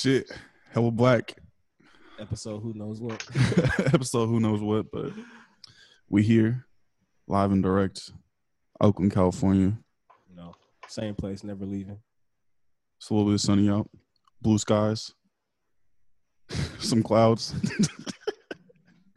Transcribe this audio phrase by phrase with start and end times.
[0.00, 0.32] shit.
[0.72, 1.36] Hella black.
[2.18, 3.22] Episode who knows what.
[3.94, 5.12] Episode who knows what, but
[6.08, 6.66] we here,
[7.26, 8.10] live and direct,
[8.80, 9.76] Oakland, California.
[10.34, 10.54] No,
[10.86, 11.98] same place, never leaving.
[12.98, 13.90] It's a little bit sunny out,
[14.40, 15.12] blue skies,
[16.78, 17.54] some clouds.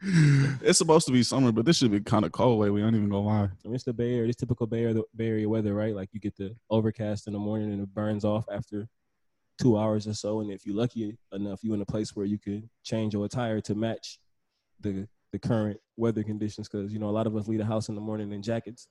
[0.02, 2.82] it's supposed to be summer, but this should be kind of cold lately.
[2.82, 3.44] I ain't even gonna lie.
[3.44, 4.28] I mean, it's the Bay Area.
[4.28, 5.94] It's typical Bay Area, Bay Area weather, right?
[5.94, 8.86] Like you get the overcast in the morning and it burns off after
[9.60, 10.40] two hours or so.
[10.40, 13.60] And if you're lucky enough, you're in a place where you could change your attire
[13.62, 14.18] to match
[14.80, 16.68] the the current weather conditions.
[16.68, 18.88] Because you know a lot of us leave the house in the morning in jackets.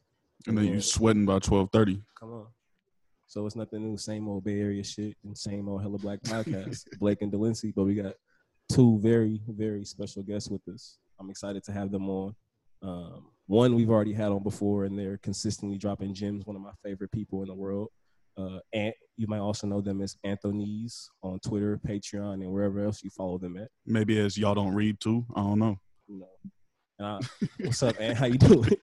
[0.48, 2.02] And then you're sweating by twelve thirty.
[2.20, 2.48] Come on.
[3.28, 3.98] So it's nothing new.
[3.98, 6.86] Same old Bay Area shit and same old hella black podcast.
[7.00, 8.14] Blake and Delency, but we got
[8.72, 10.98] two very very special guests with us.
[11.20, 12.36] I'm excited to have them on.
[12.82, 16.46] Um, one we've already had on before, and they're consistently dropping gems.
[16.46, 17.90] One of my favorite people in the world.
[18.38, 23.04] Uh, and you might also know them as Anthony's on Twitter, Patreon, and wherever else
[23.04, 23.70] you follow them at.
[23.86, 25.26] Maybe as y'all don't read too.
[25.36, 25.78] I don't know.
[26.08, 26.20] You
[27.00, 27.06] know.
[27.06, 27.20] Uh,
[27.60, 28.18] what's up, Ant?
[28.18, 28.70] How you doing?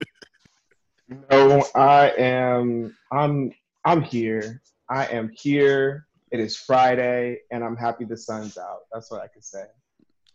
[1.28, 2.96] No, I am.
[3.10, 3.52] I'm.
[3.84, 4.62] I'm here.
[4.88, 6.06] I am here.
[6.30, 8.82] It is Friday, and I'm happy the sun's out.
[8.92, 9.64] That's what I can say.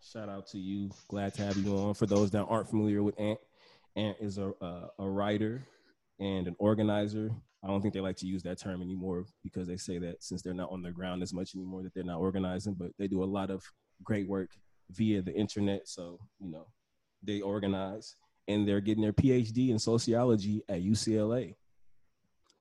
[0.03, 0.89] Shout out to you.
[1.07, 1.93] Glad to have you on.
[1.93, 3.39] For those that aren't familiar with Ant,
[3.95, 5.66] Ant is a uh, a writer
[6.19, 7.31] and an organizer.
[7.66, 10.44] I don't think they like to use that term anymore because they say that since
[10.44, 12.75] they're not on the ground as much anymore, that they're not organizing.
[12.75, 13.63] But they do a lot of
[14.03, 14.52] great work
[14.91, 15.88] via the internet.
[15.88, 16.67] So you know,
[17.23, 18.16] they organize
[18.47, 21.55] and they're getting their PhD in sociology at UCLA.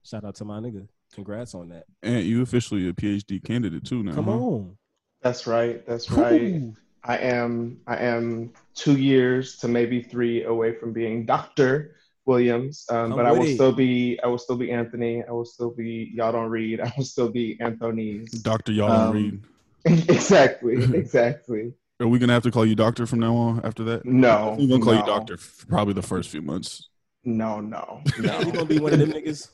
[0.05, 0.89] Shout out to my nigga.
[1.13, 1.85] Congrats on that.
[2.03, 4.15] And you officially a PhD candidate too now.
[4.15, 4.33] Come huh?
[4.33, 4.79] on.
[5.23, 5.87] That's right.
[5.87, 6.43] That's right.
[6.43, 6.75] Ooh.
[7.05, 7.81] I am.
[7.87, 11.97] I am two years to maybe three away from being Doctor
[12.27, 12.85] Williams.
[12.91, 14.19] Um, I'm but I will still be.
[14.23, 15.23] I will still be Anthony.
[15.27, 16.11] I will still be.
[16.15, 16.81] Y'all don't read.
[16.85, 18.31] I will still be Anthony's.
[18.31, 19.41] Doctor, y'all don't Um, read.
[20.09, 20.75] exactly.
[20.95, 21.73] Exactly.
[22.01, 24.05] Are we gonna have to call you doctor from now on after that?
[24.05, 24.57] No.
[24.59, 26.89] We're gonna call you doctor for probably the first few months.
[27.25, 27.61] No.
[27.61, 28.03] No.
[28.17, 28.45] You No.
[28.45, 29.49] gonna be one of them niggas?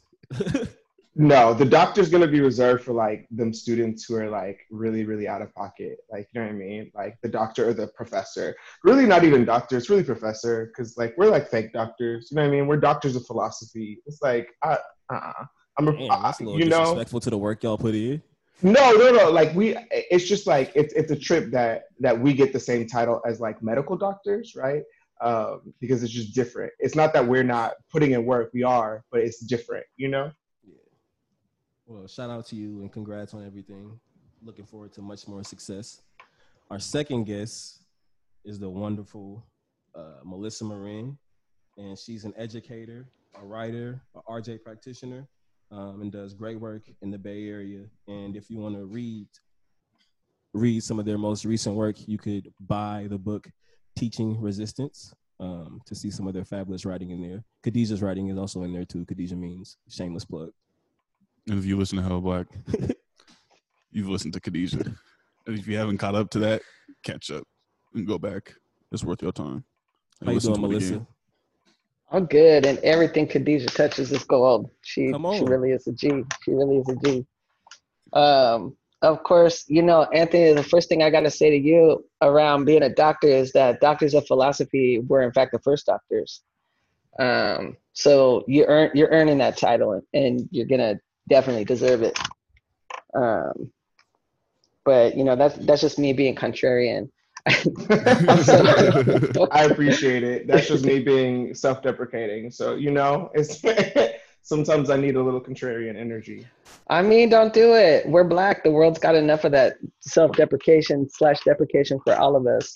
[1.17, 5.27] No, the doctor's gonna be reserved for like them students who are like really, really
[5.27, 5.99] out of pocket.
[6.11, 6.93] Like, you know what I mean?
[6.95, 8.55] Like the doctor or the professor.
[8.85, 9.77] Really, not even doctor.
[9.77, 12.29] It's really professor because like we're like fake doctors.
[12.31, 12.67] You know what I mean?
[12.69, 14.01] We're doctors of philosophy.
[14.07, 14.77] It's like, uh,
[15.13, 15.33] uh
[15.79, 18.23] I'm a, Damn, that's a little you know, disrespectful to the work y'all put in.
[18.63, 19.31] no, no, no.
[19.31, 22.87] Like we, it's just like it's it's a trip that that we get the same
[22.87, 24.83] title as like medical doctors, right?
[25.21, 26.73] Um, because it's just different.
[26.79, 28.51] It's not that we're not putting in work.
[28.55, 29.85] We are, but it's different.
[29.97, 30.31] You know?
[31.91, 33.99] Well, shout out to you and congrats on everything.
[34.45, 36.03] Looking forward to much more success.
[36.71, 37.81] Our second guest
[38.45, 39.45] is the wonderful
[39.97, 41.19] uh, Melissa Marin,
[41.77, 43.09] and she's an educator,
[43.43, 45.27] a writer, a RJ practitioner,
[45.73, 47.87] um, and does great work in the Bay Area.
[48.07, 49.27] And if you want to read
[50.55, 53.51] read some of their most recent work, you could buy the book
[53.97, 57.43] Teaching Resistance um, to see some of their fabulous writing in there.
[57.65, 59.05] Khadijah's writing is also in there too.
[59.05, 60.53] Khadijah means shameless plug.
[61.49, 62.47] And if you listen to Hell Black,
[63.93, 64.95] you've listened to Khadijah.
[65.47, 66.63] And if you haven't caught up to that,
[67.03, 67.45] catch up
[67.95, 68.55] and go back.
[68.93, 69.65] It's worth your time.
[70.21, 71.07] And How you doing, Melissa?
[72.13, 74.71] I'm good, and everything Khadijah touches is gold.
[74.83, 76.25] She she really is a G.
[76.43, 77.27] She really is a G.
[78.13, 80.53] Um, of course, you know, Anthony.
[80.53, 83.81] The first thing I got to say to you around being a doctor is that
[83.81, 86.43] doctors of philosophy were in fact the first doctors.
[87.19, 90.99] Um, so you earn you're earning that title, and, and you're gonna
[91.31, 92.19] definitely deserve it.
[93.15, 93.73] Um,
[94.85, 97.09] but you know that's that's just me being contrarian.
[99.51, 100.47] I appreciate it.
[100.47, 102.51] That's just me being self-deprecating.
[102.51, 103.63] So you know, it's
[104.43, 106.47] sometimes I need a little contrarian energy.
[106.89, 108.07] I mean, don't do it.
[108.09, 108.63] We're black.
[108.63, 112.75] The world's got enough of that self-deprecation slash deprecation for all of us.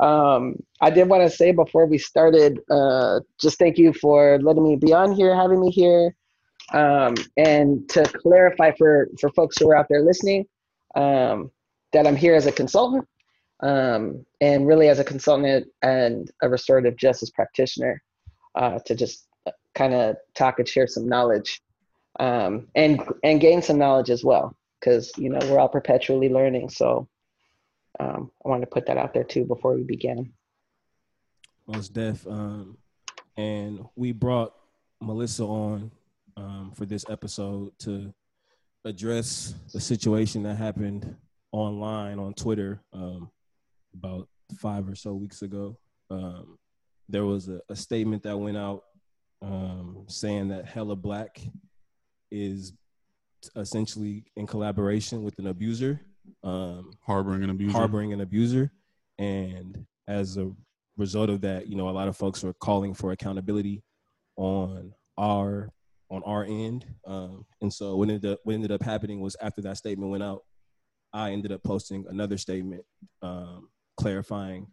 [0.00, 4.64] Um, I did want to say before we started, uh, just thank you for letting
[4.64, 6.14] me be on here, having me here,
[6.72, 10.46] um, and to clarify for for folks who are out there listening,
[10.94, 11.50] um,
[11.92, 13.06] that I'm here as a consultant,
[13.60, 18.02] um, and really as a consultant and a restorative justice practitioner,
[18.54, 19.26] uh, to just
[19.74, 21.60] kind of talk and share some knowledge
[22.18, 26.68] um, and and gain some knowledge as well because you know we're all perpetually learning
[26.68, 27.08] so
[28.00, 30.32] um, i wanted to put that out there too before we begin
[31.70, 32.26] Most Def.
[32.26, 32.78] Um,
[33.36, 34.54] and we brought
[35.00, 35.90] Melissa on
[36.40, 38.12] um, for this episode to
[38.84, 41.14] address the situation that happened
[41.52, 43.30] online on Twitter um,
[43.94, 44.28] about
[44.58, 45.76] five or so weeks ago.
[46.10, 46.58] Um,
[47.08, 48.84] there was a, a statement that went out
[49.42, 51.40] um, saying that Hella Black
[52.30, 52.72] is
[53.56, 56.00] essentially in collaboration with an abuser
[56.44, 57.76] um, Harboring an abuser.
[57.76, 58.70] harboring an abuser.
[59.18, 60.50] And as a
[60.96, 63.82] result of that, you know, a lot of folks are calling for accountability
[64.36, 65.70] on our
[66.10, 66.84] on our end.
[67.06, 70.22] Um, and so what ended up what ended up happening was after that statement went
[70.22, 70.42] out,
[71.12, 72.82] I ended up posting another statement
[73.22, 74.66] um, clarifying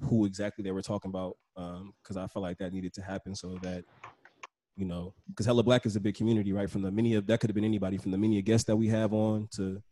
[0.00, 3.58] who exactly they were talking about because I felt like that needed to happen so
[3.62, 3.84] that
[4.76, 6.70] you know because Hella Black is a big community, right?
[6.70, 8.88] From the many of that could have been anybody from the many guests that we
[8.88, 9.82] have on to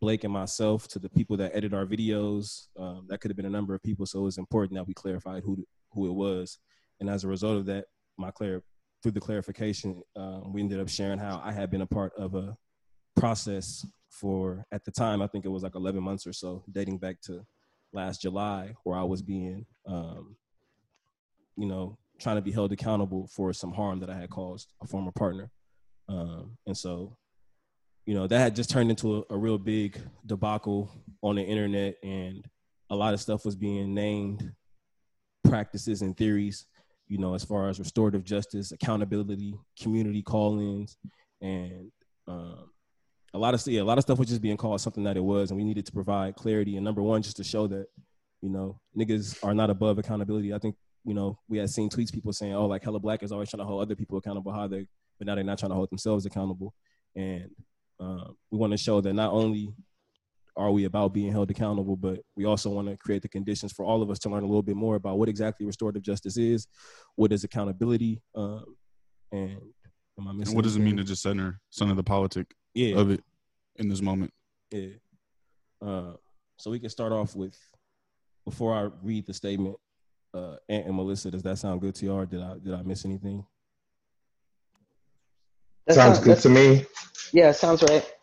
[0.00, 2.66] Blake and myself to the people that edit our videos.
[2.78, 4.94] Um, that could have been a number of people, so it was important that we
[4.94, 6.58] clarified who who it was.
[7.00, 7.86] And as a result of that,
[8.18, 8.62] my clar
[9.04, 12.34] through the clarification, um, we ended up sharing how I had been a part of
[12.34, 12.56] a
[13.16, 16.96] process for at the time I think it was like 11 months or so, dating
[16.96, 17.44] back to
[17.92, 20.36] last July, where I was being, um,
[21.58, 24.86] you know, trying to be held accountable for some harm that I had caused a
[24.86, 25.50] former partner.
[26.08, 27.18] Um, and so
[28.06, 30.90] you know that had just turned into a, a, real big debacle
[31.22, 32.44] on the internet and
[32.90, 34.52] a lot of stuff was being named
[35.42, 36.66] practices and theories
[37.08, 40.96] you know as far as restorative justice accountability community call-ins
[41.40, 41.90] and
[42.26, 42.70] um,
[43.34, 45.24] a lot of yeah, a lot of stuff was just being called something that it
[45.24, 46.76] was and we needed to provide clarity.
[46.76, 47.86] And number one just to show that
[48.40, 50.54] you know niggas are not above accountability.
[50.54, 53.32] I think you know we had seen tweets people saying oh like hella black is
[53.32, 54.86] always trying to hold other people accountable how they
[55.18, 56.74] but now they're not trying to hold themselves accountable.
[57.16, 57.50] And
[58.00, 59.72] um, we want to show that not only
[60.56, 63.84] are we about being held accountable, but we also want to create the conditions for
[63.84, 66.66] all of us to learn a little bit more about what exactly restorative justice is,
[67.16, 68.64] what is accountability, um,
[69.32, 69.60] and
[70.16, 72.96] and what does it mean to just center center the politic yeah.
[72.96, 73.22] of it
[73.76, 74.32] in this moment?
[74.70, 74.90] Yeah.
[75.84, 76.12] Uh,
[76.56, 77.58] so we can start off with
[78.44, 79.76] before I read the statement.
[80.32, 82.12] Uh, Ant and Melissa, does that sound good to you?
[82.12, 83.44] Or did I did I miss anything?
[85.86, 86.86] That sounds good to me.
[87.32, 88.13] Yeah, sounds right.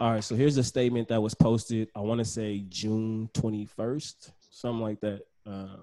[0.00, 1.88] All right, so here's a statement that was posted.
[1.92, 5.22] I want to say June 21st, something like that.
[5.44, 5.78] Uh,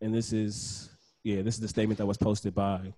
[0.00, 0.90] and this is,
[1.24, 2.94] yeah, this is the statement that was posted by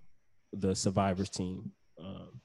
[0.52, 1.72] the survivors team.
[1.98, 2.42] Um,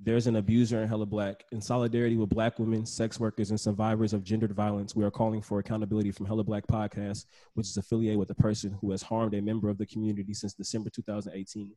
[0.00, 1.44] there's an abuser in Hella Black.
[1.52, 5.40] In solidarity with Black women, sex workers, and survivors of gendered violence, we are calling
[5.40, 9.34] for accountability from Hella Black Podcast, which is affiliated with a person who has harmed
[9.34, 11.70] a member of the community since December 2018.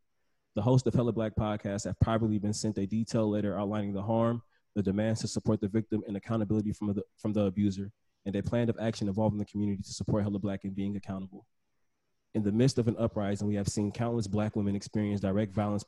[0.55, 4.01] The host of Hella Black Podcast have privately been sent a detailed letter outlining the
[4.01, 4.41] harm,
[4.73, 7.91] the demands to support the victim, and accountability from the, from the abuser,
[8.25, 11.45] and a plan of action involving the community to support Hella Black in being accountable.
[12.35, 15.83] In the midst of an uprising, we have seen countless Black women experience direct violence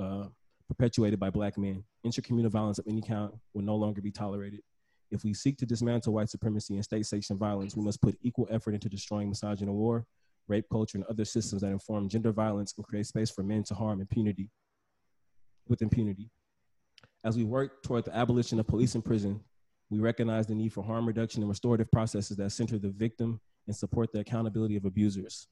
[0.00, 0.24] uh,
[0.66, 1.84] perpetuated by Black men.
[2.04, 4.62] Intercommunal violence of any kind will no longer be tolerated.
[5.12, 8.48] If we seek to dismantle white supremacy and state sanctioned violence, we must put equal
[8.50, 10.06] effort into destroying misogyny war,
[10.52, 13.74] rape culture, and other systems that inform gender violence and create space for men to
[13.74, 14.50] harm impunity
[15.66, 16.30] with impunity.
[17.24, 19.40] As we work toward the abolition of police and prison,
[19.90, 23.74] we recognize the need for harm reduction and restorative processes that center the victim and
[23.74, 25.46] support the accountability of abusers.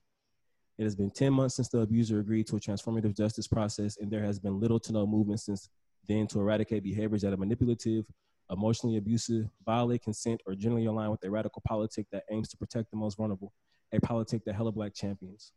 [0.78, 4.10] It has been 10 months since the abuser agreed to a transformative justice process, and
[4.10, 5.68] there has been little to no movement since
[6.08, 8.04] then to eradicate behaviors that are manipulative,
[8.50, 12.90] emotionally abusive, violate consent, or generally align with a radical politic that aims to protect
[12.90, 13.52] the most vulnerable
[13.92, 15.52] a politic that Hella Black champions.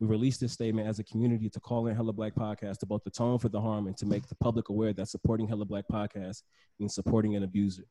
[0.00, 3.06] We released this statement as a community to call in Hella Black Podcast to both
[3.06, 6.42] atone for the harm and to make the public aware that supporting Hella Black Podcast
[6.78, 7.84] means supporting an abuser.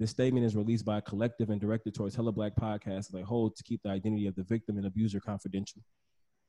[0.00, 3.22] This statement is released by a collective and directed towards Hella Black Podcast as a
[3.22, 5.82] whole to keep the identity of the victim and abuser confidential.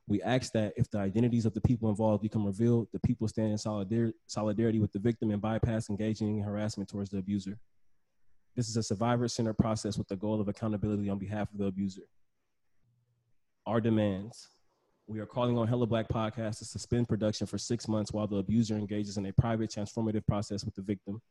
[0.07, 3.51] We ask that if the identities of the people involved become revealed, the people stand
[3.51, 7.57] in solidar- solidarity with the victim and bypass engaging in harassment towards the abuser.
[8.55, 11.65] This is a survivor centered process with the goal of accountability on behalf of the
[11.65, 12.03] abuser
[13.65, 14.49] our demands.
[15.07, 18.37] We are calling on Hella Black Podcast to suspend production for six months while the
[18.37, 21.21] abuser engages in a private transformative process with the victim.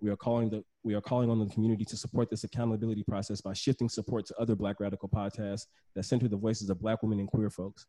[0.00, 3.40] We are calling the we are calling on the community to support this accountability process
[3.40, 7.18] by shifting support to other Black radical podcasts that center the voices of Black women
[7.18, 7.86] and queer folks.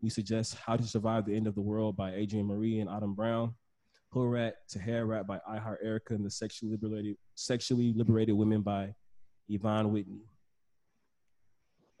[0.00, 3.14] We suggest How to Survive the End of the World by Adrienne Maree and Autumn
[3.14, 3.54] Brown,
[4.12, 8.34] Hood Rat to Hair Rat by I Heart Erica, and the Sexually Liberated Sexually Liberated
[8.34, 8.94] Women by
[9.48, 10.24] Yvonne Whitney.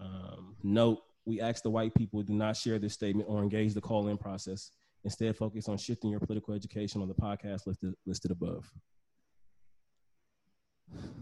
[0.00, 3.80] Um, note we ask the white people do not share this statement or engage the
[3.80, 4.70] call-in process.
[5.04, 8.70] Instead, focus on shifting your political education on the podcast listed, listed above.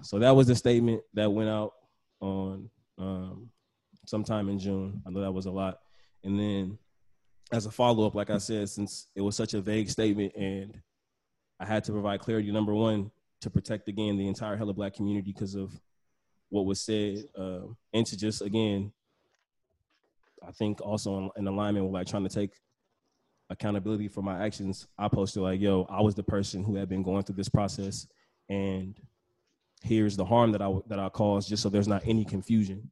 [0.03, 1.73] So that was the statement that went out
[2.21, 3.51] on um,
[4.07, 5.03] sometime in June.
[5.07, 5.79] I know that was a lot.
[6.25, 6.79] And then
[7.53, 10.81] as a follow-up, like I said, since it was such a vague statement and
[11.59, 13.11] I had to provide clarity, number one,
[13.43, 15.73] to protect again the entire hella black community because of
[16.49, 17.61] what was said, uh,
[17.93, 18.93] and to just again
[20.47, 22.53] I think also in, alignment with like trying to take
[23.51, 27.03] accountability for my actions, I posted like, yo, I was the person who had been
[27.03, 28.07] going through this process
[28.49, 28.99] and
[29.83, 32.91] here's the harm that I that I caused, just so there's not any confusion.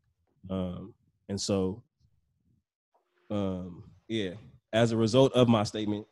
[0.50, 0.94] Um,
[1.28, 1.82] and so,
[3.30, 4.32] um, yeah,
[4.72, 6.06] as a result of my statement,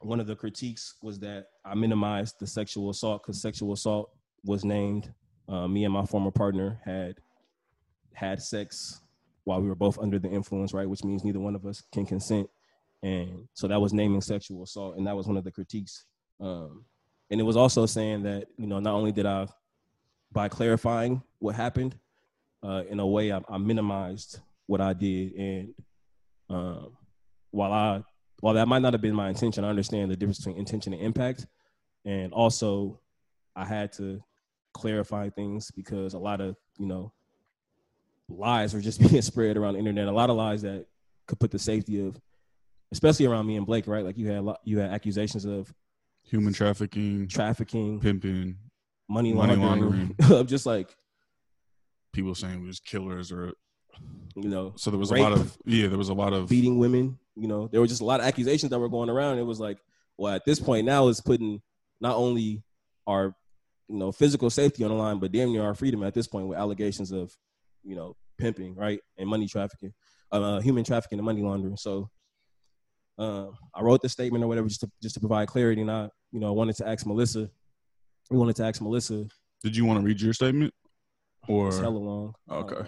[0.00, 4.10] one of the critiques was that I minimized the sexual assault because sexual assault
[4.44, 5.12] was named.
[5.48, 7.16] Uh, me and my former partner had
[8.14, 9.01] had sex
[9.44, 10.88] while we were both under the influence, right?
[10.88, 12.48] Which means neither one of us can consent.
[13.02, 16.04] And so that was naming sexual assault, and that was one of the critiques.
[16.40, 16.84] Um,
[17.30, 19.48] and it was also saying that you know not only did I,
[20.30, 21.98] by clarifying what happened,
[22.62, 25.74] uh, in a way I, I, minimized what I did, and
[26.48, 26.96] um,
[27.50, 28.04] while I
[28.40, 31.02] while that might not have been my intention, I understand the difference between intention and
[31.02, 31.46] impact,
[32.04, 33.00] and also
[33.56, 34.22] I had to
[34.74, 37.12] clarify things because a lot of you know
[38.38, 40.06] lies were just being spread around the internet.
[40.06, 40.86] A lot of lies that
[41.26, 42.20] could put the safety of,
[42.90, 44.04] especially around me and Blake, right?
[44.04, 45.72] Like you had you had accusations of
[46.24, 48.56] human trafficking, trafficking, pimping,
[49.08, 50.16] money laundering, money laundering.
[50.30, 50.94] of just like
[52.12, 53.52] people saying we was killers or
[54.34, 54.72] you know.
[54.76, 57.18] So there was rape, a lot of yeah, there was a lot of beating women.
[57.34, 59.38] You know, there were just a lot of accusations that were going around.
[59.38, 59.78] It was like,
[60.18, 61.62] well, at this point now, it's putting
[62.00, 62.62] not only
[63.06, 63.34] our
[63.88, 66.46] you know physical safety on the line, but damn near our freedom at this point
[66.46, 67.36] with allegations of
[67.82, 69.92] you know pimping, right, and money trafficking,
[70.30, 71.76] uh, human trafficking and money laundering.
[71.76, 72.10] So
[73.18, 76.08] uh, I wrote the statement or whatever just to just to provide clarity, and I
[76.32, 77.50] you know I wanted to ask Melissa.
[78.30, 79.26] We wanted to ask Melissa.
[79.62, 80.72] Did you want to read your statement?
[81.48, 82.34] Or it's hella long.
[82.50, 82.76] Okay.
[82.76, 82.84] Uh,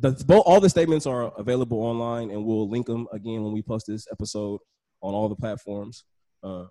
[0.00, 3.62] the, both all the statements are available online, and we'll link them again when we
[3.62, 4.60] post this episode
[5.00, 6.04] on all the platforms.
[6.42, 6.66] Uh,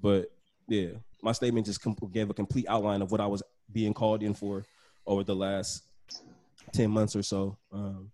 [0.00, 0.26] but
[0.68, 0.90] yeah,
[1.22, 4.34] my statement just com- gave a complete outline of what I was being called in
[4.34, 4.64] for
[5.06, 5.82] over the last
[6.72, 7.56] ten months or so.
[7.72, 8.10] Um,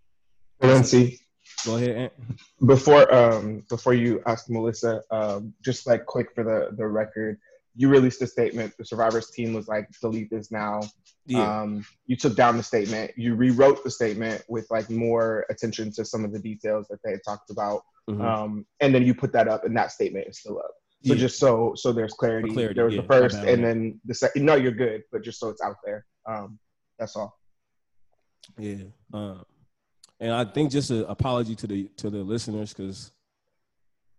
[0.63, 1.21] Nancy,
[1.65, 1.97] go ahead.
[1.97, 2.13] Ant.
[2.67, 7.39] Before um, before you ask Melissa, um, just like quick for the the record,
[7.79, 8.75] you released a statement.
[8.77, 10.81] The survivors team was like, delete this now.
[11.27, 11.61] Yeah.
[11.61, 13.13] Um, you took down the statement.
[13.17, 17.13] You rewrote the statement with like more attention to some of the details that they
[17.13, 17.83] had talked about.
[18.11, 18.21] Mm-hmm.
[18.21, 20.73] Um, and then you put that up, and that statement is still up.
[21.05, 21.21] So yeah.
[21.21, 22.51] just so so there's clarity.
[22.51, 23.03] clarity there was yeah.
[23.03, 24.45] the first, and then the second.
[24.45, 26.05] No, you're good, but just so it's out there.
[26.27, 26.59] Um,
[26.99, 27.38] that's all.
[28.57, 28.85] Yeah.
[29.13, 29.39] Uh,
[30.21, 33.13] and I think just an apology to the to the listeners because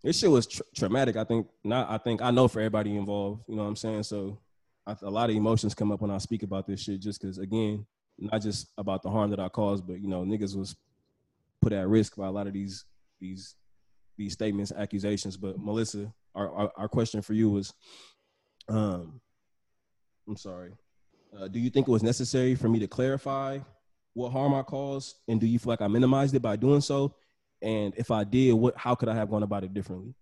[0.02, 1.16] this shit was tra- traumatic.
[1.16, 1.90] I think not.
[1.90, 3.44] I think I know for everybody involved.
[3.48, 4.04] You know what I'm saying?
[4.04, 4.38] So
[4.86, 7.38] I, a lot of emotions come up when I speak about this shit, just because
[7.38, 7.86] again,
[8.18, 10.74] not just about the harm that I caused, but you know, niggas was
[11.60, 12.84] put at risk by a lot of these
[13.20, 13.56] these
[14.16, 15.36] these statements, accusations.
[15.36, 17.74] But Melissa, our our, our question for you was,
[18.68, 19.20] um,
[20.26, 20.72] I'm sorry.
[21.38, 23.58] Uh, do you think it was necessary for me to clarify
[24.14, 27.14] what harm I caused, and do you feel like I minimized it by doing so?
[27.62, 30.14] And if I did, what how could I have gone about it differently?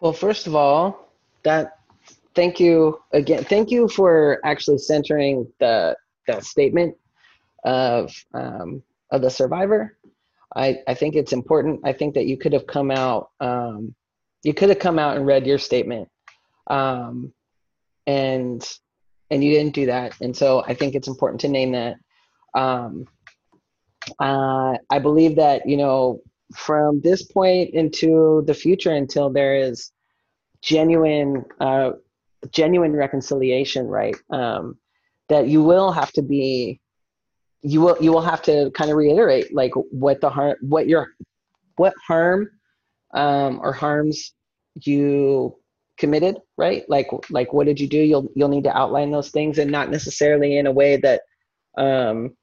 [0.00, 1.78] Well, first of all, that
[2.34, 3.44] thank you again.
[3.44, 5.96] Thank you for actually centering the
[6.26, 6.96] the statement
[7.64, 9.96] of um, of the survivor.
[10.54, 11.80] I I think it's important.
[11.84, 13.30] I think that you could have come out.
[13.40, 13.94] Um,
[14.44, 16.08] you could have come out and read your statement,
[16.68, 17.32] um,
[18.06, 18.66] and
[19.30, 20.14] and you didn't do that.
[20.20, 21.96] And so I think it's important to name that.
[22.54, 23.06] Um,
[24.18, 26.20] uh, I believe that you know
[26.56, 29.92] from this point into the future until there is
[30.62, 31.92] genuine uh,
[32.50, 34.16] genuine reconciliation, right?
[34.30, 34.78] Um,
[35.28, 36.80] that you will have to be
[37.60, 41.08] you will you will have to kind of reiterate like what the harm what your
[41.76, 42.48] what harm
[43.14, 44.32] um, or harms
[44.74, 45.57] you
[45.98, 46.84] committed right?
[46.88, 47.98] Like like what did you do?
[47.98, 51.22] You'll you'll need to outline those things and not necessarily in a way that
[51.78, 52.36] um,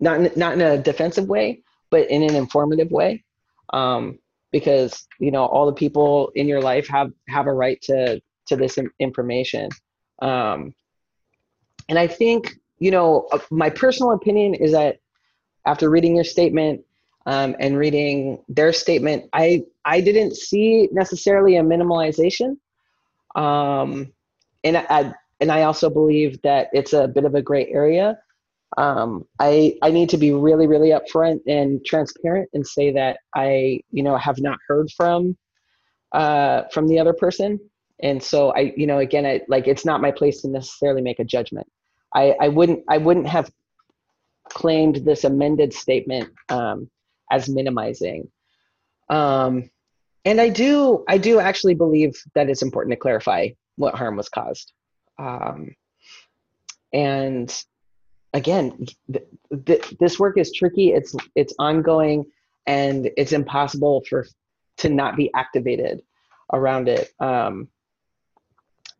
[0.00, 3.24] not not in a defensive way, but in an informative way,
[3.72, 4.18] um,
[4.50, 8.56] because you know all the people in your life have have a right to to
[8.56, 9.70] this information.
[10.20, 10.74] Um,
[11.88, 14.98] and I think you know uh, my personal opinion is that
[15.66, 16.82] after reading your statement
[17.26, 22.56] um, and reading their statement, I I didn't see necessarily a minimalization,
[23.34, 24.12] um,
[24.62, 28.18] and I and I also believe that it's a bit of a gray area.
[28.76, 33.80] Um, I I need to be really really upfront and transparent and say that I
[33.90, 35.36] you know have not heard from
[36.12, 37.58] uh, from the other person,
[38.02, 41.20] and so I you know again I like it's not my place to necessarily make
[41.20, 41.66] a judgment.
[42.14, 43.50] I I wouldn't I wouldn't have
[44.50, 46.90] claimed this amended statement um,
[47.30, 48.28] as minimizing.
[49.08, 49.70] Um,
[50.24, 54.28] and I do I do actually believe that it's important to clarify what harm was
[54.28, 54.72] caused.
[55.18, 55.74] Um,
[56.92, 57.64] and
[58.32, 59.26] again, th-
[59.66, 60.92] th- this work is tricky.
[60.92, 62.24] It's it's ongoing,
[62.66, 64.26] and it's impossible for
[64.78, 66.02] to not be activated
[66.52, 67.12] around it.
[67.20, 67.68] Um,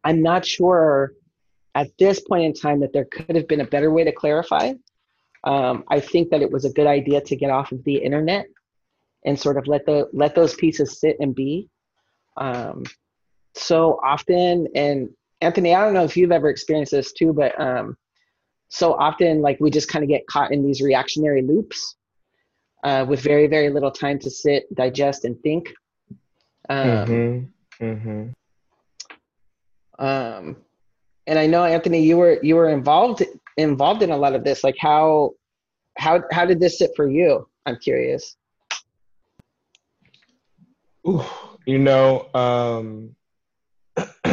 [0.04, 1.12] I'm not sure
[1.74, 4.74] at this point in time that there could have been a better way to clarify.
[5.44, 8.46] Um, I think that it was a good idea to get off of the internet
[9.24, 11.68] and sort of let the let those pieces sit and be.
[12.36, 12.84] Um,
[13.54, 15.10] so often, and
[15.40, 17.96] Anthony, I don't know if you've ever experienced this too, but um,
[18.68, 21.96] so often, like we just kind of get caught in these reactionary loops
[22.82, 25.72] uh, with very very little time to sit, digest, and think.
[26.68, 27.84] Um, Mm-hmm.
[27.84, 30.04] Mm-hmm.
[30.04, 30.56] um
[31.26, 33.24] and i know anthony you were you were involved
[33.56, 35.30] involved in a lot of this like how
[35.96, 38.36] how how did this sit for you i'm curious
[41.06, 41.22] Ooh,
[41.66, 43.14] you know, um,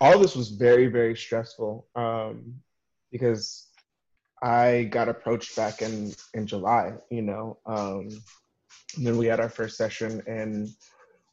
[0.00, 2.54] all this was very, very stressful um,
[3.10, 3.66] because
[4.40, 6.92] I got approached back in in July.
[7.10, 8.08] You know, um,
[8.96, 10.72] and then we had our first session in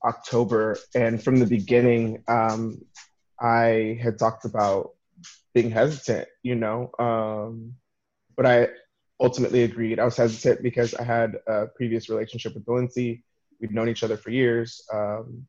[0.03, 2.81] October, and from the beginning, um,
[3.39, 4.93] I had talked about
[5.53, 6.27] being hesitant.
[6.43, 7.73] You know, um,
[8.35, 8.69] but I
[9.19, 9.99] ultimately agreed.
[9.99, 13.23] I was hesitant because I had a previous relationship with Delency
[13.59, 14.83] we'd known each other for years.
[14.93, 15.47] Um,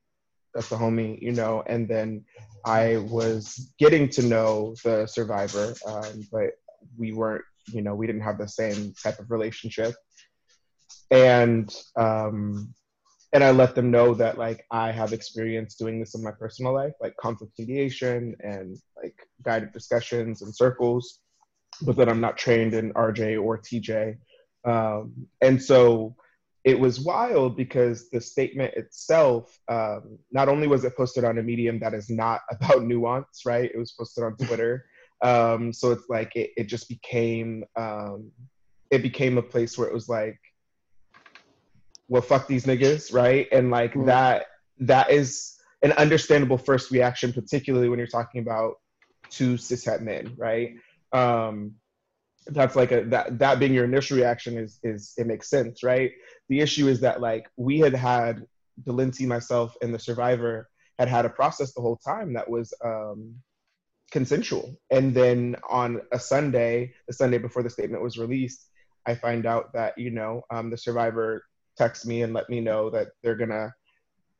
[0.54, 1.62] that's the homie, you know.
[1.66, 2.24] And then
[2.64, 6.50] I was getting to know the survivor, um, but
[6.98, 9.94] we weren't, you know, we didn't have the same type of relationship.
[11.10, 12.74] And um,
[13.32, 16.74] and I let them know that like I have experience doing this in my personal
[16.74, 21.20] life, like conflict mediation and like guided discussions and circles,
[21.82, 24.16] but that I'm not trained in RJ or TJ.
[24.64, 26.16] Um, and so
[26.64, 31.42] it was wild because the statement itself, um, not only was it posted on a
[31.42, 33.70] medium that is not about nuance, right?
[33.72, 34.84] It was posted on Twitter.
[35.22, 38.30] Um, so it's like it, it just became um,
[38.90, 40.38] it became a place where it was like,
[42.10, 43.48] well, fuck these niggas, right?
[43.52, 44.06] And like Mm.
[44.06, 44.46] that
[44.80, 48.74] that is an understandable first reaction, particularly when you're talking about
[49.30, 50.74] two cishet men, right?
[51.12, 51.74] Um,
[52.48, 56.10] that's like a that that being your initial reaction is is it makes sense, right?
[56.48, 58.44] The issue is that like we had had
[58.84, 60.68] Delency, myself, and the survivor
[60.98, 63.34] had had a process the whole time that was um,
[64.10, 68.68] consensual, and then on a Sunday, the Sunday before the statement was released,
[69.06, 71.44] I find out that you know um, the survivor
[71.80, 73.72] texts me and let me know that they're gonna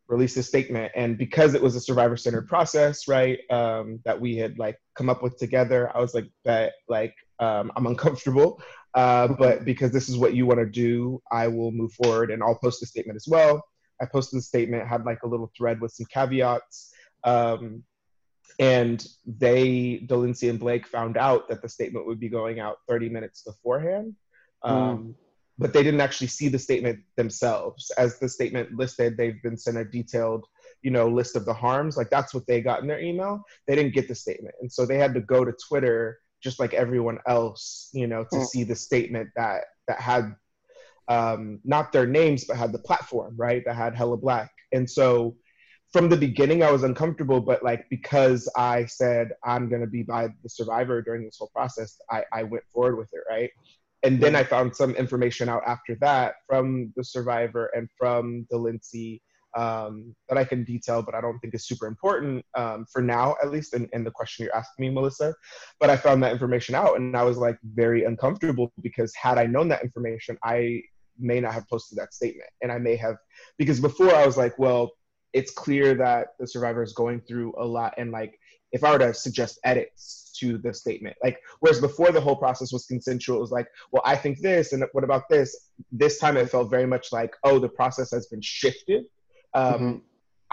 [0.08, 0.92] release a statement.
[0.94, 5.08] And because it was a survivor centered process right um, that we had like come
[5.08, 8.60] up with together i was like that like um, i'm uncomfortable.
[8.92, 12.42] Uh, but because this is what you want to do i will move forward and
[12.42, 13.54] i'll post a statement as well.
[14.02, 16.92] I posted the statement had like a little thread with some caveats
[17.24, 17.84] um,
[18.58, 23.08] and they Delency and blake found out that the statement would be going out 30
[23.08, 24.14] minutes beforehand.
[24.62, 25.14] Um,
[25.60, 27.90] but they didn't actually see the statement themselves.
[27.98, 30.46] As the statement listed, they've been sent a detailed,
[30.82, 31.98] you know, list of the harms.
[31.98, 33.42] Like that's what they got in their email.
[33.68, 36.72] They didn't get the statement, and so they had to go to Twitter, just like
[36.72, 38.46] everyone else, you know, to Mm.
[38.46, 40.34] see the statement that that had
[41.08, 43.62] um, not their names, but had the platform, right?
[43.66, 45.36] That had Hella Black, and so.
[45.92, 50.28] From the beginning, I was uncomfortable, but like because I said I'm gonna be by
[50.44, 53.50] the survivor during this whole process, I, I went forward with it, right?
[54.02, 58.56] And then I found some information out after that from the survivor and from the
[58.56, 59.22] Lindsay
[59.56, 63.36] um, that I can detail, but I don't think is super important um, for now,
[63.42, 65.34] at least in, in the question you're asking me, Melissa.
[65.80, 69.46] But I found that information out, and I was like very uncomfortable because had I
[69.46, 70.82] known that information, I
[71.18, 73.16] may not have posted that statement, and I may have
[73.58, 74.92] because before I was like, well,
[75.32, 78.38] it's clear that the survivor is going through a lot, and like
[78.72, 82.72] if I were to suggest edits to the statement, like whereas before the whole process
[82.72, 85.70] was consensual, it was like, well, I think this, and what about this?
[85.92, 89.04] This time it felt very much like, oh, the process has been shifted.
[89.54, 90.00] Um, Mhm.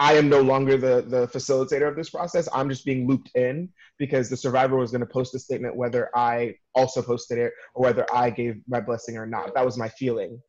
[0.00, 2.48] I am no longer the the facilitator of this process.
[2.52, 6.08] I'm just being looped in because the survivor was going to post a statement whether
[6.14, 9.54] I also posted it or whether I gave my blessing or not.
[9.54, 10.40] That was my feeling.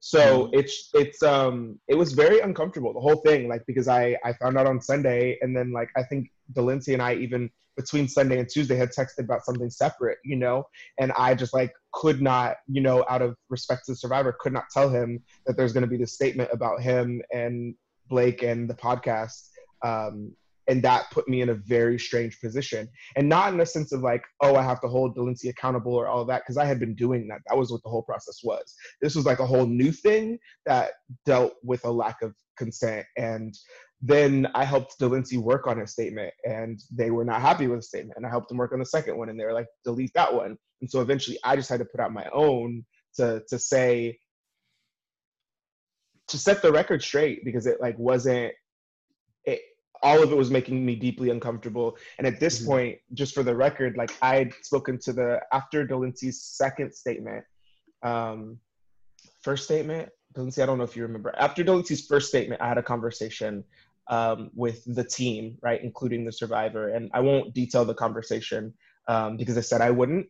[0.00, 4.32] So it's it's um it was very uncomfortable the whole thing like because I I
[4.34, 8.38] found out on Sunday and then like I think Delency and I even between Sunday
[8.38, 10.64] and Tuesday had texted about something separate you know?
[10.98, 14.52] And I just like could not you know out of respect to the survivor could
[14.52, 17.74] not tell him that there's going to be this statement about him and
[18.08, 19.48] Blake and the podcast
[19.84, 20.32] um
[20.68, 22.88] and that put me in a very strange position.
[23.16, 26.06] And not in the sense of like oh I have to hold Delency accountable or
[26.06, 27.40] all of that because I had been doing that.
[27.48, 28.74] That was what the whole process was.
[29.00, 30.92] This was like a whole new thing that
[31.26, 33.54] dealt with a lack of consent and
[34.02, 37.82] then i helped delency work on his statement and they were not happy with the
[37.82, 40.12] statement and i helped them work on the second one and they were like delete
[40.14, 42.84] that one and so eventually i just had to put out my own
[43.14, 44.18] to to say
[46.28, 48.52] to set the record straight because it like wasn't
[49.44, 49.60] it
[50.02, 51.96] all of it was making me deeply uncomfortable.
[52.18, 52.66] And at this Mhm.
[52.66, 57.44] point, just for the record, like I had spoken to the after Delency's second statement,
[58.02, 58.58] um,
[59.42, 60.10] first statement.
[60.34, 61.32] Delency, I don't know if you remember.
[61.36, 63.64] After Delency's first statement, I had a conversation
[64.08, 66.90] um, with the team, right, including the survivor.
[66.90, 68.74] And I won't detail the conversation
[69.08, 70.26] um, because I said I wouldn't.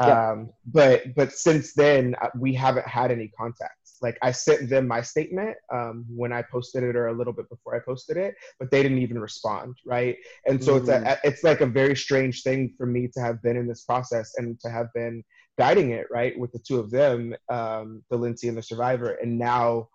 [0.00, 0.30] Yeah.
[0.30, 3.98] Um, but but since then, uh, we haven't had any contacts.
[4.00, 7.48] Like I sent them my statement um, when I posted it, or a little bit
[7.50, 10.16] before I posted it, but they didn't even respond, right?
[10.46, 13.56] And so it's a, it's like a very strange thing for me to have been
[13.56, 15.22] in this process and to have been
[15.58, 19.38] guiding it, right, with the two of them, um, the Lindsay and the survivor, and
[19.38, 19.88] now,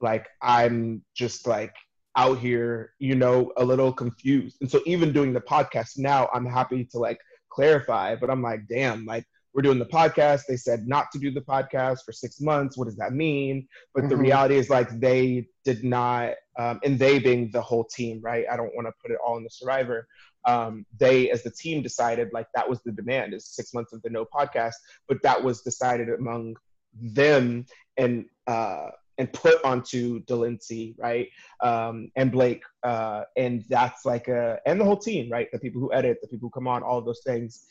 [0.00, 1.74] like I'm just like
[2.16, 4.56] out here, you know, a little confused.
[4.60, 8.66] And so even doing the podcast now, I'm happy to like clarify, but I'm like,
[8.68, 10.42] damn, like we're doing the podcast.
[10.48, 12.76] They said not to do the podcast for six months.
[12.76, 13.66] What does that mean?
[13.94, 14.20] But the Mhm.
[14.20, 18.44] reality is like they did not, um, and they being the whole team, right?
[18.50, 20.06] I don't want to put it all in the survivor.
[20.46, 24.00] Um, they, as the team, decided like that was the demand is six months of
[24.02, 24.74] the no podcast,
[25.08, 26.56] but that was decided among
[26.94, 31.28] them and uh, and put onto Delency, right?
[31.62, 35.48] Um, and Blake, uh, and that's like a and the whole team, right?
[35.52, 37.64] The people who edit, the people who come on, all of those things.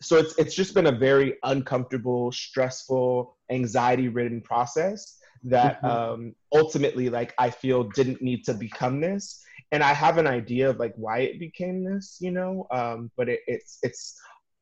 [0.00, 5.88] So it's it's just been a very uncomfortable, stressful, anxiety-ridden process that Mhm.
[5.88, 9.42] um, ultimately, like I feel, didn't need to become this.
[9.72, 12.66] And I have an idea of like why it became this, you know.
[12.70, 14.20] Um, but it, it's it's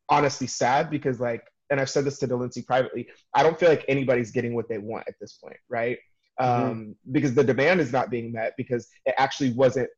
[0.08, 3.08] honestly sad because like, and I've said this to Delency privately.
[3.34, 5.98] I don't feel like anybody's getting what they want at this point, right?
[6.40, 9.88] Um, Because the demand is not being met because it actually wasn't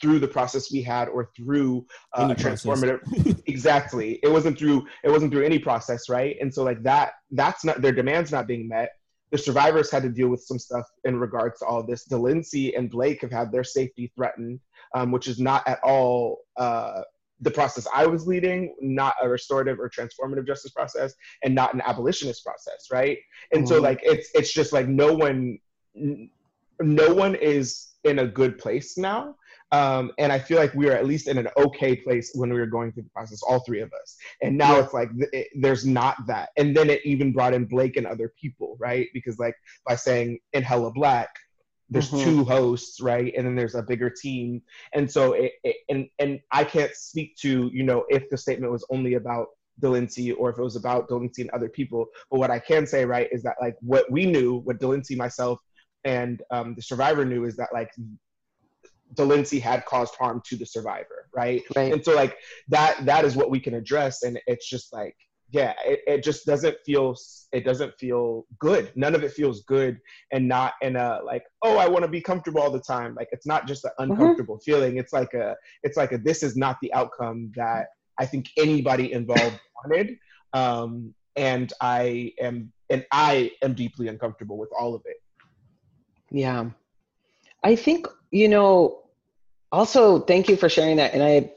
[0.00, 1.86] through the process we had or through
[2.16, 3.00] uh, Any transformative
[3.46, 4.18] exactly.
[4.22, 6.36] It wasn't through it wasn't through any process right?
[6.40, 8.90] And so like that that's not their demands not being met.
[9.32, 12.06] The survivors had to deal with some stuff in regards to all this.
[12.08, 14.60] Delency and blake have had their safety threatened
[14.94, 17.02] um, which is not at all uh,
[17.42, 21.80] the process i was leading not a restorative or transformative justice process and not an
[21.86, 23.18] abolitionist process right?
[23.54, 23.82] And so Mhm.
[23.82, 25.58] like it's it's just like no one
[25.94, 29.34] no one is in a good place now
[29.72, 32.58] um, and I feel like we were at least in an okay place when we
[32.58, 34.16] were going through the process, all three of us.
[34.42, 34.84] And now Yeah.
[34.84, 36.50] it's like th- it, there's not that.
[36.56, 39.06] And then it even brought in Blake and other people, right?
[39.14, 39.54] Because like
[39.86, 41.28] by saying in Hella Black,
[41.88, 42.24] there's Mhm.
[42.24, 43.32] two hosts, right?
[43.36, 44.62] And then there's a bigger team.
[44.92, 48.72] And so it, it and and I can't speak to you know if the statement
[48.72, 49.48] was only about
[49.80, 52.06] Delency or if it was about Delency and other people.
[52.30, 55.58] But what I can say, right, is that like what we knew, what Delency, myself,
[56.04, 57.90] and um, the survivor knew is that like
[59.14, 61.62] Delency had caused harm to the survivor, right?
[61.74, 61.92] Right.
[61.92, 62.36] And so like
[62.68, 65.16] that that is what we can address, and it's just like
[65.52, 67.16] yeah, it, it just doesn't feel
[67.52, 68.92] it doesn't feel good.
[68.94, 69.98] None of it feels good,
[70.32, 73.14] and not in a like oh I want to be comfortable all the time.
[73.14, 74.96] Like it's not just an uncomfortable feeling.
[74.96, 77.86] It's like a it's like a this is not the outcome that
[78.18, 80.18] I think anybody involved wanted.
[80.52, 85.16] Um, and I am and I am deeply uncomfortable with all of it.
[86.30, 86.70] Yeah.
[87.62, 89.02] I think, you know,
[89.72, 91.14] also thank you for sharing that.
[91.14, 91.52] And I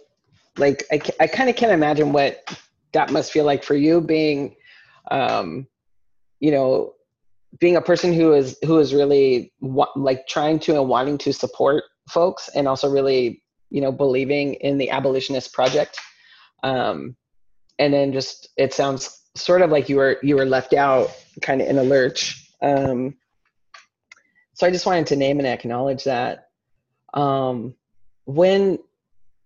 [0.58, 2.44] like, I, I kind of can't imagine what
[2.92, 4.56] that must feel like for you being,
[5.10, 5.68] um,
[6.40, 6.94] you know,
[7.60, 11.32] being a person who is, who is really wa- like trying to and wanting to
[11.32, 16.00] support folks and also really, you know, believing in the abolitionist project.
[16.64, 17.16] Um,
[17.80, 21.62] and then just, it sounds sort of like you were, you were left out kind
[21.62, 22.52] of in a lurch.
[22.62, 23.16] Um,
[24.54, 26.50] so I just wanted to name and acknowledge that.
[27.14, 27.76] Um,
[28.26, 28.80] when,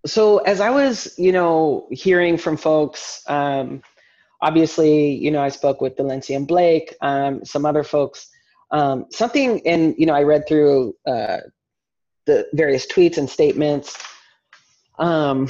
[0.05, 3.81] so as I was, you know, hearing from folks, um,
[4.41, 8.29] obviously, you know, I spoke with Delency and Blake, um, some other folks.
[8.69, 11.37] Um, something, and you know, I read through uh,
[12.25, 13.97] the various tweets and statements,
[14.99, 15.49] um,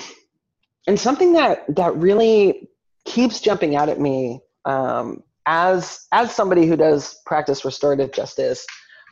[0.86, 2.70] and something that that really
[3.06, 8.68] keeps jumping out at me um, as as somebody who does practice restorative justice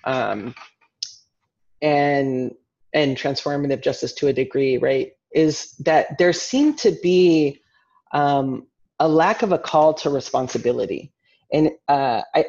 [0.05, 0.55] um,
[1.81, 2.51] and
[2.93, 5.11] and transformative justice to a degree, right?
[5.31, 7.61] Is that there seemed to be
[8.13, 8.67] um,
[8.99, 11.11] a lack of a call to responsibility,
[11.51, 12.45] and uh, I.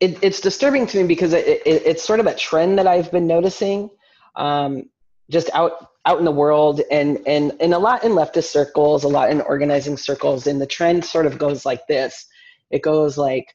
[0.00, 3.10] It, it's disturbing to me because it, it, it's sort of a trend that I've
[3.10, 3.90] been noticing,
[4.36, 4.88] um,
[5.28, 9.08] just out out in the world, and and and a lot in leftist circles, a
[9.08, 12.26] lot in organizing circles, and the trend sort of goes like this:
[12.70, 13.54] it goes like,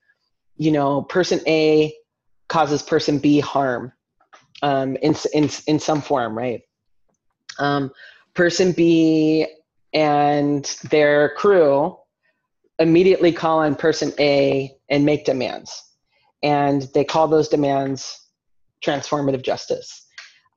[0.57, 1.93] you know, person A
[2.53, 3.91] causes person B harm
[4.61, 6.61] um, in, in, in some form, right?
[7.57, 7.89] Um,
[8.35, 9.47] person B
[9.91, 11.97] and their crew
[12.77, 15.71] immediately call on person A and make demands.
[16.43, 18.29] And they call those demands
[18.85, 20.05] transformative justice.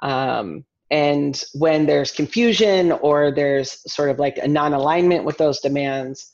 [0.03, 6.31] Um, and when there's confusion or there's sort of like a non-alignment with those demands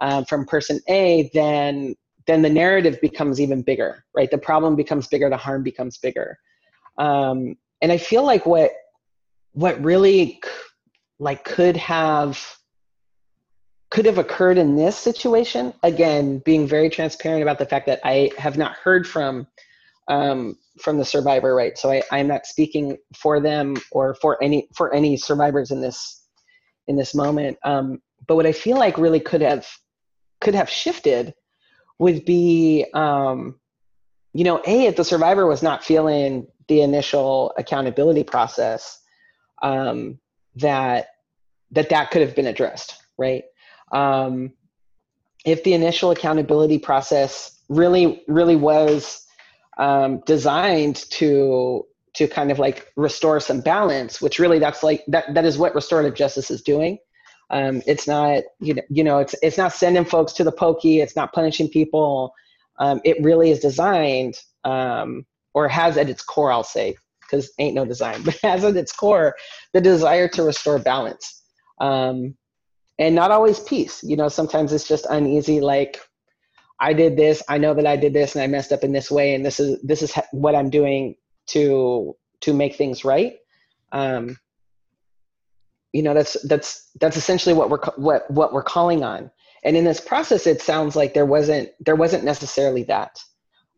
[0.00, 1.94] um, from person A, then
[2.26, 4.30] then the narrative becomes even bigger, right?
[4.30, 6.38] The problem becomes bigger, the harm becomes bigger.
[6.98, 8.72] Um, and I feel like what
[9.52, 10.40] what really
[11.18, 12.56] like could have
[13.90, 18.30] could have occurred in this situation again being very transparent about the fact that i
[18.36, 19.46] have not heard from
[20.08, 24.68] um, from the survivor right so I, i'm not speaking for them or for any
[24.74, 26.26] for any survivors in this
[26.88, 29.66] in this moment um, but what i feel like really could have
[30.40, 31.32] could have shifted
[31.98, 33.58] would be um,
[34.32, 39.00] you know a if the survivor was not feeling the initial accountability process
[39.62, 40.18] um,
[40.56, 41.08] that
[41.70, 43.44] that that could have been addressed right?
[43.92, 44.52] Um,
[45.44, 49.26] if the initial accountability process really really was
[49.78, 55.32] um, designed to to kind of like restore some balance which really that's like that
[55.34, 56.98] that is what restorative justice is doing
[57.50, 61.00] um, it's not you know you know it's it's not sending folks to the pokey
[61.00, 62.34] it's not punishing people.
[62.78, 67.74] Um, it really is designed um, or has at its core i'll say because ain't
[67.74, 69.36] no design but has at its core
[69.72, 71.42] the desire to restore balance.
[71.80, 72.36] Um,
[72.98, 76.00] and not always peace you know sometimes it's just uneasy like
[76.78, 79.10] i did this i know that i did this and i messed up in this
[79.10, 83.36] way and this is this is what i'm doing to to make things right.
[83.92, 84.38] Um
[85.94, 89.30] you know that's that's that's essentially what we're what what we're calling on.
[89.62, 93.18] And in this process it sounds like there wasn't there wasn't necessarily that.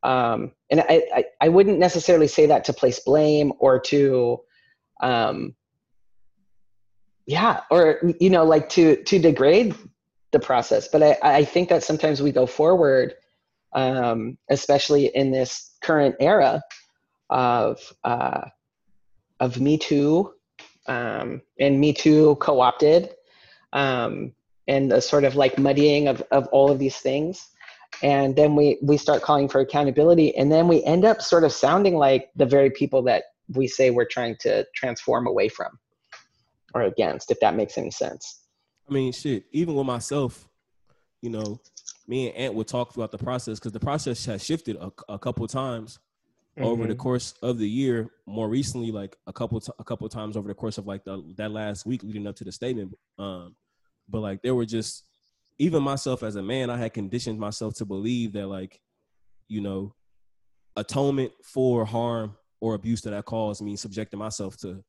[0.03, 4.41] Um and i i, I wouldn't necessarily say that to place blame or to
[5.03, 5.55] um
[7.27, 9.75] yeah or you know like to to degrade
[10.33, 10.89] the process.
[10.89, 13.15] But i i think that sometimes we go forward
[13.75, 16.63] um especially in this current era
[17.29, 18.49] of uh
[19.39, 20.33] of me too
[20.89, 23.11] um and me too co-opted
[23.73, 24.33] um
[24.69, 27.49] and the sort of like muddying of of all of these things
[28.03, 31.53] and then we we start calling for accountability and then we end up sort of
[31.53, 35.79] sounding like the very people that we say we're trying to transform away from
[36.75, 38.43] or against, if that makes any sense.
[38.89, 40.49] I mean, shit, even with myself,
[41.23, 41.61] you know,
[42.07, 45.19] me and Ant would talk throughout the process because the process has shifted a, a
[45.19, 45.99] couple times
[46.57, 46.65] mm-hmm.
[46.65, 47.01] over the mm-hmm.
[47.01, 48.11] course of the year.
[48.27, 51.23] More recently, like a couple t- a couple times over the course of like the,
[51.37, 52.95] that last week leading up to the statement.
[53.19, 53.57] Um,
[54.09, 55.05] but like there were just
[55.59, 58.81] even myself as a man, I had conditioned myself to believe that like,
[59.49, 59.95] you know,
[60.77, 64.83] atonement for harm or abuse that I caused means subjecting myself to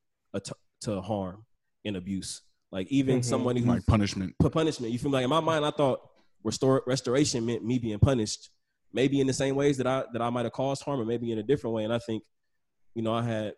[0.82, 1.46] to harm
[1.86, 2.42] and abuse.
[2.72, 3.30] Like even mm-hmm.
[3.30, 4.36] someone who like punishment.
[4.52, 4.92] Punishment.
[4.92, 6.02] You feel like in my mind, I thought
[6.44, 8.50] restore restoration meant me being punished,
[8.98, 11.32] maybe in the same ways that I that I might have caused harm, or maybe
[11.32, 11.84] in a different way.
[11.84, 12.24] And I think,
[12.96, 13.54] you know, I had,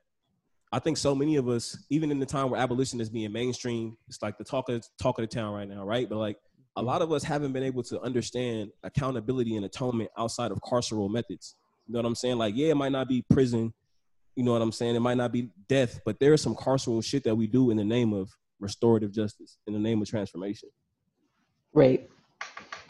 [0.71, 3.95] I think so many of us, even in the time where abolition is being mainstream,
[4.09, 6.07] it's like the talk of talk of the town right now, right?
[6.09, 6.87] But like a mm-hmm.
[6.87, 11.55] lot of us haven't been able to understand accountability and atonement outside of carceral methods.
[11.87, 12.37] You know what I'm saying?
[12.37, 13.73] Like, yeah, it might not be prison,
[14.35, 14.95] you know what I'm saying?
[14.95, 17.83] It might not be death, but there's some carceral shit that we do in the
[17.83, 20.69] name of restorative justice, in the name of transformation.
[21.73, 22.09] Right.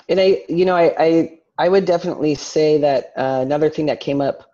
[0.09, 3.99] And I, you know, I, I, I would definitely say that uh, another thing that
[3.99, 4.49] came up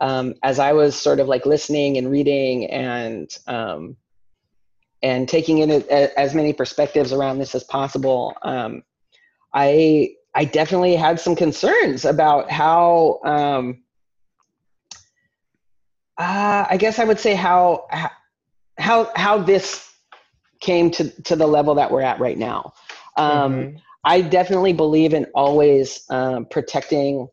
[0.00, 3.96] um, as I was sort of like listening and reading and um,
[5.00, 8.82] and taking in a, as many perspectives around this as possible, um,
[9.54, 13.82] I I definitely had some concerns about how um,
[16.18, 17.86] uh, I guess I would say how
[18.76, 19.88] how how this
[20.60, 22.72] came to to the level that we're at right now.
[23.16, 23.76] Um, mm-hmm.
[24.04, 27.28] I definitely believe in always um, protecting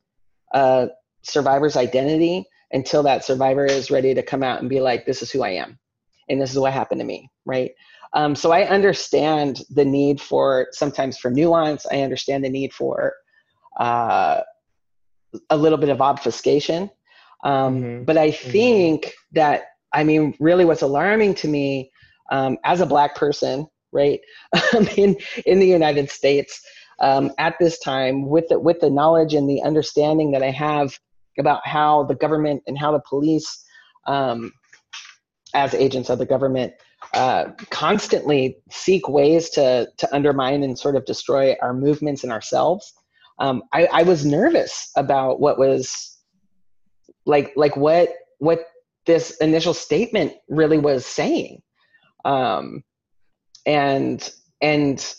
[0.53, 0.89] a
[1.23, 5.31] survivor's identity until that survivor is ready to come out and be like, "This is
[5.31, 5.79] who I am,
[6.29, 7.71] and this is what happened to me." Right.
[8.13, 11.85] Um, so I understand the need for sometimes for nuance.
[11.91, 13.13] I understand the need for
[13.79, 14.41] uh,
[15.49, 16.89] a little bit of obfuscation
[17.43, 18.03] um, mm-hmm.
[18.03, 18.51] But I mm-hmm.
[18.51, 19.35] think mm-hmm.
[19.39, 21.91] that, I mean, really what's alarming to me
[22.31, 24.19] um, as a Black person, right,
[24.97, 26.61] in, in the United States
[26.99, 30.97] um, at this time, with the, with the knowledge and the understanding that I have
[31.39, 33.63] about how the government and how the police,
[34.07, 34.51] um,
[35.53, 36.73] as agents of the government,
[37.13, 42.93] uh, constantly seek ways to, to undermine and sort of destroy our movements and ourselves.
[43.39, 46.17] Um, I, I was nervous about what was
[47.27, 48.65] like like what what
[49.05, 51.61] this initial statement really was saying
[52.25, 52.81] um
[53.67, 55.13] and and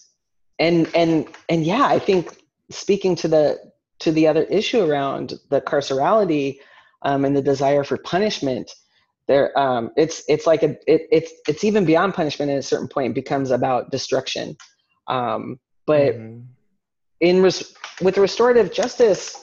[0.58, 3.58] and and and yeah i think speaking to the
[4.00, 6.58] to the other issue around the carcerality
[7.02, 8.72] um, and the desire for punishment
[9.28, 12.88] There, um, it's it's like a it, it's it's even beyond punishment at a certain
[12.88, 13.10] point.
[13.10, 14.56] It becomes about destruction.
[15.06, 16.46] Um, but Mhm.
[17.20, 19.36] in res- with restorative justice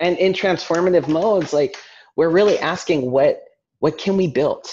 [0.00, 1.76] and in transformative modes, like
[2.16, 3.42] we're really asking what
[3.78, 4.66] what can we build?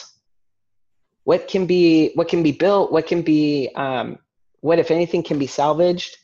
[1.28, 2.94] What can be what can be built?
[2.94, 4.18] What can be um,
[4.62, 6.16] what if anything can be salvaged?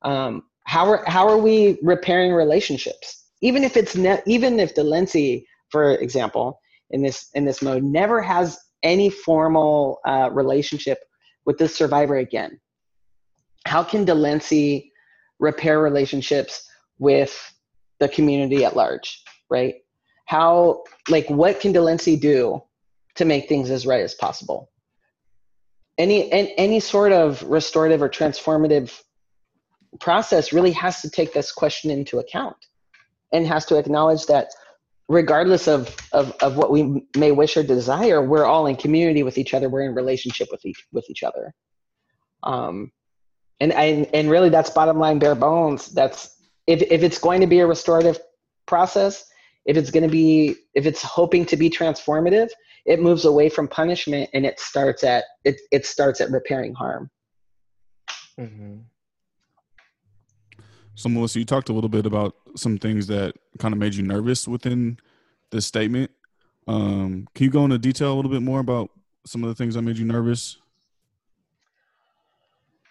[0.00, 3.26] Um, how are how are we repairing relationships?
[3.42, 8.22] Even if it's ne- even if Delency, for example, in this in this mode, never
[8.22, 11.00] has any formal uh, relationship
[11.44, 12.58] with this survivor again.
[13.66, 14.88] How can Delency
[15.38, 16.66] repair relationships
[16.98, 17.36] with
[18.00, 19.74] the community at large, right?
[20.24, 22.62] How, like, what can Delency do
[23.16, 24.70] to make things as right as possible?
[25.98, 29.00] Any, any, any sort of restorative or transformative
[30.00, 32.56] process really has to take this question into account
[33.32, 34.48] and has to acknowledge that
[35.08, 39.38] regardless of, of, of what we may wish or desire, we're all in community with
[39.38, 39.68] each other.
[39.68, 41.54] We're in relationship with each, with each other.
[42.42, 42.92] Um,
[43.60, 45.88] and, and, and really that's bottom line bare bones.
[45.88, 48.18] That's if, if it's going to be a restorative
[48.66, 49.24] process,
[49.64, 52.50] if it's going to be, if it's hoping to be transformative,
[52.86, 57.10] it moves away from punishment and it starts at, it, it starts at repairing harm.
[58.38, 58.84] Mhm.
[60.94, 64.02] So, Melissa, you talked a little bit about some things that kind of made you
[64.02, 64.98] nervous within
[65.50, 66.10] this statement.
[66.66, 68.90] Um, can you go into detail a little bit more about
[69.26, 70.56] some of the things that made you nervous?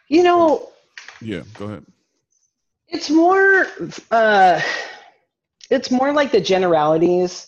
[0.07, 0.69] You know,
[1.21, 1.85] Yeah, go ahead.
[2.87, 3.67] It's more
[4.11, 4.61] uh
[5.71, 7.47] it's more like the generalities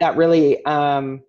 [0.00, 1.22] that really um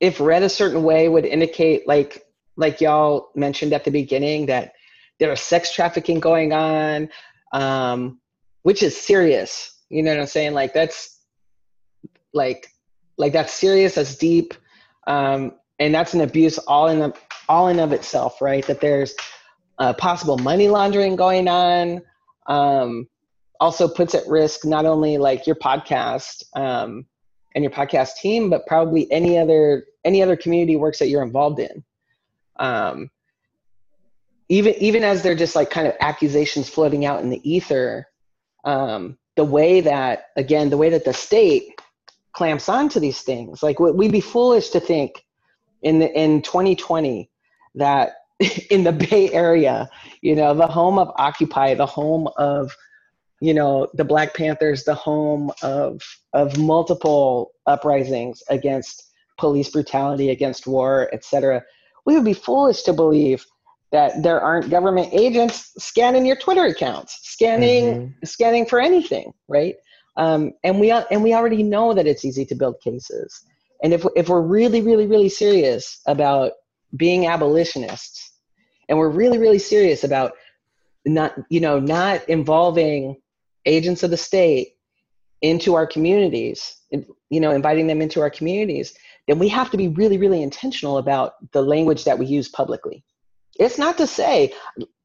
[0.00, 2.24] if read a certain way would indicate like
[2.56, 4.72] like y'all mentioned at the beginning that
[5.18, 7.08] there's sex trafficking going on
[7.52, 8.20] um
[8.62, 9.74] which is serious.
[9.88, 10.54] You know what i'm saying?
[10.54, 11.18] Like that's
[12.34, 12.68] like
[13.16, 14.54] like that's serious that's deep
[15.06, 17.12] um and that's an abuse all in
[17.48, 18.66] all in of itself right?
[18.66, 19.14] That there's
[19.78, 22.02] uh, possible money laundering going on
[22.48, 23.06] um,
[23.60, 27.06] also puts at risk not only like your podcast um,
[27.58, 31.58] and your podcast team, but probably any other any other community works that you're involved
[31.58, 31.82] in.
[32.56, 33.10] Um,
[34.48, 38.06] even even as they're just like kind of accusations floating out in the ether,
[38.64, 41.80] um, the way that again the way that the state
[42.32, 45.26] clamps onto these things, like we- we'd be foolish to think
[45.82, 47.28] in the in 2020
[47.74, 48.18] that
[48.70, 49.90] in the Bay Area,
[50.22, 52.72] you know, the home of Occupy, the home of,
[53.40, 56.00] you know, the Black Panthers, the home of
[56.32, 59.04] of multiple uprisings against
[59.38, 61.62] police brutality, against war, etc.
[62.04, 63.44] We would be foolish to believe
[63.92, 69.76] that there aren't government agents scanning your Twitter accounts, scanning scanning for anything, right?
[70.16, 73.44] Um, and we and we already know that it's easy to build cases.
[73.82, 76.52] And if if we're really, really, really serious about
[76.96, 78.32] being abolitionists,
[78.88, 80.32] and we're really, really serious about
[81.04, 83.16] not, you know, not involving
[83.68, 84.74] agents of the state
[85.42, 88.94] into our communities, you know, inviting them into our communities,
[89.28, 93.04] then we have to be really, really intentional about the language that we use publicly.
[93.60, 94.52] It's not to say,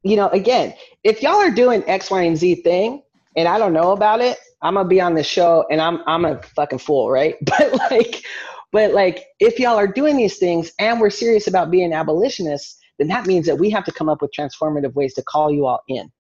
[0.04, 0.74] you know, again,
[1.04, 3.04] if y'all are doing X, Y, and Z thing,
[3.36, 6.26] and I don't know about it, I'm gonna be on the show and I'm I'm
[6.26, 7.36] a fucking fool, right?
[7.46, 8.24] But like,
[8.72, 13.08] but like, if y'all are doing these things and we're serious about being abolitionists, then
[13.10, 15.84] that means that we have to come up with transformative ways to call you all
[15.88, 16.12] in.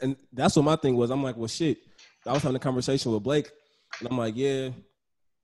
[0.00, 1.10] And that's what my thing was.
[1.10, 1.78] I'm like, well, shit.
[2.26, 3.50] I was having a conversation with Blake,
[3.98, 4.70] and I'm like, yeah,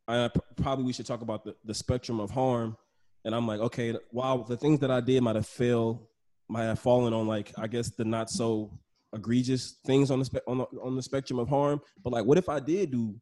[0.06, 2.76] I, probably we should talk about the, the spectrum of harm.
[3.24, 6.06] And I'm like, okay, while the things that I did might have failed,
[6.48, 8.78] might have fallen on like I guess the not so
[9.12, 11.80] egregious things on the spe- on the on the spectrum of harm.
[12.04, 13.16] But like, what if I did do?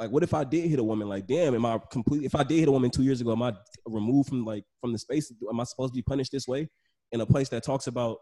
[0.00, 1.08] Like, what if I did hit a woman?
[1.08, 2.26] Like, damn, am I completely?
[2.26, 3.52] If I did hit a woman two years ago, am I
[3.86, 5.32] removed from like from the space?
[5.48, 6.68] Am I supposed to be punished this way
[7.12, 8.18] in a place that talks about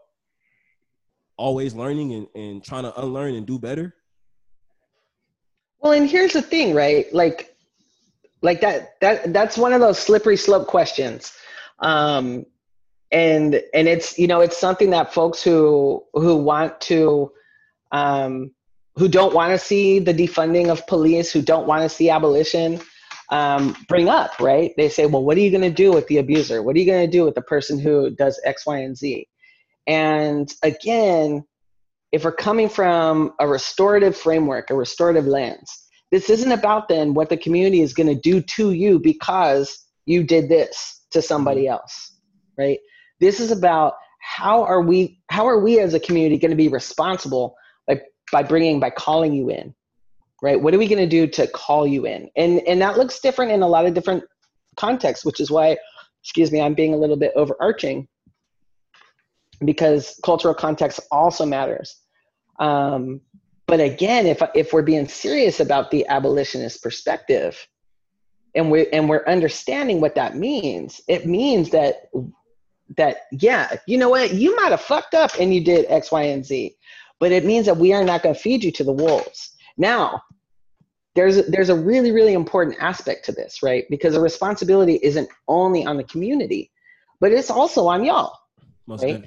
[1.37, 3.95] always learning and, and trying to unlearn and do better?
[5.79, 7.13] Well, and here's the thing, right?
[7.13, 7.55] Like,
[8.41, 11.33] like that that that's one of those slippery slope questions.
[11.79, 12.45] Um,
[13.13, 17.31] and and it's you know it's something that folks who who want to
[17.91, 18.51] um,
[18.95, 22.81] who don't want to see the defunding of police who don't want to see abolition
[23.29, 26.17] um, bring up right they say well what are you going to do with the
[26.17, 28.97] abuser what are you going to do with the person who does x y and
[28.97, 29.27] z
[29.87, 31.43] and again
[32.11, 35.79] if we're coming from a restorative framework a restorative lens
[36.11, 40.23] this isn't about then what the community is going to do to you because you
[40.23, 41.73] did this to somebody mm-hmm.
[41.73, 42.13] else
[42.57, 42.79] right?
[43.19, 46.67] This is about how are we how are we as a community going to be
[46.67, 47.55] responsible
[47.87, 49.73] by by bringing by calling you in
[50.41, 50.61] right?
[50.61, 52.29] What are we going to do to call you in?
[52.35, 54.23] And and that looks different in a lot of different
[54.75, 55.77] contexts, which is why,
[56.21, 58.07] excuse me, I'm being a little bit overarching
[59.63, 61.95] because cultural context also matters.
[62.59, 63.21] Um,
[63.67, 67.67] but again, if if we're being serious about the abolitionist perspective,
[68.55, 72.09] and we and we're understanding what that means, it means that
[72.97, 76.23] that yeah, you know what, you might have fucked up and you did X, Y,
[76.23, 76.75] and Z,
[77.19, 79.55] but it means that we are not going to feed you to the wolves.
[79.77, 80.21] Now,
[81.15, 83.85] there's a, there's a really really important aspect to this, right?
[83.89, 86.69] Because the responsibility isn't only on the community,
[87.19, 88.37] but it's also on y'all.
[88.87, 89.23] Most Right.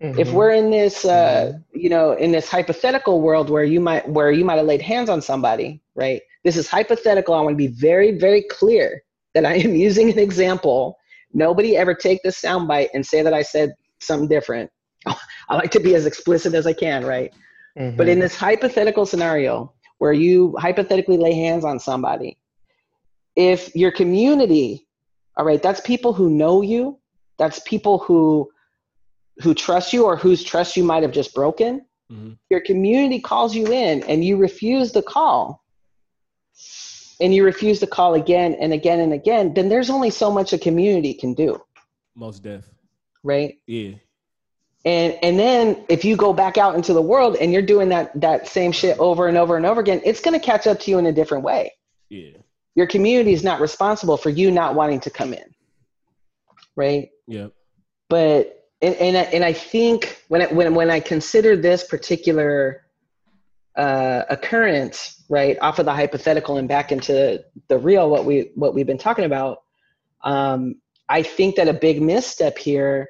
[0.00, 0.22] Definitely.
[0.22, 4.30] If we're in this, uh, you know, in this hypothetical world where you might where
[4.30, 6.20] you might have laid hands on somebody, right?
[6.44, 7.34] This is hypothetical.
[7.34, 9.02] I want to be very very clear
[9.34, 10.98] that I am using an example.
[11.32, 14.70] Nobody ever take this soundbite and say that I said something different.
[15.06, 17.32] I like to be as explicit as I can, right?
[17.76, 17.96] Mhm.
[17.96, 22.38] But in this hypothetical scenario where you hypothetically lay hands on somebody,
[23.36, 24.86] if your community,
[25.36, 26.98] all right, that's people who know you,
[27.36, 28.50] that's people who
[29.42, 31.84] who trust you or whose trust you might have just broken.
[32.10, 32.38] Mhm.
[32.50, 35.62] Your community calls you in and you refuse the call.
[37.20, 40.52] And you refuse to call again and again and again, then there's only so much
[40.52, 41.60] a community can do,
[42.14, 42.64] Most deaf.
[43.24, 43.58] right?
[43.66, 43.94] Yeah.
[44.84, 48.12] and and then if you go back out into the world and you're doing that
[48.20, 50.92] that same shit over and over and over again it's going to catch up to
[50.92, 51.72] you in a different way
[52.10, 52.36] Yeah.
[52.76, 55.52] your community is not responsible for you not wanting to come in
[56.76, 57.48] right Yeah.
[58.08, 62.84] but and and I, and I think when I, when when I consider this particular
[63.76, 68.74] uh, occurrence, right, off of the hypothetical and back into the real, what we what
[68.74, 69.62] we've been talking about,
[70.22, 70.76] um,
[71.08, 73.08] I think that a big misstep here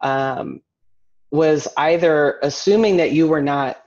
[0.00, 0.60] um,
[1.30, 3.82] was either assuming that you were not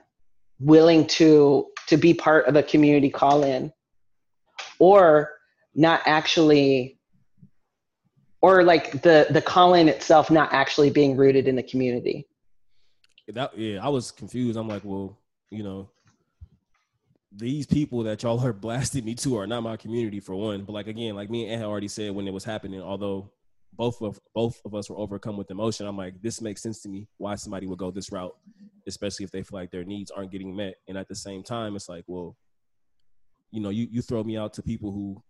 [0.60, 3.74] willing to to be part of a community call-in,
[4.80, 5.32] or
[5.76, 6.98] not actually
[8.44, 12.28] or like the the call-in itself not actually being rooted in the community
[13.30, 14.58] That yeah, I was confused.
[14.58, 15.18] I'm like, well,
[15.50, 15.90] you know,
[17.32, 20.64] these people that y'all are blasting me to are not my community for one.
[20.66, 23.32] But like again, like me and Ed had already said when it was happening, although
[23.76, 26.90] both of both of us were overcome with emotion, I'm like, this makes sense to
[26.90, 28.36] me why somebody would go this route,
[28.88, 30.76] especially if they feel like their needs aren't getting met.
[30.88, 32.36] And at the same time, it's like, well,
[33.52, 35.24] you know, you you throw me out to people who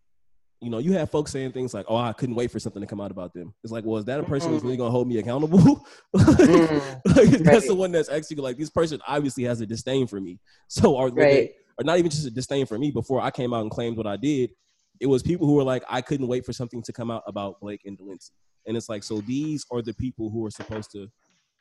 [0.64, 2.88] you know, you have folks saying things like, "Oh, I couldn't wait for something to
[2.88, 5.08] come out about them." It's like, well, is that a person who's really gonna hold
[5.08, 5.86] me accountable?
[6.14, 7.68] Like, that's Right.
[7.68, 10.40] the one that's actually like this person obviously has a disdain for me.
[10.68, 12.92] So or, right or not even just a disdain for me.
[12.92, 14.52] Before I came out and claimed what I did,
[15.00, 17.60] it was people who were like, I couldn't wait for something to come out about
[17.60, 18.32] Blake and Delency.
[18.66, 21.08] And it's like, so these are the people who are supposed to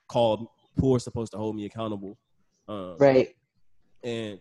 [0.08, 2.18] call, who are supposed to hold me accountable.
[2.68, 3.34] Um, right
[4.04, 4.40] and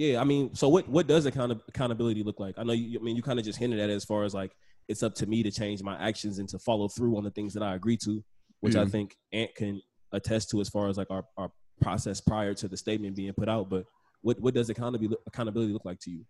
[0.00, 2.54] yeah, I mean, so what what does account- accountability look like?
[2.56, 2.98] I know you.
[2.98, 4.52] I mean, you kind of just hinted at it as far as like
[4.88, 7.52] it's up to me to change my actions and to follow through on the things
[7.52, 8.24] that I agree to,
[8.60, 8.90] which I mm-hmm.
[8.90, 9.82] think Ant can
[10.12, 11.50] attest to as far as like our, our
[11.82, 13.68] process prior to the statement being put out.
[13.68, 13.84] But
[14.22, 16.24] what what does accountability accountability look like to you?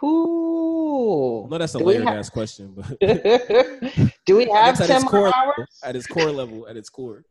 [0.00, 1.46] Who?
[1.50, 2.98] No, that's a Do layered have- ass question, but
[4.24, 6.88] do we have guess at 10 its core hours at its core level, at its
[6.88, 7.22] core.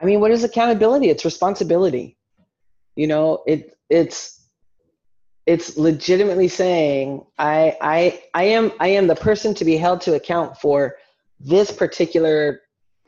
[0.00, 2.16] i mean what is accountability it's responsibility
[2.96, 4.48] you know it it's
[5.46, 10.14] it's legitimately saying i i i am i am the person to be held to
[10.14, 10.96] account for
[11.40, 12.60] this particular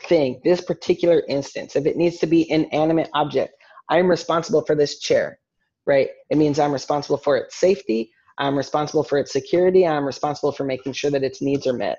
[0.09, 1.77] thing this particular instance.
[1.77, 3.55] If it needs to be an animate object
[3.89, 5.39] i'm responsible for this chair
[5.87, 6.09] right?
[6.31, 10.65] It means i'm responsible for its safety i'm responsible for its security i'm responsible for
[10.65, 11.99] making sure that its needs are met.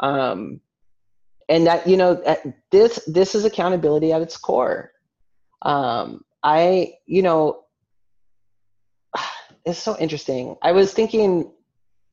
[0.00, 0.60] Um
[1.48, 2.22] and that you know
[2.70, 4.92] this this is accountability at its core.
[5.62, 7.62] Um i you know
[9.64, 11.50] it's so interesting i was thinking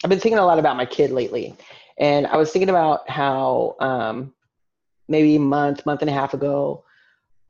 [0.03, 1.55] i've been thinking a lot about my kid lately
[1.99, 4.33] and i was thinking about how um
[5.07, 6.83] maybe a month month and a half ago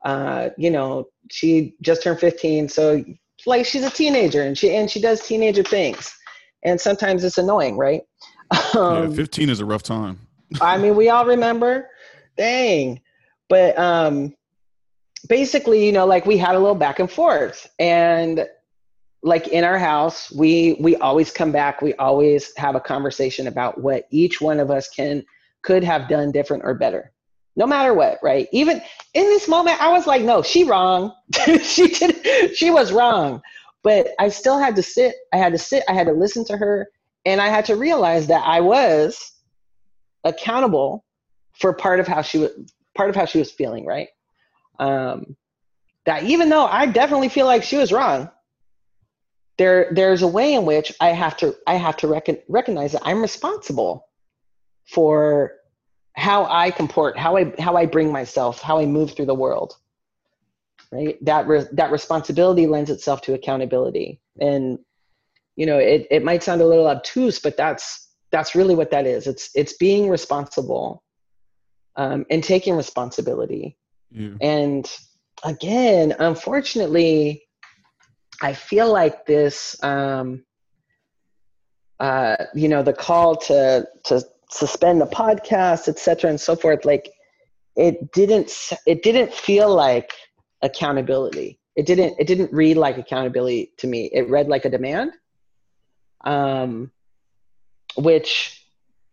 [0.04, 3.04] uh you know she just turned 15 so
[3.46, 6.14] like she's a teenager and she and she does teenager things
[6.64, 8.02] and sometimes it's annoying right
[8.76, 10.20] um, yeah, 15 is a rough time.
[10.60, 11.90] I mean, we all remember.
[12.36, 13.00] Dang.
[13.48, 14.34] But um
[15.28, 17.68] basically, you know, like we had a little back and forth.
[17.78, 18.46] And
[19.22, 23.80] like in our house, we we always come back, we always have a conversation about
[23.80, 25.24] what each one of us can
[25.62, 27.12] could have done different or better.
[27.56, 28.48] No matter what, right?
[28.52, 28.82] Even
[29.14, 31.12] in this moment, I was like, no, she wrong.
[31.62, 33.42] she did she was wrong.
[33.82, 36.56] But I still had to sit, I had to sit, I had to listen to
[36.56, 36.88] her,
[37.24, 39.32] and I had to realize that I was
[40.24, 41.04] accountable
[41.52, 42.50] for part of how she was
[42.94, 44.08] part of how she was feeling right
[44.78, 45.36] um
[46.04, 48.30] that even though i definitely feel like she was wrong
[49.58, 53.02] there there's a way in which I have to I have to recon, recognize that
[53.04, 54.08] I'm responsible
[54.86, 55.52] for
[56.14, 59.76] how I comport, how I how I bring myself, how I move through the world.
[60.92, 61.22] Right?
[61.24, 64.20] That re, that responsibility lends itself to accountability.
[64.40, 64.78] And
[65.56, 69.06] you know, it, it might sound a little obtuse, but that's that's really what that
[69.06, 69.26] is.
[69.26, 71.02] It's it's being responsible
[71.96, 73.78] um, and taking responsibility.
[74.10, 74.36] Yeah.
[74.40, 74.90] And
[75.44, 77.42] again, unfortunately,
[78.42, 80.44] I feel like this, um,
[81.98, 86.84] uh, you know, the call to to suspend the podcast, et cetera, and so forth.
[86.84, 87.10] Like,
[87.76, 90.12] it didn't it didn't feel like
[90.62, 91.58] accountability.
[91.74, 94.10] It didn't it didn't read like accountability to me.
[94.12, 95.12] It read like a demand,
[96.24, 96.90] um,
[97.96, 98.65] which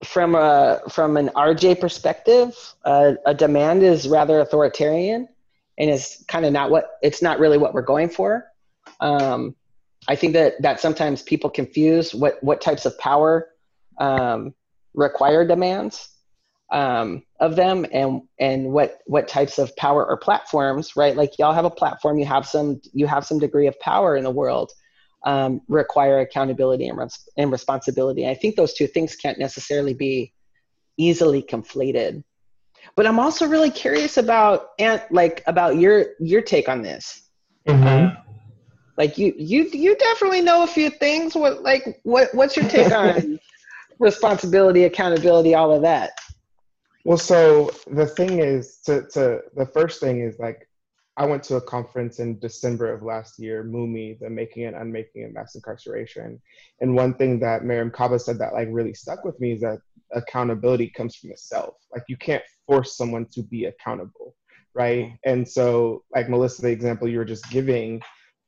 [0.04, 5.28] from a from an RJ perspective, uh, a demand is rather authoritarian,
[5.78, 8.46] and is kind of not what it's not really what we're going for.
[9.00, 9.56] Um,
[10.08, 13.50] I think that that sometimes people confuse what what types of power
[14.00, 14.54] um,
[14.94, 16.10] require demands
[16.72, 21.16] um, of them, and and what what types of power or platforms, right?
[21.16, 24.24] Like y'all have a platform, you have some you have some degree of power in
[24.24, 24.72] the world,
[25.24, 28.28] um, require accountability and, res- and responsibility.
[28.28, 30.34] I think those two things can't necessarily be
[30.98, 32.24] easily conflated.
[32.96, 37.30] But I'm also really curious about and like about your your take on this.
[37.68, 38.16] Mm-hmm.
[38.98, 41.34] Like you you you definitely know a few things.
[41.34, 43.40] What like what what's your take on
[44.00, 46.12] responsibility, accountability, all of that?
[47.06, 50.68] Well, so the thing is, to, to the first thing is like,
[51.16, 55.26] I went to a conference in December of last year, MUMI, the Making and Unmaking
[55.26, 56.42] of Mass Incarceration.
[56.82, 59.80] And one thing that Mariame Kaba said that like really stuck with me is that
[60.12, 61.76] accountability comes from the self.
[61.94, 64.36] Like you can't force someone to be accountable,
[64.74, 65.14] right?
[65.24, 68.02] And so, like Melissa, the example you were just giving,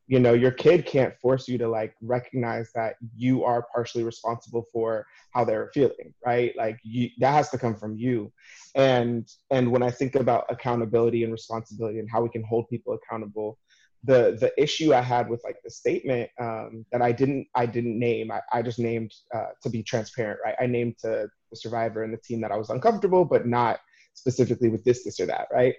[0.07, 4.65] you know your kid can't force you to like recognize that you are partially responsible
[4.71, 6.53] for how they're feeling right?
[6.57, 8.31] Like you, that has to come from you.
[8.75, 12.93] And and when i think about accountability and responsibility and how we can hold people
[12.93, 13.57] accountable
[14.05, 17.97] the the issue i had with like the statement um, that i didn't i didn't
[17.97, 20.55] name i, I just named uh, to be transparent right?
[20.59, 23.79] I named to the survivor and the team that i was uncomfortable but not
[24.13, 25.75] specifically with this this or that right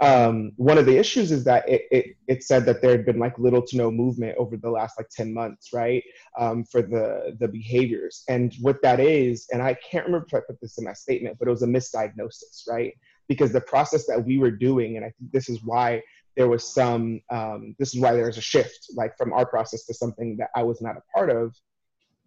[0.00, 3.18] um, one of the issues is that it, it, it, said that there had been
[3.18, 6.02] like little to no movement over the last like 10 months right
[6.38, 8.24] um, for the the behaviors.
[8.28, 11.36] And what that is and i can't remember if i put this in my statement
[11.38, 12.94] but it was a misdiagnosis right
[13.28, 16.02] because the process that we were doing and i think this is why
[16.36, 19.94] there was some um, this is why there's a shift like from our process to
[19.94, 21.54] something that i was not a part of.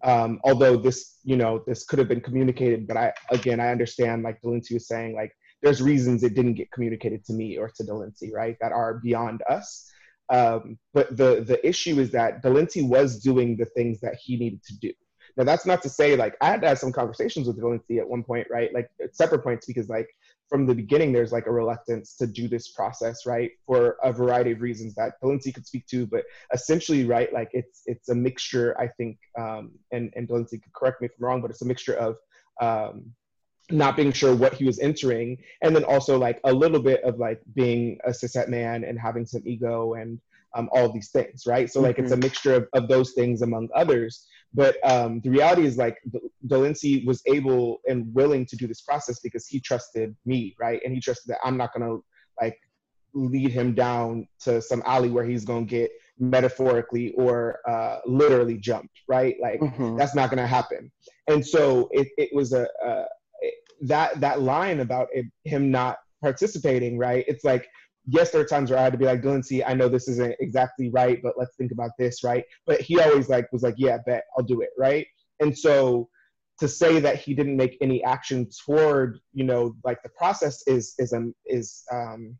[0.04, 4.22] Um, although this you know this could have been communicated but i again i understand
[4.22, 7.84] like Delency was saying like there's reasons it didn't get communicated to me or to
[7.84, 9.89] Delency, right, that are beyond us.
[10.30, 14.64] Um, but the the issue is that Delency was doing the things that he needed
[14.66, 14.91] to do.
[15.38, 18.07] Now that's not to say like I had to have some conversations with Delency at
[18.07, 18.74] one point, right?
[18.74, 20.07] Like separate points because like
[20.49, 23.51] from the beginning there's like a reluctance to do this process, right?
[23.66, 27.82] For a variety of reasons that Delency could speak to, but essentially, right, like it's
[27.86, 31.41] it's a mixture, I think, um, and and Delency could correct me if I'm wrong,
[31.41, 32.18] but it's a mixture of
[32.61, 33.14] um,
[33.72, 37.18] not being sure what he was entering and then also like a little bit of
[37.18, 40.20] like being a cishet man and having some ego and
[40.55, 42.03] um, all these things right so like mm-hmm.
[42.03, 42.24] it's a mm-hmm.
[42.24, 45.97] mixture of, of those things among others but um, the reality is like
[46.47, 50.93] Delency was able and willing to do this process because he trusted me right and
[50.93, 52.03] he trusted that i'm not to
[52.41, 52.59] like
[53.16, 59.01] lead him down to some alley where he's to get metaphorically or uh, literally jumped
[59.07, 59.95] right like mm-hmm.
[59.97, 60.91] that's not to happen
[61.28, 63.05] and so it, it was a, a
[63.82, 67.26] that that line about it, him not participating, right?
[67.28, 67.68] It's like
[68.08, 70.36] yes, there are times where I had to be like, Delency, I know this isn't
[70.40, 72.44] exactly right, but let's think about this, right?
[72.66, 75.08] But he always like was like, yeah, bet I'll do it, right?
[75.40, 76.10] And so
[76.60, 80.94] to say that he didn't make any action toward, you know, like the process is
[80.98, 82.38] is a is um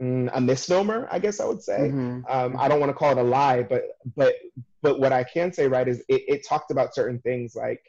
[0.00, 1.78] mm, a misnomer, I guess I would say.
[1.78, 2.20] Mm-hmm.
[2.28, 3.84] Um, I don't want to call it a lie, but
[4.16, 4.34] but
[4.82, 7.80] but what I can say, right, is it, it talked about certain things like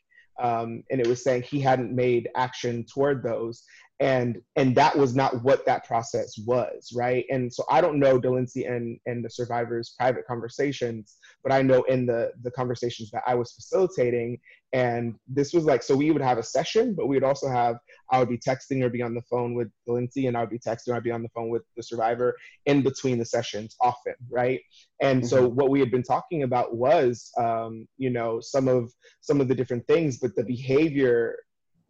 [0.42, 3.64] um, and it was saying he hadn't made action toward those.
[4.00, 7.26] And and that was not what that process was right?
[7.30, 11.84] And so i don't know Delency and and the survivors private conversations but i know
[11.84, 14.40] in the the conversations that i was facilitating
[14.74, 17.78] and this was like so we would have a session but we would also have
[18.12, 20.60] i would be texting or be on the phone with Delency and i would be
[20.60, 24.16] texting or i'd be on the phone with the survivor in between the sessions often
[24.30, 24.60] right
[25.02, 25.28] and mm-hmm.
[25.28, 29.48] so what we had been talking about was um, you know some of some of
[29.48, 31.38] the different things but the behavior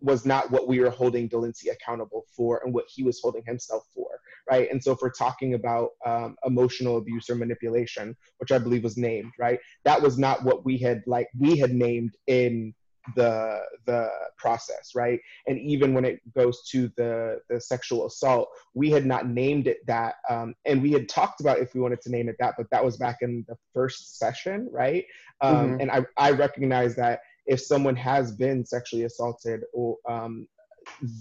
[0.04, 3.84] was not what we were holding Delency accountable for and what he was holding himself
[3.96, 4.10] for,
[4.52, 4.70] right?
[4.70, 8.98] And so if we're talking about um, emotional abuse or manipulation, which I believe was
[8.98, 9.60] named, right?
[9.86, 12.74] That was not what we had like we had named in
[13.16, 18.90] the the process right and even when it goes to the the sexual assault we
[18.90, 22.10] had not named it that um, and we had talked about if we wanted to
[22.10, 25.06] name it that but that was back in the first session right
[25.42, 25.82] um, mm-hmm.
[25.82, 30.48] and i i recognize that if someone has been sexually assaulted or um,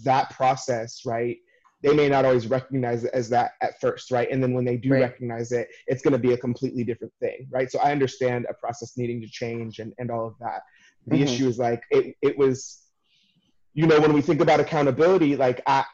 [0.04, 1.38] that process right
[1.82, 4.30] they may not always recognize it as that at first, right?
[4.30, 5.00] And then when they do right.
[5.00, 7.70] recognize it, it's going to be a completely different thing, right?
[7.70, 10.62] So I understand a process needing to change and, and all of that.
[11.08, 11.24] The mm-hmm.
[11.24, 12.82] issue is like it, it was,
[13.74, 15.84] you know, when we think about accountability, like I,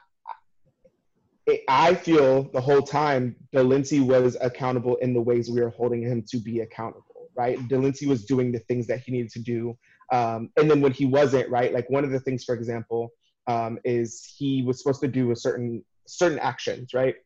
[1.68, 6.22] I feel the whole time Delency was accountable in the ways we were holding him
[6.28, 7.58] to be accountable, right?
[7.68, 9.78] Delency was doing the things that he needed to do.
[10.12, 11.72] Um, and then when he wasn't, right?
[11.72, 13.10] Like one of the things, for example,
[13.46, 17.16] um, is he was supposed to do a certain certain actions, right?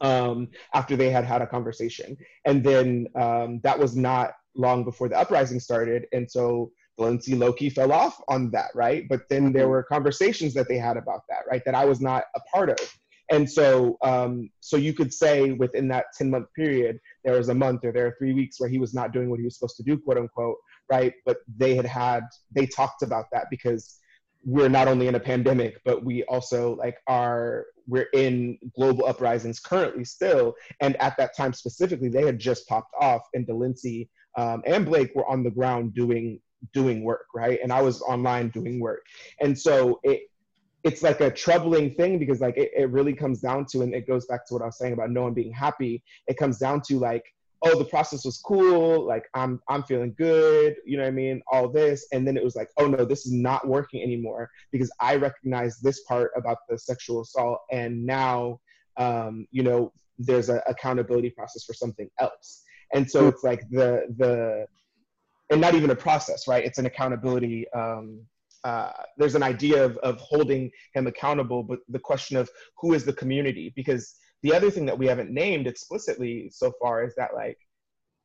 [0.00, 5.08] Um, after they had had a conversation, and then um, that was not long before
[5.08, 9.06] the uprising started, and so Delency Loki fell off on that, right?
[9.08, 9.70] But then there mm-hmm.
[9.70, 11.62] were conversations that they had about that, right?
[11.64, 12.98] That I was not a part of.
[13.30, 17.54] And so, um, so you could say within that 10 month period, there was a
[17.54, 19.76] month or there are three weeks where he was not doing what he was supposed
[19.76, 20.56] to do, quote unquote,
[20.90, 21.14] right?
[21.24, 22.22] But they had had,
[22.52, 23.98] they talked about that because
[24.44, 29.60] we're not only in a pandemic, but we also like are, we're in global uprisings
[29.60, 30.54] currently still.
[30.80, 35.14] And at that time specifically, they had just popped off and Delency um, and Blake
[35.14, 36.40] were on the ground doing
[36.72, 37.58] doing work, right?
[37.62, 39.04] And I was online doing work.
[39.40, 40.22] And so it
[40.84, 44.06] it's like a troubling thing because like it, it really comes down to and it
[44.06, 46.02] goes back to what I was saying about no one being happy.
[46.28, 47.24] It comes down to like,
[47.62, 51.42] oh, the process was cool, like I'm I'm feeling good, you know what I mean?
[51.50, 52.06] All this.
[52.12, 55.78] And then it was like, oh no, this is not working anymore because I recognize
[55.80, 58.60] this part about the sexual assault and now
[58.96, 62.62] um, you know, there's an accountability process for something else.
[62.94, 64.66] And so it's like the the
[65.50, 66.64] and not even a process, right?
[66.64, 67.66] It's an accountability.
[67.72, 68.20] Um,
[68.64, 73.04] uh, there's an idea of, of holding him accountable, but the question of who is
[73.04, 73.72] the community?
[73.76, 74.16] Because
[74.46, 77.58] the other thing that we haven't named explicitly so far is that like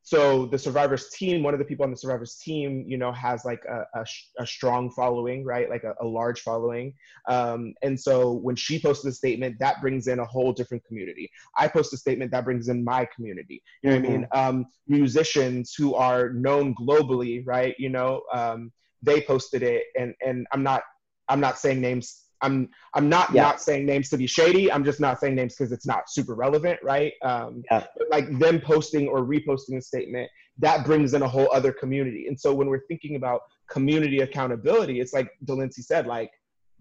[0.04, 3.44] so the survivors team one of the people on the survivors team you know has
[3.44, 4.04] like a, a,
[4.38, 5.68] a strong following right?
[5.68, 6.94] Like a, a large following.
[7.28, 11.30] Um, and so when she posted a statement that brings in a whole different community.
[11.58, 13.62] I post a statement that brings in my community.
[13.82, 14.04] You know mm-hmm.
[14.04, 14.28] what i mean?
[14.32, 14.48] Mm-hmm.
[14.48, 17.74] um, musicians who are known globally right?
[17.78, 18.70] You know um,
[19.02, 20.82] they posted it and and i'm not
[21.28, 23.42] i'm not saying names I'm I'm not yeah.
[23.42, 24.70] not saying names to be shady.
[24.70, 27.12] I'm just not saying names because it's not super relevant, right?
[27.22, 27.86] Um, yeah.
[28.10, 32.26] Like them posting or reposting a statement that brings in a whole other community.
[32.28, 33.40] And so when we're thinking about
[33.70, 36.30] community accountability, it's like Delency said, like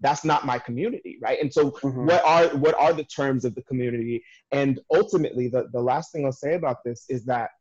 [0.02, 1.40] that's not my community, right?
[1.40, 2.08] And so mm-hmm.
[2.08, 4.24] what are what are the terms of the community?
[4.52, 7.52] And ultimately, the the last thing I'll say about this is that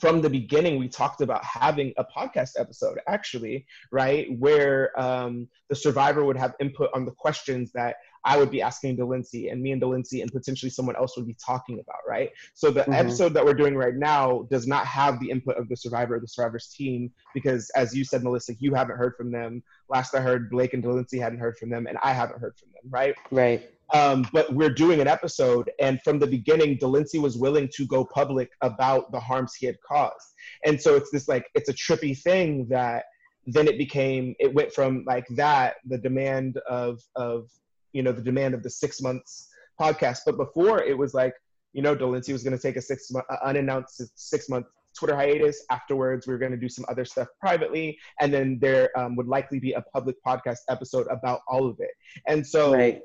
[0.00, 4.26] from the beginning, we talked about having a podcast episode, actually, right?
[4.38, 8.96] Where um, the survivor would have input on the questions that I would be asking
[8.96, 12.30] Delency, and me and Delency, and potentially someone else would be talking about, right?
[12.54, 12.92] So the mm-hmm.
[12.92, 16.20] episode that we're doing right now does not have the input of the survivor or
[16.20, 19.62] the survivor's team because, as you said, Melissa, you haven't heard from them.
[19.88, 22.68] Last I heard, Blake and Delency hadn't heard from them, and I haven't heard from
[22.72, 23.14] them, right?
[23.30, 23.70] Right.
[23.92, 28.04] Um, but we're doing an episode, and from the beginning, Delency was willing to go
[28.04, 30.34] public about the harms he had caused.
[30.64, 33.04] And so it's this like it's a trippy thing that
[33.46, 37.48] then it became it went from like that the demand of of
[37.92, 39.48] you know the demand of the six months
[39.80, 41.34] podcast, but before it was like
[41.72, 44.66] you know Delency was going to take a six month uh, unannounced six month
[44.96, 45.64] Twitter hiatus.
[45.70, 49.26] Afterwards, we are going to do some other stuff privately, and then there um, would
[49.26, 51.90] likely be a public podcast episode about all of it.
[52.28, 53.00] And so right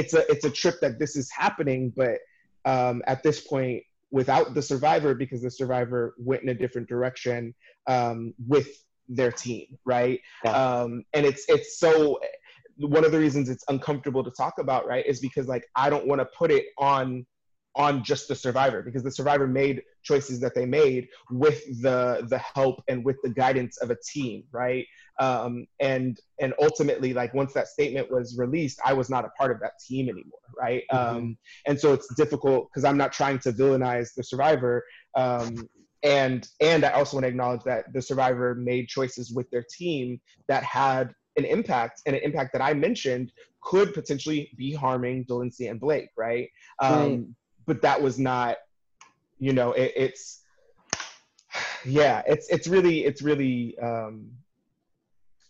[0.00, 2.18] it's a it's a trip that this is happening, but
[2.64, 7.54] um, at this point, without the survivor, because the survivor went in a different direction
[7.86, 8.68] um, with
[9.08, 10.20] their team, right?
[10.44, 10.52] Yeah.
[10.52, 12.18] Um, and it's it's so
[12.76, 16.06] one of the reasons it's uncomfortable to talk about, right, is because like I don't
[16.06, 17.26] want to put it on
[17.76, 22.38] on just the survivor because the survivor made choices that they made with the the
[22.38, 24.86] help and with the guidance of a team right
[25.20, 29.50] um, and and ultimately like once that statement was released i was not a part
[29.50, 31.16] of that team anymore right mm-hmm.
[31.16, 34.82] um, and so it's difficult because i'm not trying to villainize the survivor
[35.14, 35.68] um,
[36.02, 40.20] and and i also want to acknowledge that the survivor made choices with their team
[40.48, 43.30] that had an impact and an impact that i mentioned
[43.62, 46.48] could potentially be harming Delency and Blake, right?
[46.80, 47.20] Um, right
[47.66, 48.56] but that was not,
[49.38, 50.42] you know, it, it's,
[51.84, 54.30] yeah, it's it's really it's really um,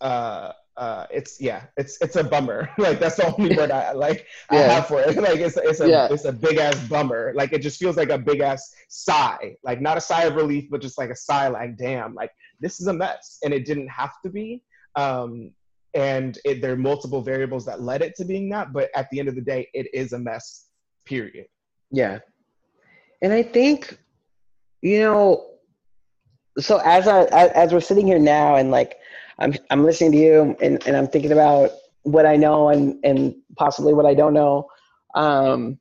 [0.00, 2.70] uh, uh, it's yeah, it's it's a bummer.
[2.78, 5.16] like that's the only word I like I have for it.
[5.28, 6.08] like it's it's a Yeah.
[6.10, 7.32] it's a big ass bummer.
[7.34, 9.56] Like it just feels like a big ass sigh.
[9.62, 11.48] Like not a sigh of relief, but just like a sigh.
[11.48, 12.30] Like damn, like
[12.60, 14.62] this is a mess, and it didn't have to be.
[14.96, 15.52] Um,
[15.94, 19.18] and it, there are multiple variables that led it to being that, but at the
[19.18, 20.66] end of the day, it is a mess.
[21.04, 21.46] Period.
[21.90, 22.20] Yeah.
[23.22, 23.98] And I think,
[24.82, 25.46] you know,
[26.58, 28.96] so as I as we're sitting here now and like
[29.40, 31.70] I'm I'm listening to you and, and I'm thinking about
[32.02, 34.68] what I know and and possibly what I don't know.
[35.14, 35.78] Um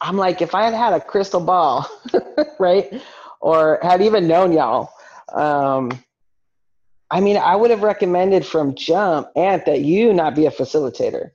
[0.00, 1.86] I'm like if I had had a crystal ball,
[2.58, 3.02] right?
[3.40, 4.90] Or had even known y'all,
[5.34, 5.90] um
[7.10, 11.30] I mean, I would have recommended from jump, Ant, that you not be a facilitator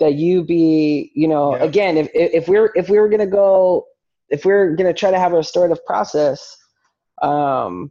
[0.00, 1.64] that you be you know Yeah.
[1.64, 3.86] again if, if we're if we were gonna go
[4.28, 6.56] if we are gonna try to have a restorative process
[7.22, 7.90] um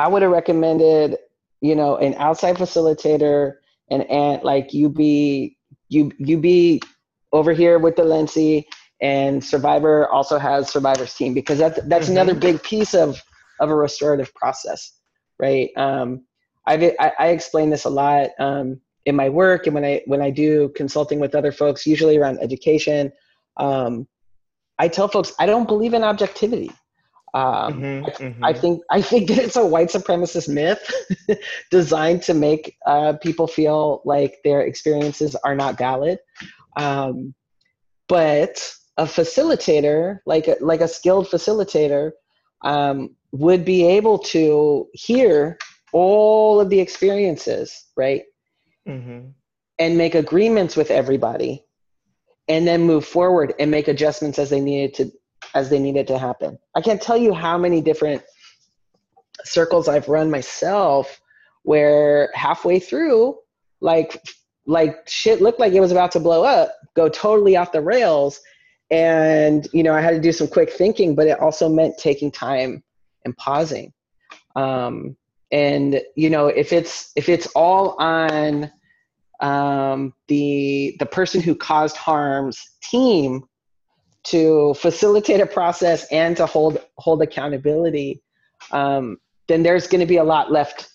[0.00, 1.16] i would have recommended
[1.60, 3.38] you know an outside facilitator
[3.90, 5.56] and and like you be
[5.88, 6.80] you you be
[7.32, 8.64] over here with Delency
[9.00, 12.12] and survivor also has survivor's team because that's that's Mhm.
[12.16, 13.22] another big piece of
[13.62, 14.80] of a restorative process
[15.38, 16.08] right um
[16.66, 20.20] I've, I, I explain this a lot um, in my work and when I when
[20.20, 23.12] I do consulting with other folks, usually around education.
[23.56, 24.06] Um,
[24.78, 26.70] I tell folks I don't believe in objectivity.
[27.34, 28.04] Um, Mhm,
[28.42, 28.54] I mhm.
[28.54, 30.90] think I think that it's a white supremacist myth
[31.70, 36.18] designed to make uh, people feel like their experiences are not valid.
[36.76, 37.34] Um,
[38.08, 42.12] but a facilitator, like a, like a skilled facilitator,
[42.64, 45.58] um, would be able to hear
[45.92, 48.22] all of the experiences, right,
[48.86, 49.32] Mhm.
[49.78, 51.64] and make agreements with everybody,
[52.48, 55.12] and then move forward and make adjustments as they needed to
[55.54, 56.58] as they needed to happen.
[56.74, 58.22] I can't tell you how many different
[59.44, 61.20] circles I've run myself
[61.62, 63.36] where halfway through,
[63.80, 64.20] like
[64.66, 68.40] like shit looked like it was about to blow up, go totally off the rails.
[68.90, 72.30] And you know, I had to do some quick thinking, but it also meant taking
[72.30, 72.82] time
[73.24, 73.92] and pausing.
[74.56, 75.16] Um,
[75.52, 78.70] and you know, if it's if it's all on
[79.40, 83.44] um, the the person who caused harm's team
[84.24, 88.22] to facilitate a process and to hold hold accountability,
[88.72, 89.18] um,
[89.48, 90.88] then there's going to be a lot left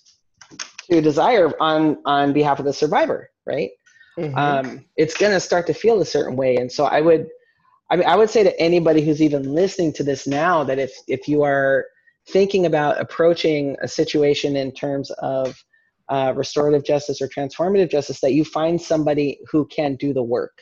[0.90, 3.72] to desire on on behalf of the survivor, right?
[4.18, 4.38] Mhm.
[4.38, 7.28] Um, it's going to start to feel a certain way, and so I would,
[7.90, 10.94] I mean, I would say to anybody who's even listening to this now that if
[11.08, 11.86] if you are
[12.30, 15.64] thinking about approaching a situation in terms of
[16.10, 20.62] uh, restorative justice or transformative justice, that you find somebody who can do the work,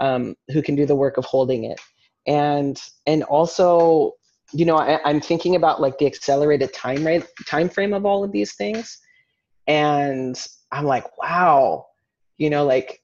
[0.00, 1.80] um, who can do the work of holding it,
[2.26, 4.12] and and also,
[4.52, 8.24] you know, I, I'm thinking about like the accelerated time rate time frame of all
[8.24, 8.98] of these things,
[9.66, 10.36] and
[10.70, 11.86] I'm like, wow,
[12.38, 13.02] you know, like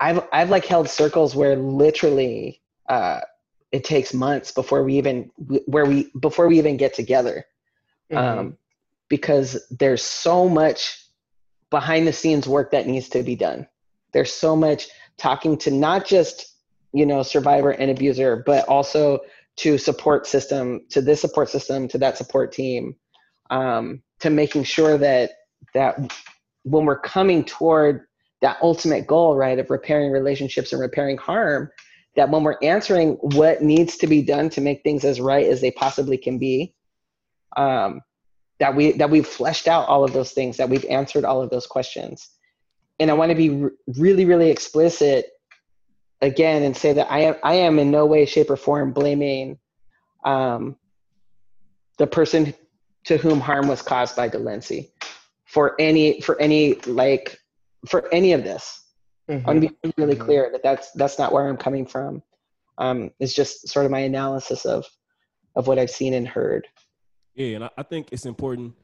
[0.00, 3.20] I've I've like held circles where literally uh,
[3.70, 5.30] it takes months before we even
[5.66, 7.46] where we before we even get together
[8.10, 8.18] Mhm.
[8.18, 8.58] um,
[9.08, 11.06] because there's so much
[11.70, 13.66] behind the scenes work that needs to be done.
[14.12, 14.88] There's so much
[15.18, 16.56] talking to not just
[16.92, 19.20] you know survivor and abuser, but also
[19.56, 22.96] to support system, to this support system, to that support team,
[23.50, 25.32] um, to making sure that
[25.74, 26.12] that
[26.64, 28.06] when we're coming toward
[28.40, 31.70] that ultimate goal, right, of repairing relationships and repairing harm,
[32.16, 35.60] that when we're answering what needs to be done to make things as right as
[35.60, 36.74] they possibly can be,
[37.56, 38.00] um,
[38.58, 41.50] that we that we've fleshed out all of those things, that we've answered all of
[41.50, 42.30] those questions,
[42.98, 45.26] and I want to be re- really, really explicit
[46.20, 49.58] again and say that I am I am in no way, shape, or form blaming
[50.24, 50.76] um,
[51.98, 52.54] the person
[53.04, 54.90] to whom harm was caused by Delency
[55.44, 57.38] for any for any like
[57.88, 58.78] for any of this.
[59.28, 60.20] I want to be really Mhm.
[60.20, 62.22] clear that that's that's not where I'm coming from.
[62.78, 64.84] Um, it's just sort of my analysis of
[65.56, 66.68] of what I've seen and heard.
[67.34, 68.74] Yeah, and I, I think it's important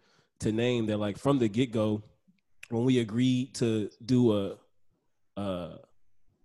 [0.41, 2.03] to name that, like from the get go,
[2.71, 4.57] when we agreed to do a,
[5.41, 5.79] a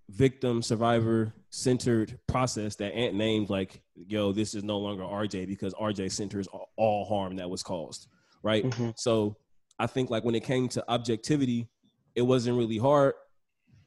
[0.09, 5.73] victim survivor centered process, that Ant named like, "Yo, this is no longer RJ because
[5.73, 6.47] RJ centers
[6.77, 8.07] all- harm that was caused."
[8.41, 8.63] Right.
[8.65, 8.93] Mhm.
[8.97, 9.37] So
[9.79, 11.69] I think like when it came to objectivity,
[12.15, 13.13] it wasn't really hard.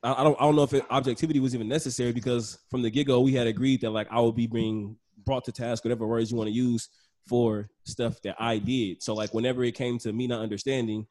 [0.02, 2.90] I, I don't I don't know if it, objectivity was even necessary because from the
[2.90, 6.06] get go we had agreed that like I would be being brought to task, whatever
[6.06, 6.88] words you want to use,
[7.26, 9.02] for stuff that I did.
[9.02, 11.06] So like whenever it came to me not understanding,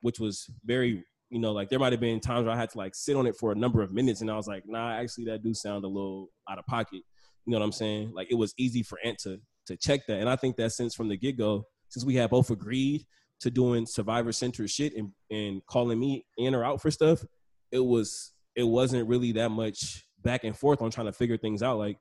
[0.00, 2.78] which was very you know like there might have been times where I had to
[2.78, 5.26] like sit on it for a number of minutes, and I was like, nah, actually
[5.26, 7.02] that do sound a little out of pocket.
[7.46, 8.12] You know what I'm saying?
[8.14, 10.94] Like it was easy for Ant to to check that, and I think that since
[10.94, 13.04] from the get go, since we had both agreed
[13.40, 17.24] to doing survivor centered shit and, and calling me in or out for stuff,
[17.72, 21.62] it was it wasn't really that much back and forth on trying to figure things
[21.62, 21.78] out.
[21.78, 21.98] Like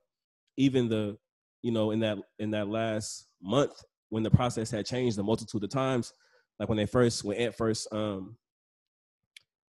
[0.58, 1.18] even the,
[1.62, 3.72] you know, in that in that last month
[4.10, 6.14] when the process had changed a multitude of times,
[6.60, 8.38] like when they first when Ant first um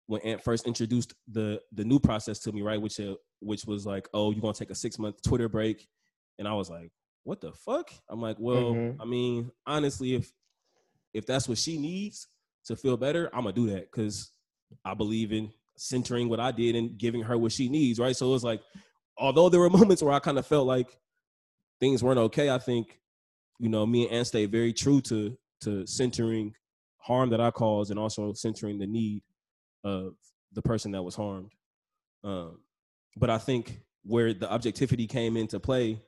[0.06, 3.86] when Ant first introduced the the new process to me, right, which uh, which was
[3.86, 5.86] like, oh, you're gonna take a six month Twitter break,
[6.38, 6.90] and I was like,
[7.24, 7.90] what the fuck?
[8.08, 8.96] I'm like, well, Mhm.
[9.00, 10.32] I mean, honestly, if
[11.14, 12.26] if that's what she needs
[12.66, 14.32] to feel better, I'm gonna do that because
[14.84, 18.14] I believe in centering what I did and giving her what she needs, right?
[18.14, 18.62] So it was like,
[19.16, 20.98] although there were moments where I kind of felt like
[21.78, 23.00] things weren't okay, I think,
[23.58, 26.54] you know, me and Ant stayed very true to to centering
[27.00, 29.22] harm that I caused and also centering the need
[29.84, 30.14] of
[30.52, 31.52] the person that was harmed.
[32.22, 32.60] Um,
[33.16, 36.02] but I think where the objectivity came into play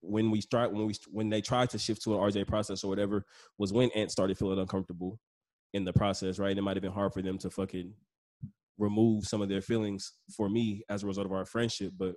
[0.00, 2.88] when we start when we when they tried to shift to an RJ process or
[2.88, 3.24] whatever
[3.58, 5.18] was when Ant started feeling uncomfortable
[5.72, 6.56] in the process, right?
[6.56, 7.92] It might have been hard for them to fucking
[8.78, 12.14] remove some of their feelings for me as a result of our friendship, but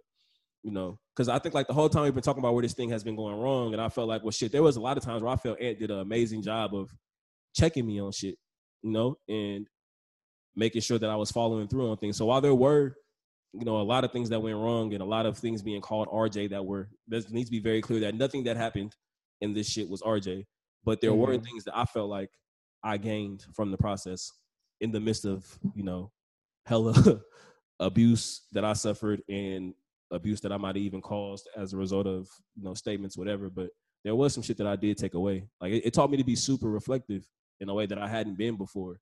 [0.63, 2.73] you know, because I think like the whole time we've been talking about where this
[2.73, 4.97] thing has been going wrong, and I felt like, well, shit, there was a lot
[4.97, 6.91] of times where I felt Ant did an amazing job of
[7.59, 8.35] checking me on shit,
[8.81, 9.67] you know, and
[10.55, 12.17] making sure that I was following through on things.
[12.17, 12.95] So while there were,
[13.53, 15.81] you know, a lot of things that went wrong and a lot of things being
[15.81, 18.95] called RJ that were, there needs to be very clear that nothing that happened
[19.41, 20.45] in this shit was RJ,
[20.83, 21.43] but there were Mhm.
[21.43, 22.29] things that I felt like
[22.83, 24.31] I gained from the process
[24.81, 26.11] in the midst of, you know,
[26.65, 26.93] hella
[27.79, 29.73] abuse that I suffered and
[30.11, 33.49] abuse that I might have even caused as a result of you know statements, whatever.
[33.49, 33.69] But
[34.03, 35.47] there was some shit that I did take away.
[35.61, 37.27] Like it, it taught me to be super reflective
[37.59, 38.99] in a way that I hadn't been before.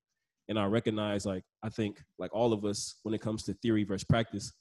[0.48, 3.84] And I recognize, like I think, like all of us, when it comes to theory
[3.84, 4.52] versus practice,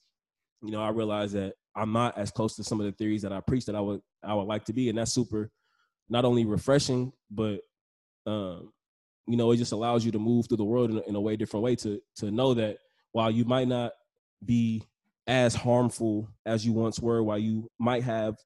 [0.61, 3.31] you know, I realize that I'm not as close to some of the theories that
[3.31, 5.51] I preach that I would I would like to be, and that's super,
[6.09, 7.61] not only refreshing, but
[8.25, 8.73] um,
[9.27, 11.21] you know, it just allows you to move through the world in a, in a
[11.21, 12.77] way different way to to know that
[13.11, 13.91] while you might not
[14.43, 14.83] be
[15.27, 18.37] as harmful as you once were, while you might have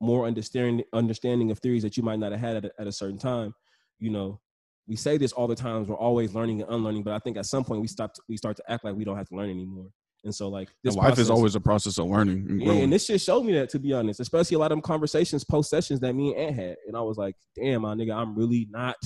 [0.00, 2.92] more understanding understanding of theories that you might not have had at a, at a
[2.92, 3.54] certain time,
[3.98, 4.40] you know,
[4.90, 5.86] we say this all the times.
[5.86, 8.12] We're always learning and unlearning, but I think at some point we stop.
[8.28, 9.86] We start to act like we don't have to learn anymore.
[10.24, 12.92] And so, like And this life is always a process of learning and yeah, and
[12.92, 15.70] this shit showed me that to be honest, especially a lot of them conversations post
[15.70, 18.66] sessions that me and Ant had, and I was like, damn, my nigga, I'm really
[18.68, 18.96] not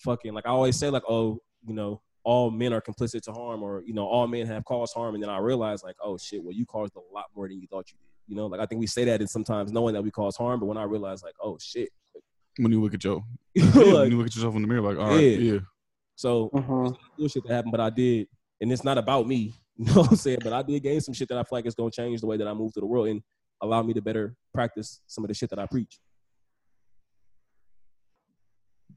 [0.00, 3.62] fucking like I always say like, oh, you know, all men are complicit to harm,
[3.62, 6.42] or you know, all men have caused harm, and then I realized like, oh shit,
[6.42, 8.10] well, you caused a lot more than you thought you did.
[8.26, 10.58] You know, like I think we say that and sometimes knowing that we cause harm,
[10.58, 11.90] but when I realized like, oh shit,
[12.58, 13.22] when you look at your
[13.56, 15.52] Like, when you look at yourself in the mirror, like, all right, Yeah.
[15.54, 15.58] yeah,
[16.16, 16.96] so Mhm.
[17.30, 18.28] shit that happened, but I did,
[18.60, 19.52] and it's not about me.
[19.76, 20.38] You know what I'm saying?
[20.44, 22.36] But I did gain some shit that I feel like is gonna change the way
[22.36, 23.20] that I move through the world and
[23.60, 25.98] allow me to better practice some of the shit that I preach.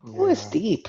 [0.06, 0.50] It's Yeah.
[0.52, 0.88] deep.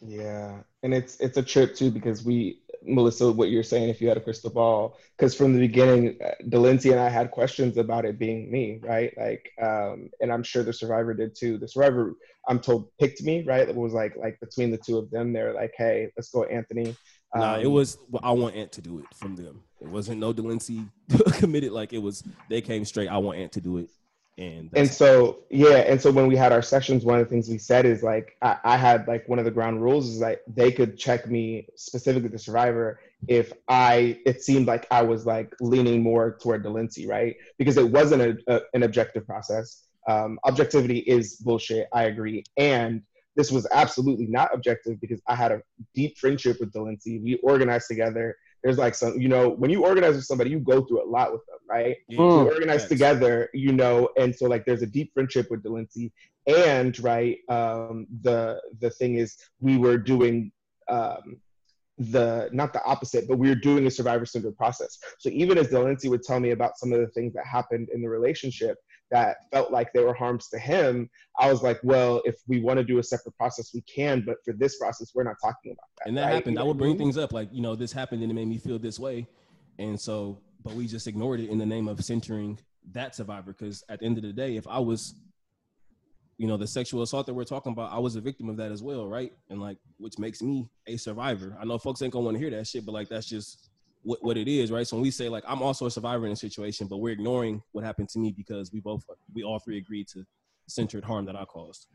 [0.00, 4.06] Yeah, and it's it's a trip too because we, Melissa, what you're saying, if you
[4.08, 8.04] had a crystal ball, because from the beginning, uh, Delency and I had questions about
[8.04, 9.12] it being me, right?
[9.18, 11.58] Like, um, and I'm sure the survivor did too.
[11.58, 12.14] The survivor,
[12.48, 13.68] I'm told, picked me, right?
[13.68, 16.94] It was like like between the two of them, they're like, hey, let's go, Anthony.
[17.34, 17.98] Nah, it Um, was.
[18.08, 19.62] Well, I want Ant to do it from them.
[19.80, 20.88] It wasn't no Delency
[21.34, 21.72] committed.
[21.72, 22.22] Like it was.
[22.48, 23.08] They came straight.
[23.08, 23.90] I want Ant to do it,
[24.38, 27.48] and and so yeah and so when we had our sessions one of the things
[27.48, 30.40] we said is like I, I had like one of the ground rules is like
[30.46, 35.52] they could check me specifically the survivor if i it seemed like i was like
[35.60, 37.36] leaning more toward Delency, right?
[37.58, 39.84] Because it wasn't a, a, an objective process.
[40.06, 42.44] Um, objectivity is bullshit i agree.
[42.56, 43.02] And
[43.34, 45.62] this was absolutely not objective because i had a
[45.94, 47.20] deep friendship with Delency.
[47.22, 50.82] we organized together there's like some you know when you organize with somebody you go
[50.84, 52.44] through a lot with them right yeah, Mm.
[52.44, 52.88] we organized facts.
[52.88, 56.10] together, you know, and so like there's a deep friendship with Delency.
[56.46, 60.50] And right, um, the the thing is we were doing
[60.88, 61.36] um
[61.98, 64.98] the not the opposite, but we were doing a survivor centered process.
[65.18, 68.00] So even as Delency would tell me about some of the things that happened in
[68.02, 68.78] the relationship
[69.10, 72.78] that felt like they were harms to him, I was like, well, if we want
[72.78, 75.88] to do a separate process, we can, but for this process, we're not talking about
[75.98, 76.08] that.
[76.08, 76.34] and that right?
[76.34, 76.56] happened.
[76.56, 78.58] You I would bring things up like you know this happened and it made me
[78.58, 79.26] feel this way,
[79.78, 82.58] and so but we just ignored it in the name of centering
[82.92, 85.14] that survivor because at the end of the day, if I was,
[86.36, 88.72] you know, the sexual assault that we're talking about, I was a victim of that
[88.72, 89.32] as well, right?
[89.50, 91.56] And like which makes me a survivor.
[91.60, 93.67] I know folks ain't gonna want to hear that shit, but like that's just
[94.02, 94.86] what, what it is, right?
[94.86, 97.62] So when we say like I'm also a survivor in a situation, but we're ignoring
[97.72, 100.24] what happened to me because we both we all three agreed to
[100.68, 101.86] centered harm that I caused.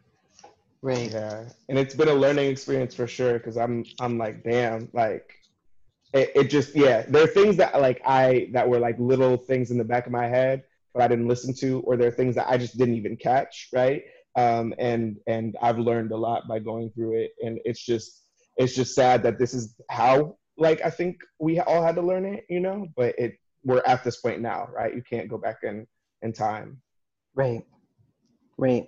[0.82, 1.12] Right.
[1.12, 5.34] Yeah, and it's been a learning experience for sure because I'm I'm like damn like
[6.14, 9.72] it, it just yeah there are things that like I that were like little things
[9.72, 12.36] in the back of my head but I didn't listen to or there are things
[12.36, 14.04] that I just didn't even catch right
[14.36, 17.32] um, and and I've learned a lot by going through it.
[17.44, 18.24] And it's just
[18.58, 22.26] it's just sad that this is how like I think we all had to learn
[22.26, 22.88] it, you know.
[22.96, 23.34] But it
[23.64, 24.94] we're at this point now, right?
[24.94, 25.88] You can't go back in
[26.22, 26.82] in time.
[27.36, 27.64] Right.
[28.58, 28.86] Right.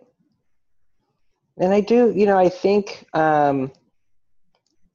[1.58, 3.72] And I do, you know, I think um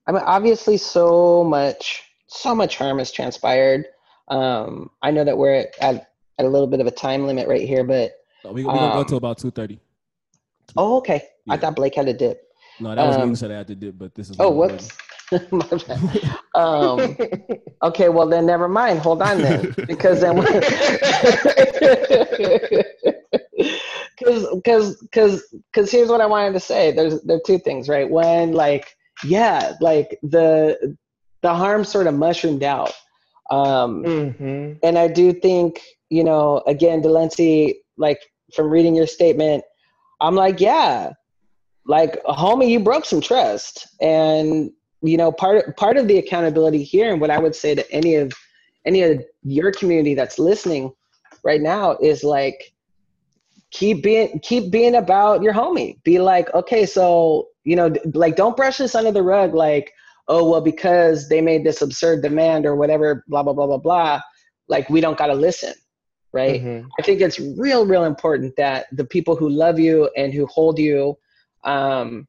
[0.06, 3.86] I mean obviously so much so much harm has transpired.
[4.28, 5.94] Um I know that we're at, at,
[6.38, 8.12] at a little bit of a time limit right here, but
[8.44, 9.80] No, we, we're gonna go Um, to about two thirty.
[10.76, 11.22] oh okay.
[11.48, 12.42] I thought Blake had a dip.
[12.78, 14.50] No, that was me um, who said I had to dip, but this is Oh
[14.50, 14.88] what whoops.
[14.88, 14.96] My bad.
[16.54, 17.16] um
[17.82, 18.98] okay, well then never mind.
[19.00, 19.74] Hold on then.
[19.86, 20.36] Because then
[24.18, 26.92] because because because because here's what I wanted to say.
[26.92, 28.08] There's there are two things, right?
[28.10, 30.96] When like yeah, like the
[31.42, 32.92] the harm sort of mushroomed out,
[33.50, 38.20] um, hmm and I do think you know again, Delency, like
[38.54, 39.64] from reading your statement,
[40.20, 41.12] I'm like yeah,
[41.86, 44.70] like homie, you broke some trust, and
[45.02, 48.16] you know part part of the accountability here, and what I would say to any
[48.16, 48.32] of
[48.84, 50.92] any of your community that's listening
[51.44, 52.72] right now is like
[53.70, 58.56] keep being keep being about your homie be like okay so you know like don't
[58.56, 59.92] brush this under the rug like
[60.28, 64.20] oh well because they made this absurd demand or whatever blah blah blah blah blah
[64.68, 65.72] like we don't got to listen
[66.32, 66.88] right Mhm.
[66.98, 70.78] i think it's real real important that the people who love you and who hold
[70.78, 71.16] you
[71.64, 72.26] um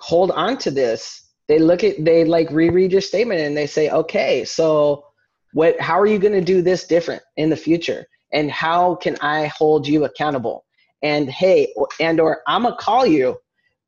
[0.00, 3.90] hold on to this they look at they like reread your statement and they say
[3.90, 5.04] okay so
[5.52, 8.06] what how are you going to do this different in the future?
[8.32, 10.64] And how can i hold you accountable?
[11.02, 13.38] And hey and or i'm gonna call you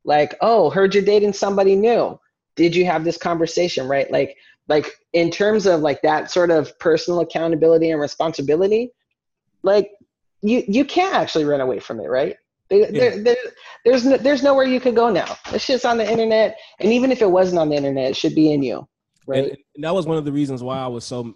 [0.05, 2.19] like oh heard you're dating somebody new.
[2.55, 4.09] Did you have this conversation right?
[4.11, 4.35] Like
[4.67, 8.91] like in terms of like that sort of personal accountability and responsibility
[9.63, 9.91] like
[10.41, 12.37] you you can't actually run away from it right
[12.71, 13.35] there, there, there,
[13.85, 17.11] there's no, there's nowhere you could go now it's just on the internet and even
[17.11, 18.87] if it wasn't on the internet it should be in you
[19.27, 21.35] right And, and that was one of the reasons why I was so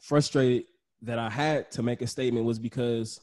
[0.00, 0.64] frustrated
[1.02, 3.20] that I had to make a statement was because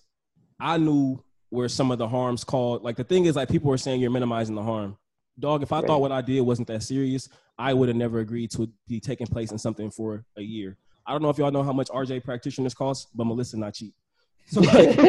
[0.59, 2.83] I knew where some of the harms called.
[2.83, 4.97] Like the thing is, like people were saying you're minimizing the harm.
[5.37, 5.87] Dog, if I Right.
[5.87, 7.27] thought what I did wasn't that serious,
[7.57, 10.77] I would have never agreed to be taking place in something for a year.
[11.05, 13.93] I don't know if y'all know how much RJ practitioners cost, but Melissa not cheap.
[14.47, 15.05] So like, from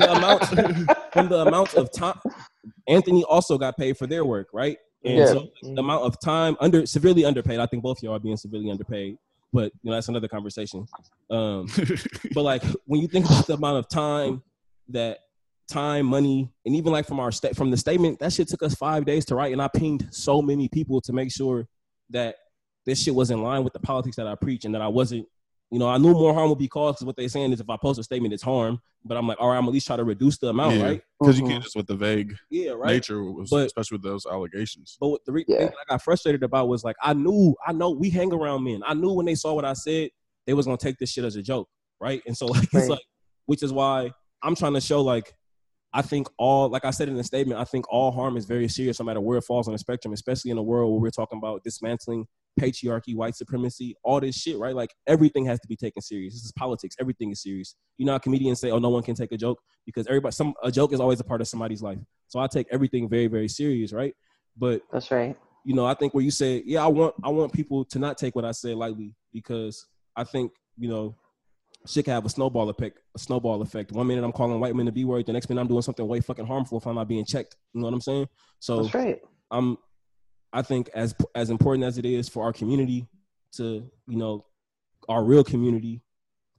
[0.00, 0.46] the amount
[1.12, 2.18] from the amount of time
[2.88, 4.76] Anthony also got paid for their work, right?
[5.04, 5.26] And Yeah.
[5.26, 7.58] so the amount of time under severely underpaid.
[7.60, 9.16] I think both of y'all are being severely underpaid,
[9.52, 10.86] but you know that's another conversation.
[11.30, 11.68] Um,
[12.34, 14.42] but like when you think about the amount of time
[14.88, 15.18] that
[15.68, 18.74] time, money, and even like from our state from the statement, that shit took us
[18.74, 21.66] five days to write, and I pinged so many people to make sure
[22.10, 22.34] that
[22.86, 25.26] this shit was in line with the politics that I preach, and that I wasn't.
[25.72, 27.70] You know, I knew more harm would be caused because what they're saying is if
[27.70, 28.80] I post a statement, it's harm.
[29.04, 30.82] But I'm like, all right, I'm at least try to reduce the amount, Yeah.
[30.84, 31.02] right?
[31.20, 31.48] Because you Mhm.
[31.48, 32.94] can't just with the vague Yeah, right.
[32.94, 34.96] nature, was, But- especially with those allegations.
[35.00, 35.58] But what the re- Yeah.
[35.58, 38.64] thing that I got frustrated about was like I knew, I know we hang around
[38.64, 38.82] men.
[38.84, 40.10] I knew when they saw what I said,
[40.46, 41.68] they was gonna take this shit as a joke,
[42.00, 42.20] right?
[42.26, 42.80] And so like Right.
[42.80, 43.04] it's like,
[43.46, 44.10] which is why
[44.42, 45.34] I'm trying to show like,
[45.92, 48.68] I think all, like I said in the statement, I think all harm is very
[48.68, 51.10] serious, no matter where it falls on the spectrum, especially in a world where we're
[51.10, 52.26] talking about dismantling
[52.60, 54.74] patriarchy, white supremacy, all this shit, right?
[54.74, 56.34] Like everything has to be taken serious.
[56.34, 56.94] This is politics.
[57.00, 57.74] Everything is serious.
[57.98, 60.54] You know how comedians say, "Oh, no one can take a joke," because everybody, some
[60.62, 61.98] a joke is always a part of somebody's life.
[62.28, 64.14] So I take everything very, very serious, right?
[64.56, 67.52] But that's right you know, I think where you said, yeah, I want I want
[67.52, 69.86] people to not take what I say lightly because
[70.16, 71.16] I think, you know,
[71.86, 73.92] shit can have a snowball effect, a snowball effect.
[73.92, 76.06] One minute I'm calling white men the B word, the next minute I'm doing something
[76.06, 77.56] way fucking harmful if I'm not being checked.
[77.72, 78.28] You know what I'm saying?
[78.58, 79.20] So that's right
[79.50, 79.78] I'm
[80.52, 83.06] I think as as important as it is for our community
[83.52, 84.46] to, you know,
[85.08, 86.02] our real community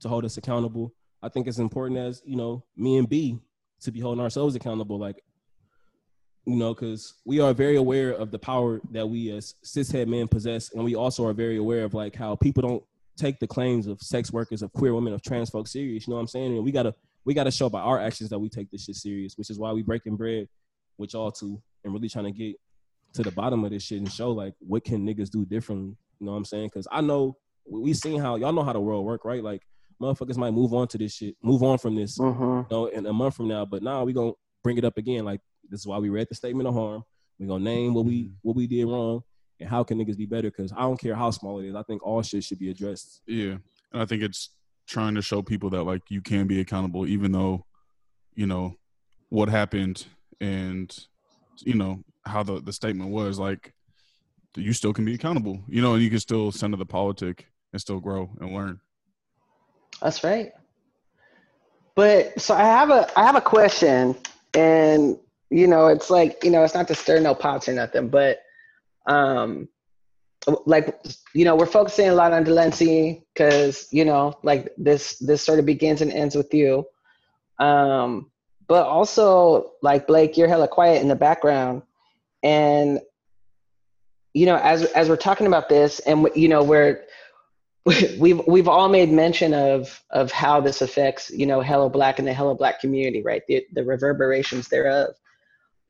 [0.00, 3.38] to hold us accountable, I think it's important as, you know, me and B
[3.82, 4.98] to be holding ourselves accountable.
[4.98, 5.22] Like
[6.44, 10.26] you know, because we are very aware of the power that we as cishet men
[10.26, 12.82] possess, and we also are very aware of like how people don't
[13.22, 16.06] take the claims of sex workers, of queer women, of trans folks serious.
[16.06, 16.56] You know what I'm saying?
[16.56, 16.94] And we gotta
[17.24, 19.72] we gotta show by our actions that we take this shit serious, which is why
[19.72, 20.48] we breaking bread
[20.98, 22.56] with y'all too, and really trying to get
[23.14, 25.96] to the bottom of this shit and show like what can niggas do differently.
[26.18, 26.66] You know what I'm saying?
[26.66, 27.36] Because I know
[27.70, 29.42] we seen how y'all know how the world work, right?
[29.42, 29.62] Like
[30.00, 33.06] motherfuckers might move on to this shit, move on from this, hmm you know, in
[33.06, 33.64] a month from now.
[33.64, 34.32] But now we gonna
[34.64, 35.24] bring it up again.
[35.24, 37.04] Like this is why we read the statement of harm.
[37.38, 39.22] We gonna name what we what we did wrong
[39.62, 40.50] and how can niggas be better.
[40.50, 41.74] Because I don't care how small it is.
[41.74, 43.22] I think all shit should be addressed.
[43.26, 43.56] Yeah,
[43.92, 44.50] and I think it's
[44.86, 47.64] trying to show people that like you can be accountable, even though
[48.34, 48.76] you know
[49.28, 50.04] what happened
[50.40, 50.94] and
[51.60, 53.38] you know how the the statement was.
[53.38, 53.72] Like
[54.56, 57.80] you still can be accountable, you know, and you can still center the politic and
[57.80, 58.80] still grow and learn.
[60.00, 60.52] That's right.
[61.94, 64.16] But so I have a I have a question
[64.54, 65.18] and
[65.50, 68.41] you know, it's like you know, it's not to stir no pots or nothing, but
[69.06, 69.68] um,
[70.66, 71.00] like
[71.34, 75.58] you know, we're focusing a lot on Delency because you know, like this this sort
[75.58, 76.86] of begins and ends with you.
[77.58, 78.30] Um,
[78.66, 81.82] but also like Blake, you're hella quiet in the background,
[82.42, 83.00] and
[84.34, 87.04] you know, as as we're talking about this, and you know, we're
[88.18, 92.28] we've we've all made mention of of how this affects you know Hella Black and
[92.28, 93.42] the Hella Black community right?
[93.48, 95.14] The, the reverberations thereof.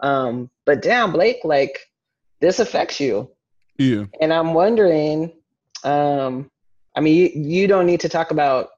[0.01, 1.79] Um but damn blake like
[2.43, 3.31] this affects you.
[3.79, 4.05] Yeah.
[4.21, 5.33] and i'm wondering
[5.83, 6.51] um
[6.95, 8.69] i mean you, you don't need to talk about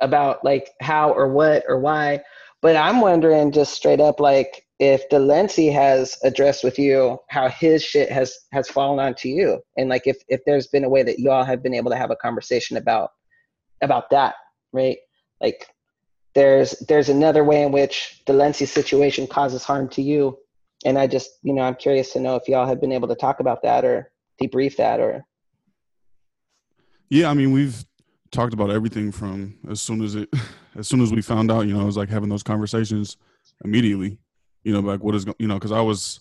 [0.00, 2.20] about like how or what or why
[2.60, 7.82] but i'm wondering just straight up like if Delency has addressed with you how his
[7.82, 9.60] shit has has fallen onto you.
[9.76, 12.12] And like if if there's been a way that y'all have been able to have
[12.12, 13.10] a conversation about
[13.82, 14.36] about that
[14.72, 14.98] right?
[15.40, 15.66] Like
[16.34, 20.38] there's there's another way in which Delency's situation causes harm to you
[20.84, 23.14] and i just you know i'm curious to know if y'all have been able to
[23.14, 24.10] talk about that or
[24.40, 25.26] debrief that or
[27.10, 27.84] Yeah, I mean, we've
[28.30, 30.28] talked about everything from as soon as it,
[30.76, 33.16] as soon as we found out, you know, it was like having those conversations
[33.64, 34.18] immediately,
[34.62, 36.20] you know, like what is, you know, because I was,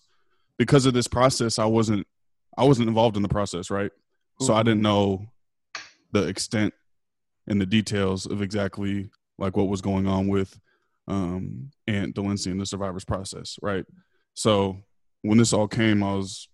[0.58, 2.08] because of this process, I wasn't,
[2.58, 3.92] I wasn't involved in the process, right?
[4.40, 5.26] So I didn't know
[6.12, 6.74] the extent
[7.48, 10.60] and the details of exactly like what was going on with
[11.08, 13.86] um, Ant Delency and the survivors process, right?
[14.38, 14.78] So
[15.24, 16.48] when this all came, I was,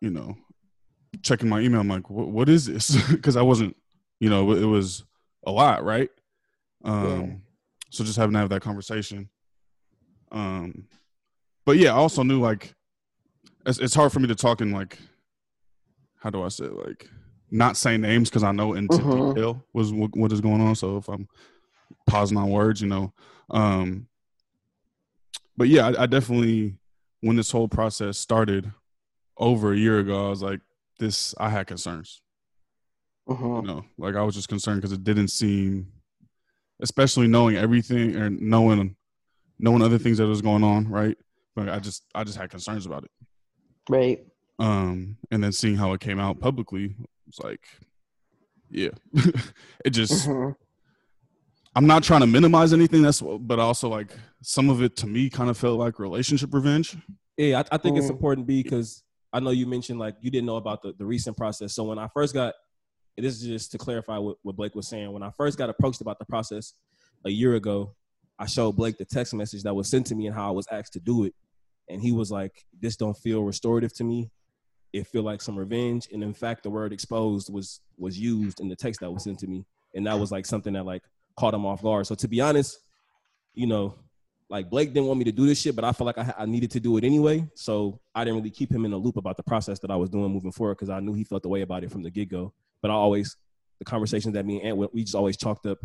[0.00, 0.36] you know,
[1.22, 1.80] checking my email.
[1.80, 2.96] I'm like, what, what is this?
[3.10, 3.76] Because I wasn't,
[4.18, 5.04] you know, it was
[5.46, 6.10] a lot, right?
[6.84, 7.26] Um, Yeah.
[7.90, 9.28] So just having to have that conversation.
[10.32, 10.88] Um,
[11.64, 12.74] but yeah, I also knew like
[13.64, 14.98] it's, it's hard for me to talk in like,
[16.18, 16.72] how do I say it?
[16.74, 17.08] like
[17.52, 19.28] not say names because I know into Mhm.
[19.28, 20.74] detail was what, what is going on.
[20.74, 21.28] So if I'm
[22.08, 23.12] pausing on words, you know,
[23.50, 24.08] um,
[25.56, 26.76] but yeah, I, I definitely
[27.20, 28.70] when this whole process started
[29.36, 30.60] over a year ago, I was like,
[30.98, 32.22] this I had concerns.
[33.28, 33.62] Mhm.
[33.62, 35.92] You know, like I was just concerned because it didn't seem,
[36.80, 38.96] especially knowing everything and knowing
[39.58, 41.16] knowing other things that was going on, right?
[41.54, 43.10] But I just I just had concerns about it.
[43.88, 44.20] right
[44.58, 46.94] Um, and then seeing how it came out publicly,
[47.26, 47.66] it's like,
[48.70, 48.90] yeah,
[49.84, 50.28] it just.
[50.28, 50.54] Mhm.
[51.76, 53.02] I'm not trying to minimize anything.
[53.02, 54.10] That's but also like
[54.42, 56.96] some of it to me kind of felt like relationship revenge.
[57.36, 58.10] Yeah, I, I think it's Mm.
[58.12, 61.74] important because I know you mentioned like you didn't know about the, the recent process.
[61.74, 62.54] So when I first got,
[63.18, 65.12] this is just to clarify what, what Blake was saying.
[65.12, 66.72] When I first got approached about the process
[67.26, 67.94] a year ago,
[68.38, 70.66] I showed Blake the text message that was sent to me and how I was
[70.72, 71.34] asked to do it,
[71.90, 74.30] and he was like, "This don't feel restorative to me.
[74.94, 78.68] It feel like some revenge." And in fact, the word "exposed" was was used in
[78.68, 81.02] the text that was sent to me, and that was like something that like
[81.36, 82.06] caught him off guard.
[82.06, 82.78] So to be honest,
[83.54, 83.94] you know,
[84.48, 86.46] like Blake didn't want me to do this shit, but I felt like I, I
[86.46, 87.46] needed to do it anyway.
[87.54, 90.08] So I didn't really keep him in the loop about the process that I was
[90.08, 92.28] doing moving forward because I knew he felt the way about it from the get
[92.28, 92.52] go.
[92.80, 93.36] But I always,
[93.78, 95.78] the conversations that me and Ant, we just always chalked up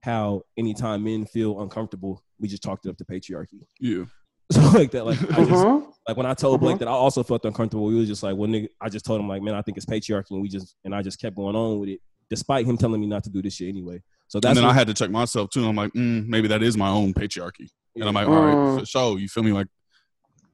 [0.00, 3.66] how anytime men feel uncomfortable, we just chalked it up to patriarchy.
[3.80, 4.04] Yeah,
[4.52, 5.92] So like that, like I just Mhm.
[6.08, 6.80] like when I told Blake Mhm.
[6.80, 9.28] that I also felt uncomfortable, we was just like, well, nigga, I just told him
[9.28, 11.78] like, man, I think it's patriarchy, and we just and I just kept going on
[11.80, 12.00] with it,
[12.30, 14.02] despite him telling me not to do this shit anyway.
[14.28, 15.66] So that's and then what- I had to check myself too.
[15.66, 17.68] I'm like, mm, maybe that is my own patriarchy.
[17.96, 18.78] And I'm like, all right, Mm.
[18.80, 19.18] for sure.
[19.18, 19.52] You feel me?
[19.52, 19.66] Like,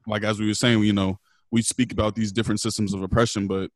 [0.07, 1.19] like as we were saying, you know,
[1.51, 3.69] we speak about these different systems of oppression, but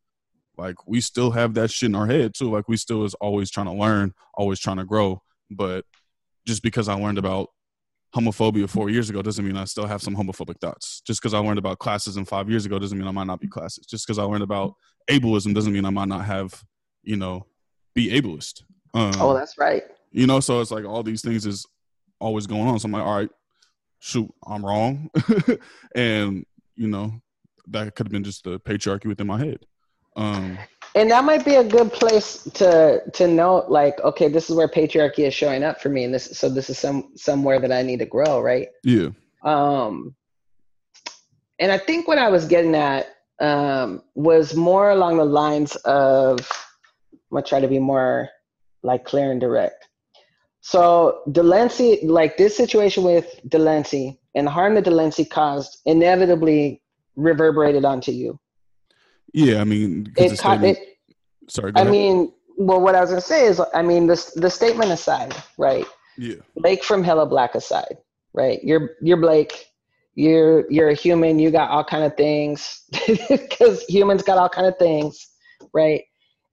[0.58, 2.50] like we still have that shit in our head too.
[2.50, 5.22] Like we still is always trying to learn, always trying to grow.
[5.52, 5.86] But
[6.46, 7.50] just because I learned about
[8.16, 11.02] homophobia four years ago doesn't mean I still have some homophobic thoughts.
[11.06, 13.48] Just because I learned about classism five years ago doesn't mean I might not be
[13.48, 13.88] classist.
[13.88, 14.74] Just because I learned about
[15.10, 16.64] ableism doesn't mean I might not have,
[17.04, 17.46] you know,
[17.96, 18.64] be ableist.
[18.94, 19.84] Um, oh that's right.
[20.12, 21.66] you know so it's like all these things is
[22.20, 22.80] always going on.
[22.80, 23.30] So i'm like all right
[24.00, 25.10] shoot i'm wrong.
[25.96, 26.46] And
[26.76, 27.14] you know
[27.68, 29.66] that could have been just the patriarchy within my head.
[30.16, 30.58] Um
[30.96, 34.68] and that might be a good place to to note like okay this is where
[34.68, 36.06] patriarchy is showing up for me.
[36.06, 38.70] And this so this is some somewhere that i need to grow right?
[38.84, 39.10] Yeah.
[39.44, 40.16] Um
[41.60, 43.08] and i think what i was getting at
[43.40, 46.40] um was more along the lines of
[47.32, 48.30] gonna try to be more
[48.84, 49.88] like clear and direct
[50.62, 56.82] so delency like this situation with delency and the harm that delency caused inevitably
[57.16, 58.40] reverberated onto you
[59.34, 60.90] yeah i mean the it, ca- statement- it
[61.50, 61.92] sorry I ahead.
[61.92, 65.86] mean, well, what I was gonna say is, I mean, this the statement aside, right?
[66.18, 67.98] yeah Blake from Hella Black aside,
[68.34, 68.60] right?
[68.64, 69.68] You're you're Blake.
[70.16, 71.40] You're you're a human.
[71.40, 72.84] You got all kind of things
[73.30, 75.28] because humans got all kind of things,
[75.74, 76.04] right?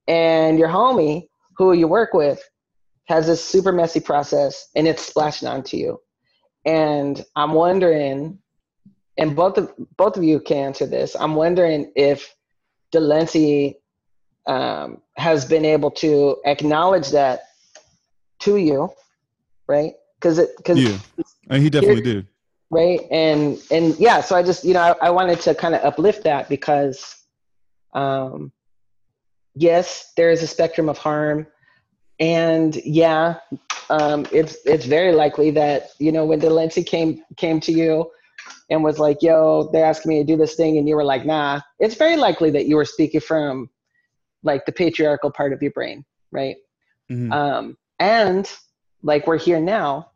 [0.08, 2.40] And your homie, who you work with,
[3.08, 6.00] has this super messy process, and it's splashing onto you.
[6.64, 8.38] And I'm wondering,
[9.16, 11.14] and both of both of you can answer this.
[11.14, 12.34] I'm wondering if
[12.94, 13.76] Delency
[14.46, 17.42] um, has been able to acknowledge that
[18.40, 18.90] to you,
[19.68, 19.92] right?
[20.20, 20.98] Because it because Yeah,
[21.50, 22.26] and he definitely did.
[22.70, 25.84] right and and yeah so i just you know i, I wanted to kind of
[25.84, 27.14] uplift that because
[27.94, 28.50] um
[29.56, 31.46] yes there is a spectrum of harm.
[32.20, 33.38] And yeah
[33.90, 38.10] um it's it's very likely that you know when delency came came to you
[38.70, 40.78] and was like yo they're asking me to do this thing.
[40.78, 43.68] And you were like nah it's very likely that you were speaking from
[44.42, 46.56] like the patriarchal part of your brain right?
[47.10, 47.32] Mhm.
[47.32, 48.50] um, and
[49.02, 50.10] like we're here now.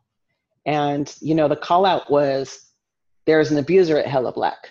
[0.65, 2.71] And you know the call out was
[3.25, 4.69] there's an abuser at hella black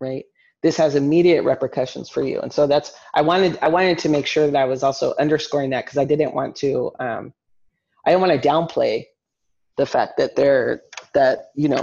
[0.00, 0.24] right
[0.68, 2.40] this has immediate repercussions for you.
[2.40, 5.70] And so that's i wanted i wanted to make sure that i was also underscoring
[5.70, 7.32] that because i didn't want to um,
[8.04, 9.04] i didn't want to downplay
[9.78, 10.82] the fact that there
[11.14, 11.82] that you know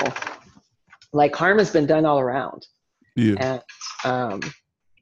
[1.14, 2.68] like harm has been done all around.
[3.16, 3.62] Yeah, and
[4.04, 4.42] um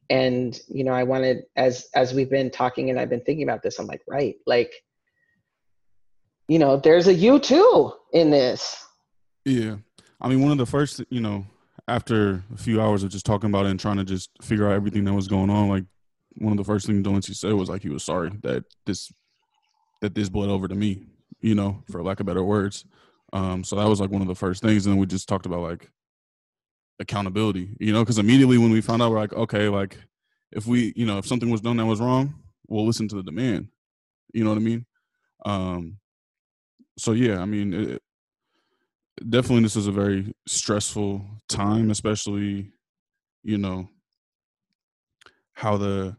[0.09, 3.63] and you know i wanted as as we've been talking and i've been thinking about
[3.63, 4.71] this i'm like right like
[6.47, 8.85] you know there's a you too in this.
[9.43, 9.77] Yeah.
[10.21, 11.45] I mean, one of the first, you know,
[11.87, 14.73] after a few hours of just talking about it and trying to just figure out
[14.73, 15.85] everything that was going on, like
[16.37, 19.11] one of the first things Delency said was like he was sorry that this
[20.01, 21.03] that this bled over to me,
[21.41, 22.85] you know, for lack of better words.
[23.31, 25.45] Um, so that was like one of the first things, and then we just talked
[25.45, 25.89] about like
[26.99, 29.97] accountability, you know, because immediately when we found out, we're like, okay, like
[30.51, 32.35] if we, you know, if something was done that was wrong,
[32.67, 33.69] we'll listen to the demand.
[34.33, 34.85] You know what I mean?
[35.45, 35.97] Um,
[36.97, 38.02] so yeah, I mean, it,
[39.29, 42.71] definitely this is a very stressful time, especially,
[43.43, 43.89] you know,
[45.53, 46.15] how the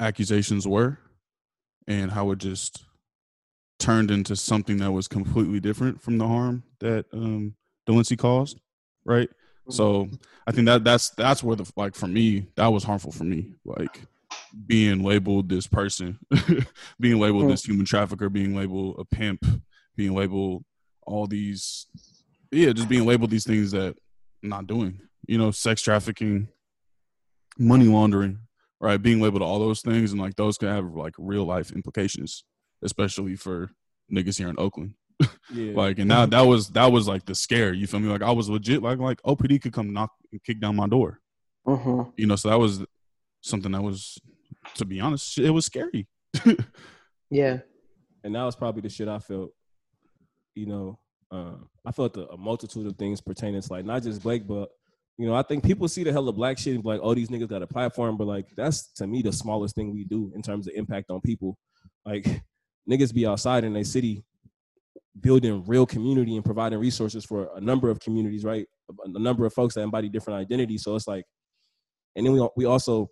[0.00, 0.98] accusations were
[1.86, 2.84] and how it just
[3.78, 7.54] turned into something that was completely different from the harm that um
[8.18, 8.60] caused,
[9.04, 9.28] right?
[9.70, 10.10] So
[10.46, 13.54] I think that that's that's where the like for me that was harmful for me,
[13.64, 14.02] like
[14.66, 16.18] being labeled this person,
[17.00, 17.48] being labeled Mm.
[17.48, 19.44] this human trafficker, being labeled a pimp,
[19.96, 20.64] being labeled
[21.06, 21.86] all these,
[22.54, 23.96] yeah, just being labeled these things that
[24.42, 26.48] I'm not doing, you know, sex trafficking,
[27.58, 28.38] money laundering,
[28.80, 29.00] right?
[29.00, 32.44] Being labeled all those things and like those can have like real life implications,
[32.82, 33.70] especially for
[34.12, 34.94] niggas here in Oakland.
[35.20, 35.26] Yeah.
[35.74, 37.72] Like, and that that was that was like the scare.
[37.72, 38.08] You feel me?
[38.08, 41.20] Like I was legit like like OPD could come knock and kick down my door.
[41.66, 42.10] mm-hmm.
[42.16, 42.84] You know, so that was
[43.40, 44.18] something that was,
[44.76, 46.08] to be honest, it was scary.
[47.30, 47.58] yeah
[48.24, 49.50] and that was probably the shit I felt.
[50.54, 50.98] You know,
[51.34, 51.54] uh,
[51.84, 54.68] I felt a, a multitude of things pertaining to like not just Blake, but
[55.18, 57.28] you know, I think people see the hella black shit and be like, oh, these
[57.28, 60.42] niggas got a platform, but like that's to me the smallest thing we do in
[60.42, 61.56] terms of impact on people.
[62.04, 62.42] Like
[62.90, 64.24] niggas be outside in their city
[65.20, 68.66] building real community and providing resources for a number of communities, right?
[68.90, 70.82] A, a number of folks that embody different identities.
[70.82, 71.24] So it's like,
[72.16, 73.08] and then we we also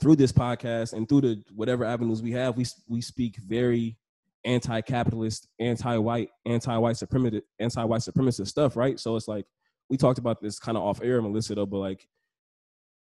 [0.00, 3.96] through this podcast and through the whatever avenues we have, we we speak very
[4.44, 8.98] anti-capitalist, anti-white, anti-white supremacist, anti-white supremacist stuff, right?
[9.00, 9.46] So it's like
[9.88, 12.06] we talked about this kind of off air, Melissa, though, but like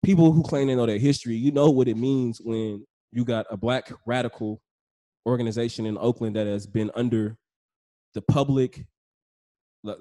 [0.04, 3.46] people who claim they know their history, you know what it means when you got
[3.50, 4.62] a black radical
[5.26, 7.38] organization in Oakland that has been under
[8.14, 8.86] the public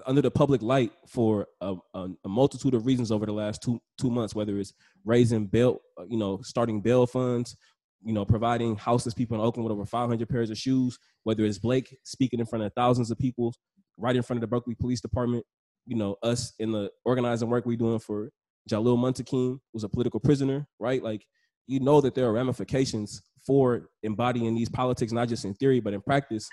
[0.07, 3.81] under the public light for a, a, a multitude of reasons over the last two
[3.99, 4.73] two months, whether it's
[5.05, 7.57] raising bail, you know, starting bail funds,
[8.05, 11.59] you know, providing houseless people in Oakland with over 500 pairs of shoes, whether it's
[11.59, 13.55] Blake speaking in front of thousands of people,
[13.97, 15.45] right in front of the Berkeley Police Department,
[15.87, 18.31] you know, us in the organizing work we're doing for
[18.71, 21.03] Jalil Muntakim, who's a political prisoner, right?
[21.03, 21.25] Like,
[21.67, 25.95] you know that there are ramifications for embodying these politics, not just in theory, but
[25.95, 26.49] in practice.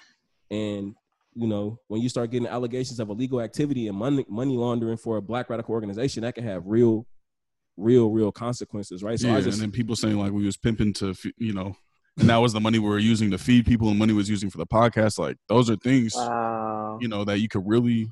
[0.52, 0.94] And
[1.36, 5.18] you know, when you start getting allegations of illegal activity and money money laundering for
[5.18, 7.06] a black radical organization, that can have real,
[7.80, 9.20] real, real consequences, right?
[9.20, 11.76] So yeah, I just and then people saying like we was pimping to, you know,
[12.18, 14.50] and that was the money we were using to feed people, and money was using
[14.50, 15.18] for the podcast.
[15.18, 18.12] Like those are things, wow you know, that you could really,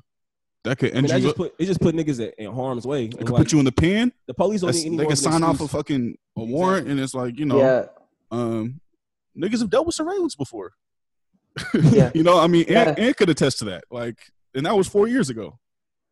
[0.64, 1.08] that could I mean, you.
[1.20, 3.04] just up- put it just put niggas in, in harm's way.
[3.04, 4.12] It And could like, put you in the pen.
[4.26, 6.86] the police don't need any They more could of sign off a fucking a warrant,
[6.88, 6.90] Exactly.
[6.92, 7.84] and it's like you know, yeah
[8.30, 8.80] um,
[9.36, 10.72] niggas have dealt with surveillance before.
[11.74, 12.10] Yeah.
[12.14, 12.90] you know, I mean, Yeah.
[12.90, 13.84] and, and could attest to that.
[13.90, 14.18] Like,
[14.54, 15.58] and that was four years ago.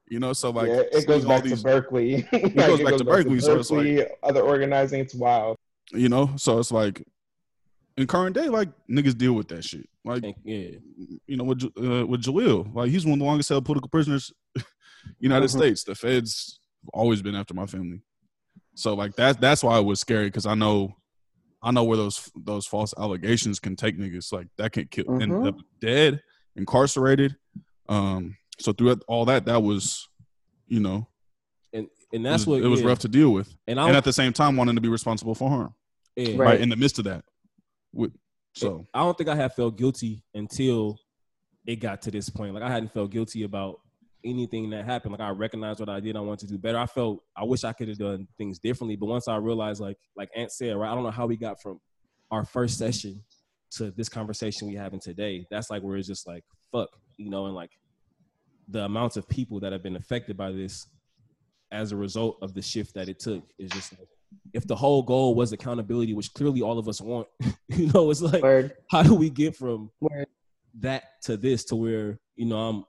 [0.08, 2.26] You know, so like yeah, it goes back these- to Berkeley.
[2.32, 5.00] it goes back to Berkeley, so it's Berkeley, other organizing.
[5.00, 5.56] It's wild.
[5.92, 7.02] you know, so it's like
[7.96, 9.88] in current day, like niggas deal with that shit.
[10.04, 10.68] Like, yeah,
[11.26, 14.32] you know, with uh, with Jalil, like he's one of the longest held political prisoners,
[15.18, 15.58] United Mhm.
[15.58, 15.82] States.
[15.84, 16.60] The feds
[16.92, 18.02] always been after my family,
[18.74, 20.94] so like that that's why it was scary because I know,
[21.60, 24.32] I know where those those false allegations can take niggas.
[24.32, 25.48] Like that can kill end Mhm.
[25.48, 26.22] up dead,
[26.54, 27.34] incarcerated.
[27.88, 30.08] Um, so throughout all that, that was,
[30.66, 31.08] you know,
[31.72, 32.88] and and It that's was, what it was yeah.
[32.88, 35.34] rough to deal with, And I and at the same time wanting to be responsible
[35.34, 35.74] for harm.
[36.16, 36.30] yeah.
[36.30, 36.38] Right.
[36.38, 37.24] Right, in the midst of that.
[37.92, 38.12] With,
[38.54, 40.98] so I don't think I had felt guilty until
[41.66, 42.54] it got to this point.
[42.54, 43.80] Like I hadn't felt guilty about
[44.24, 45.12] anything that happened.
[45.12, 46.16] Like I recognized what I did.
[46.16, 46.78] I wanted to do better.
[46.78, 48.96] I felt I wish I could have done things differently.
[48.96, 51.60] But once I realized, like like Ant said, right, I don't know how we got
[51.60, 51.80] from
[52.30, 53.22] our first session
[53.72, 55.46] to this conversation we having today.
[55.50, 56.88] That's like where it's just like fuck,
[57.18, 57.70] you know, and like
[58.68, 60.86] the amounts of people that have been affected by this
[61.72, 64.08] as a result of the shift that it took is just like
[64.52, 67.26] if the whole goal was accountability, which clearly all of us want,
[67.68, 68.72] you know, it's like Word.
[68.90, 70.26] how do we get from Word.
[70.80, 72.84] that to this to where you know I'm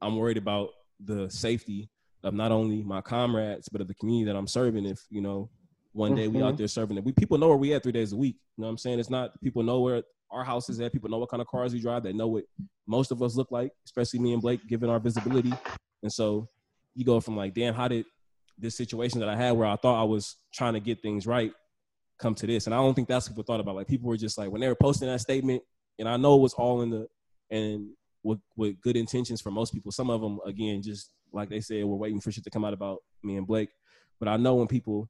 [0.00, 0.70] I'm worried about
[1.04, 1.90] the safety
[2.24, 4.86] of not only my comrades but of the community that I'm serving.
[4.86, 5.50] If you know
[5.92, 6.58] one day we out Mhm.
[6.58, 8.36] there serving it, we people know where we at three days a week.
[8.56, 8.98] You know what I'm saying?
[8.98, 10.02] It's not people know where
[10.32, 10.92] our house is at.
[10.92, 12.02] People know what kind of cars we drive.
[12.02, 12.44] They know what
[12.86, 15.52] most of us look like, especially me and Blake, given our visibility.
[16.02, 16.48] And so
[16.94, 18.06] you go from like, damn, how did
[18.58, 21.52] this situation that I had where I thought I was trying to get things right
[22.18, 22.66] come to this?
[22.66, 23.76] And I don't think that's what people thought about.
[23.76, 25.62] Like people were just like when they were posting that statement,
[25.98, 27.06] and I know it was all in the
[27.50, 27.90] and
[28.22, 29.92] with with good intentions for most people.
[29.92, 32.74] Some of them, again, just like they said, we're waiting for shit to come out
[32.74, 33.70] about me and Blake.
[34.18, 35.08] But I know when people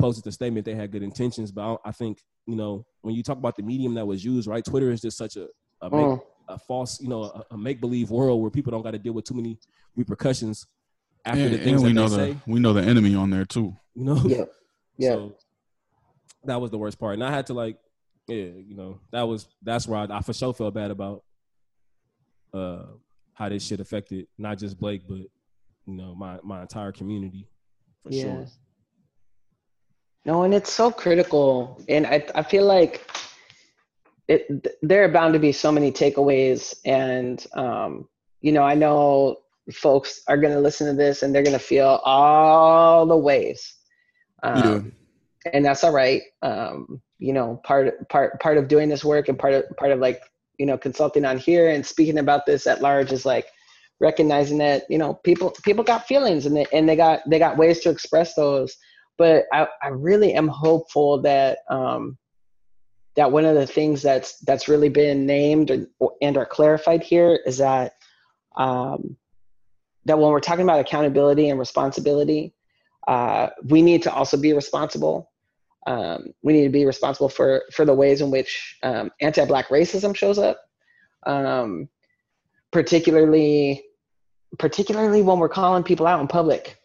[0.00, 1.52] posted the statement, they had good intentions.
[1.52, 4.46] But I, I think you know when you talk about the medium that was used,
[4.48, 4.64] right?
[4.64, 5.46] Twitter is just such a
[5.82, 6.20] a, make, Mm.
[6.48, 9.12] a false, you know, a, a make believe world where people don't got to deal
[9.14, 9.58] with too many
[9.96, 10.66] repercussions
[11.24, 12.40] after and, the and things we that know they the say.
[12.46, 13.74] we know the enemy on there too.
[13.94, 14.44] You know, Yeah.
[14.98, 15.12] Yeah.
[15.12, 15.36] So
[16.44, 17.78] that was the worst part, and I had to like,
[18.28, 21.22] yeah, you know, that was that's where I, I for sure felt bad about
[22.52, 22.84] uh
[23.34, 25.18] how this shit affected not just Blake, but
[25.86, 27.46] you know my my entire community
[28.02, 28.22] for Yeah.
[28.22, 28.46] sure.
[30.24, 33.10] No, and it's so critical, and I I feel like
[34.28, 34.66] it.
[34.82, 38.08] There are bound to be so many takeaways, and um,
[38.40, 39.38] you know, I know
[39.72, 43.76] folks are going to listen to this and they're going to feel all the ways,
[44.42, 44.92] um,
[45.52, 46.22] and that's all right.
[46.42, 50.00] Um, you know, part part part of doing this work and part of part of
[50.00, 50.20] like
[50.58, 53.46] you know consulting on here and speaking about this at large is like
[54.00, 57.56] recognizing that you know people people got feelings and they and they got they got
[57.56, 58.76] ways to express those
[59.20, 62.16] but I, I really am hopeful that um,
[63.16, 65.86] that one of the things that's that's really been named and,
[66.22, 67.92] and or clarified here is that
[68.56, 69.18] um,
[70.06, 72.54] that when we're talking about accountability and responsibility,
[73.08, 75.30] uh, we need to also be responsible.
[75.86, 80.16] Um, we need to be responsible for for the ways in which um, anti-black racism
[80.16, 80.58] shows up,
[81.26, 81.90] um,
[82.72, 83.84] particularly
[84.58, 86.78] particularly when we're calling people out in public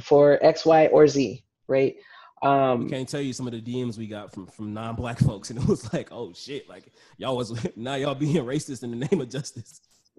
[0.00, 1.96] for X, Y, or Z, right?
[2.42, 5.50] Um, I can't tell you some of the DMs we got from from non-black folks,
[5.50, 9.06] and it was like, oh shit, like y'all was now y'all being racist in the
[9.08, 9.80] name of justice.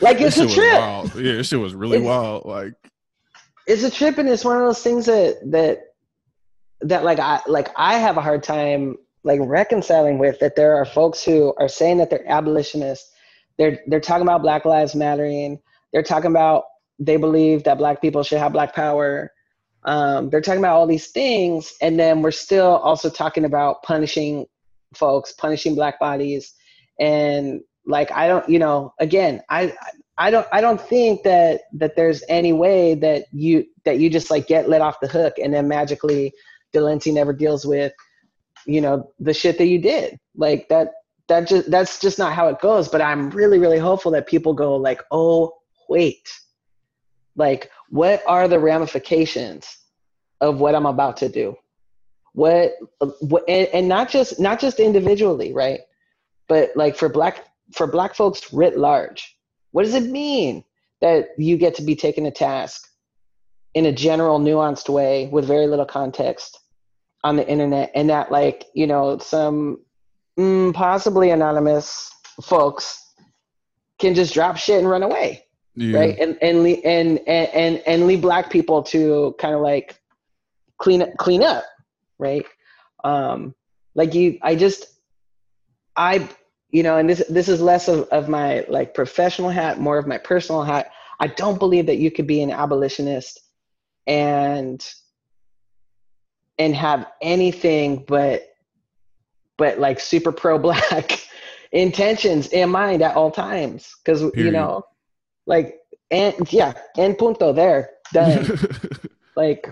[0.00, 0.80] like This it's a was trip.
[0.80, 1.14] wild.
[1.16, 2.44] Yeah, this shit was really It's- wild.
[2.46, 2.72] Like
[3.66, 5.80] It's a trip, and it's one of those things that that
[6.82, 10.86] that like I like I have a hard time like reconciling with that there are
[10.86, 13.10] folks who are saying that they're abolitionists.
[13.58, 15.58] They're they're talking about Black Lives Mattering.
[15.92, 16.64] They're talking about
[16.98, 19.32] they believe that Black people should have Black power.
[19.84, 24.46] Um, they're talking about all these things, and then we're still also talking about punishing
[24.94, 26.54] folks, punishing Black bodies,
[26.98, 29.74] and like I don't, you know, again, I
[30.20, 34.30] I don't I don't think that that there's any way that you that you just
[34.30, 36.34] like get let off the hook and then magically
[36.74, 37.92] Delency never deals with
[38.66, 40.18] you know the shit that you did.
[40.36, 40.92] Like that
[41.28, 42.86] that just that's just not how it goes.
[42.86, 45.54] But i'm really really hopeful that people go like oh
[45.88, 46.28] wait.
[47.34, 49.76] Like what are the ramifications
[50.40, 51.56] of what i'm about to do?
[52.32, 52.74] What,
[53.20, 55.80] what and, and not just not just individually right?
[56.48, 59.36] But like for black for black folks writ large
[59.72, 60.64] what does it mean
[61.00, 62.88] that you get to be taken to task
[63.74, 66.58] in a general nuanced way with very little context
[67.22, 69.78] on the internet and that like you know some
[70.38, 72.10] mm, possibly anonymous
[72.42, 73.12] folks
[73.98, 75.44] can just drop shit and run away
[75.74, 76.18] yeah, right?
[76.18, 79.98] And and, and and and and leave black people to kind of like
[80.78, 81.64] clean up clean up
[82.20, 82.46] right?
[83.02, 83.54] Um
[83.96, 84.86] like you i just
[85.96, 86.28] i
[86.70, 90.06] you know and this this is less of, of my like professional hat more of
[90.06, 90.92] my personal hat.
[91.18, 93.40] I don't believe that you could be an abolitionist
[94.06, 94.86] and
[96.58, 98.46] and have anything but
[99.56, 101.26] but like super pro black
[101.72, 103.94] intentions in mind at all times.
[104.04, 104.84] Because you know
[105.50, 108.46] like and yeah and punto there done
[109.36, 109.66] like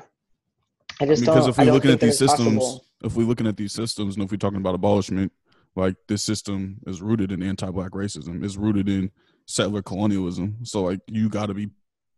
[1.01, 2.85] i just because don't if we're looking at these systems, possible.
[3.05, 5.33] if we're looking at these systems, and if we're talking about abolishment,
[5.77, 9.11] like this system is rooted in anti-black racism, is rooted in
[9.47, 10.57] settler colonialism.
[10.65, 11.69] So like you got to be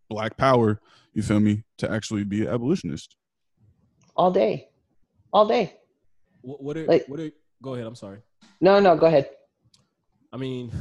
[0.09, 0.81] black power,
[1.12, 3.16] you feel me, to actually be an abolitionist.
[4.16, 4.69] All day,
[5.32, 5.74] all day.
[6.41, 7.31] What, what are Like- what are?
[7.62, 7.87] Go ahead.
[7.87, 8.20] I'm sorry.
[8.62, 9.28] No, no, go ahead.
[10.32, 10.73] I mean,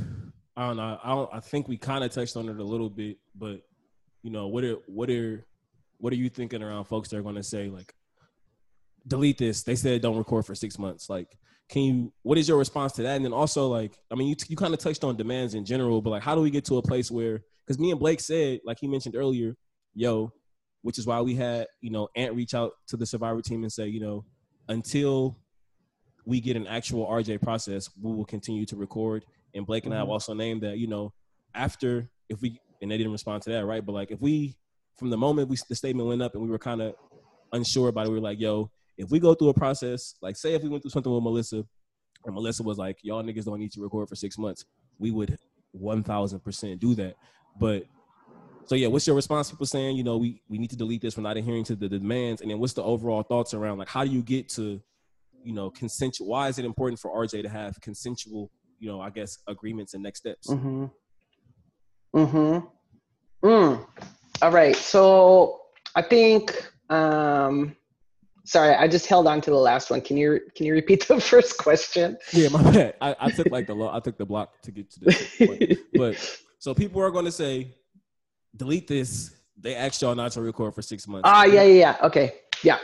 [0.60, 1.00] I don't know.
[1.02, 1.30] I don't.
[1.32, 3.62] I think we kind of touched on it a little bit, but
[4.24, 5.46] you know, what are what are
[6.00, 7.94] what are you thinking around folks that are going to say like,
[9.08, 9.64] delete this?
[9.64, 11.10] They said don't record for six months.
[11.10, 11.38] Like,
[11.70, 12.14] can you?
[12.24, 13.16] What is your response to that?
[13.16, 16.02] And then also, like, I mean, you you kind of touched on demands in general,
[16.02, 17.40] but like, how do we get to a place where?
[17.66, 19.56] Because me and Blake said, like he mentioned earlier,
[19.94, 20.34] yo,
[20.82, 23.72] which is why we had you know Ant reach out to the Survivor team and
[23.72, 24.26] say, you know,
[24.68, 25.38] until
[26.26, 29.24] we get an actual RJ process, we will continue to record.
[29.54, 30.12] And Blake and I have Mhm.
[30.12, 31.14] also named that, you know,
[31.54, 33.86] after if we and they didn't respond to that, right?
[33.86, 34.56] But like if we
[34.98, 36.96] from the moment we the statement went up and we were kind of
[37.52, 40.54] unsure about it, we were like, yo, if we go through a process, like say
[40.54, 41.66] if we went through something with Melissa
[42.26, 44.66] and Melissa was like, y'all niggas don't need to record for six months,
[45.00, 45.38] we would
[45.72, 47.16] one thousand percent do that.
[47.60, 47.86] But
[48.66, 49.50] so yeah, what's your response?
[49.50, 51.18] People saying, you know, we we need to delete this.
[51.18, 52.42] We're not adhering to the demands.
[52.42, 54.80] And then what's the overall thoughts around like how do you get to,
[55.44, 56.28] you know, consensual?
[56.28, 60.04] Why is it important for RJ to have consensual, you know, I guess agreements and
[60.04, 60.48] next steps?
[60.50, 60.86] Mm-hmm.
[62.16, 63.48] Mm-hmm.
[63.48, 63.86] Mm.
[64.42, 64.76] All right.
[64.76, 65.62] So
[65.96, 67.76] I think um
[68.46, 70.02] sorry, I just held on to the last one.
[70.02, 72.18] Can you can you repeat the first question?
[72.34, 72.96] Yeah, my bad.
[73.02, 75.78] I, I took like the lo- I took the block to get to this point.
[75.94, 77.68] But so people are going to say,
[78.56, 79.36] delete this.
[79.62, 81.24] They asked y'all not to record for six months.
[81.30, 81.98] Ah, yeah, yeah, yeah.
[82.08, 82.34] Okay,
[82.64, 82.80] yeah.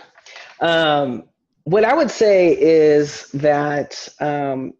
[0.59, 1.23] Um,
[1.63, 4.73] what I would say is that um,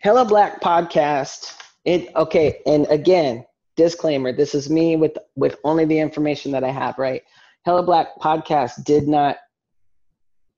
[0.00, 1.54] Hella Black podcast.
[1.84, 3.44] It okay, and again,
[3.76, 6.98] disclaimer: this is me with with only the information that I have.
[6.98, 7.22] Right,
[7.66, 9.36] Hella Black podcast did not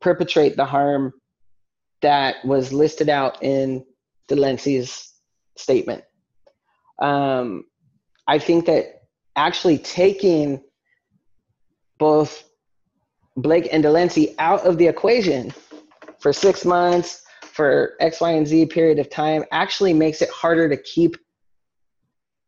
[0.00, 1.12] perpetrate the harm
[2.02, 3.84] that was listed out in
[4.28, 5.12] Delency's
[5.56, 6.04] statement.
[7.00, 7.64] Um,
[8.28, 9.02] I think that
[9.34, 10.62] actually taking
[11.98, 12.44] both
[13.36, 15.52] Blake and Delency out of the equation
[16.20, 17.22] for six months,
[17.52, 21.16] for X, Y, and Z period of time, actually makes it harder to keep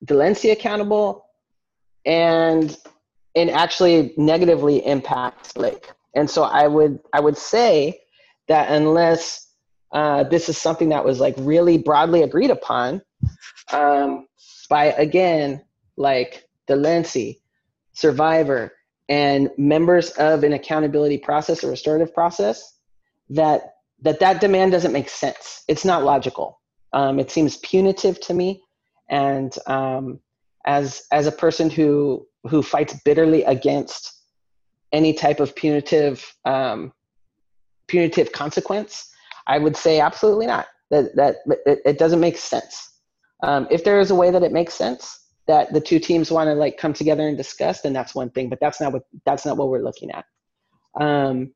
[0.05, 1.27] Delency accountable
[2.05, 2.77] and
[3.35, 5.91] and actually negatively impacts Blake.
[6.15, 8.01] And so I would I would say
[8.49, 9.49] that unless
[9.93, 13.01] uh, this is something that was like really broadly agreed upon
[13.73, 14.27] um,
[14.69, 15.63] by again
[15.97, 17.41] like Delency,
[17.93, 18.73] Survivor,
[19.09, 22.79] and members of an accountability process or restorative process,
[23.31, 23.74] that
[24.05, 25.65] that that demand doesn't make sense.
[25.67, 26.61] It's not logical.
[26.93, 28.63] Um, it seems punitive to me,
[29.11, 30.21] and um,
[30.67, 34.13] as as a person who who fights bitterly against
[34.93, 36.93] any type of punitive um,
[37.89, 39.11] punitive consequence,
[39.47, 40.67] I would say absolutely not.
[40.91, 41.37] That that
[41.67, 42.91] it, it doesn't make sense.
[43.43, 46.49] Um, if there is a way that it makes sense that the two teams want
[46.49, 48.49] to like come together and discuss, then that's one thing.
[48.51, 50.27] But that's not what that's not what we're looking at.
[51.01, 51.53] Um,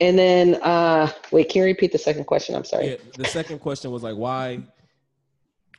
[0.00, 2.54] and then uh, wait, can you repeat the second question?
[2.54, 2.90] I'm sorry.
[2.90, 4.60] Yeah, the second question was like, why,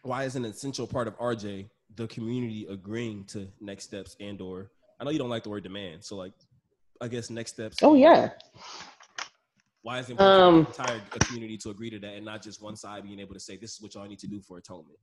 [0.02, 4.70] why is an essential part of RJ the community agreeing to next steps and or
[5.00, 6.34] I know you don't like the word demand, so like,
[7.02, 7.78] I guess next steps.
[7.84, 8.32] Oh yeah.
[9.84, 12.42] Why is it important Um, for the entire community to agree to that and not
[12.42, 14.58] just one side being able to say this is what y'all need to do for
[14.58, 14.98] atonement?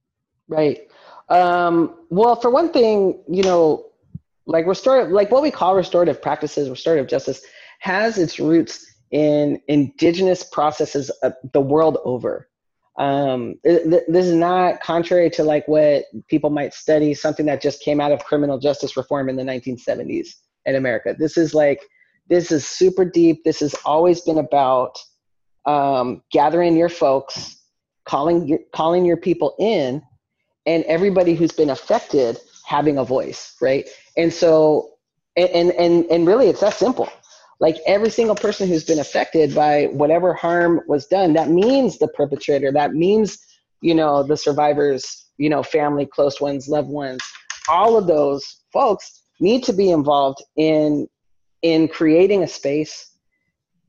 [0.49, 0.91] Right.
[1.29, 3.87] Um, well, for one thing, you know,
[4.47, 7.43] like restorative, like what we call restorative practices, restorative justice,
[7.79, 11.09] has its roots in indigenous processes
[11.53, 12.49] the world over.
[12.99, 17.81] Um, th- this is not contrary to like what people might study, something that just
[17.81, 20.31] came out of criminal justice reform in the 1970s
[20.67, 21.15] in America.
[21.17, 21.81] This is like,
[22.29, 23.45] this is super deep.
[23.45, 24.99] This has always been about
[25.65, 27.63] um, gathering your folks,
[28.05, 30.03] calling your, calling your people in,
[30.67, 33.89] and everybody who's been affected having a voice, right?
[34.17, 34.91] And so,
[35.37, 37.09] and and and really, it's that simple.
[37.61, 42.09] Like every single person who's been affected by whatever harm was done, that means the
[42.09, 42.73] perpetrator.
[42.73, 43.39] That means
[43.81, 47.21] you know the survivors, you know, family, close ones, loved ones.
[47.69, 51.09] All of those folks need to be involved in
[51.63, 53.17] in creating a space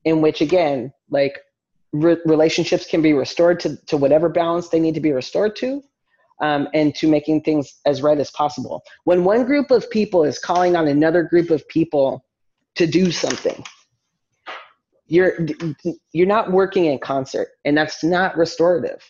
[0.05, 1.39] in which, again, like
[1.91, 5.81] re- relationships can be restored to to whatever balance they need to be restored to
[6.41, 8.83] um, and to making things as right as possible.
[9.05, 12.24] When one group of people is calling on another group of people
[12.75, 13.63] to do something,
[15.07, 15.47] you're
[16.13, 19.01] you're not working in concert, and that's not restorative,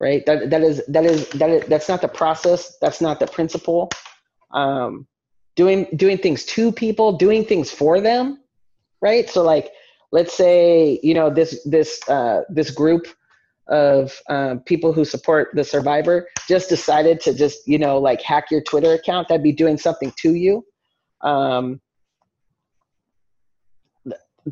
[0.00, 0.24] right?
[0.26, 2.76] That that is that is that is, that's not the process.
[2.80, 3.90] That's not the principle.
[4.52, 5.06] Um,
[5.56, 8.38] doing doing things to people, doing things for them,
[9.02, 9.28] right?
[9.28, 9.72] So like,
[10.12, 13.08] let's say you know this this uh, this group
[13.66, 18.52] of um, people who support the survivor just decided to just you know like hack
[18.52, 20.64] your Twitter account, that'd be doing something to you.
[21.22, 21.80] Um,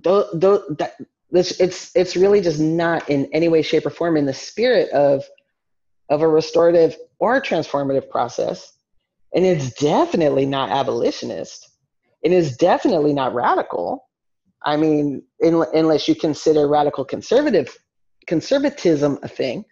[0.03, 0.95] th- th- that,
[1.31, 4.91] this, it's it's really just not in any way, shape, or form in the spirit
[4.91, 5.25] of
[6.09, 8.73] of a restorative or transformative process,
[9.35, 11.69] and it's definitely not abolitionist.
[12.25, 14.09] And It is definitely not radical.
[14.65, 17.77] I mean, in, unless you consider radical conservative
[18.27, 19.65] conservatism a thing.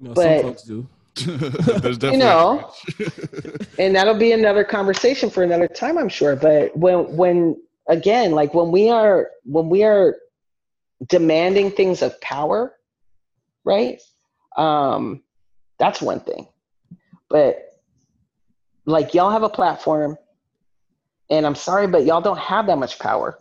[0.00, 0.88] Know, But- some folks do.
[1.26, 2.72] There's definitely You know,
[3.78, 6.36] and that'll be another conversation for another time, I'm sure.
[6.36, 7.56] But when when
[7.92, 10.16] again, like when we are when we are
[11.06, 12.74] demanding things of power,
[13.64, 14.00] right?
[14.56, 15.22] Um,
[15.78, 16.48] that's one thing.
[17.28, 17.58] But
[18.86, 20.16] like y'all have a platform,
[21.30, 23.38] and I'm sorry, but y'all don't have that much power.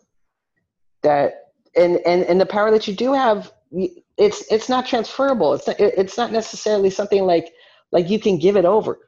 [1.03, 1.45] That
[1.75, 5.53] and and and the power that you do have, it's it's not transferable.
[5.53, 7.53] It's not, it's not necessarily something like
[7.91, 8.99] like you can give it over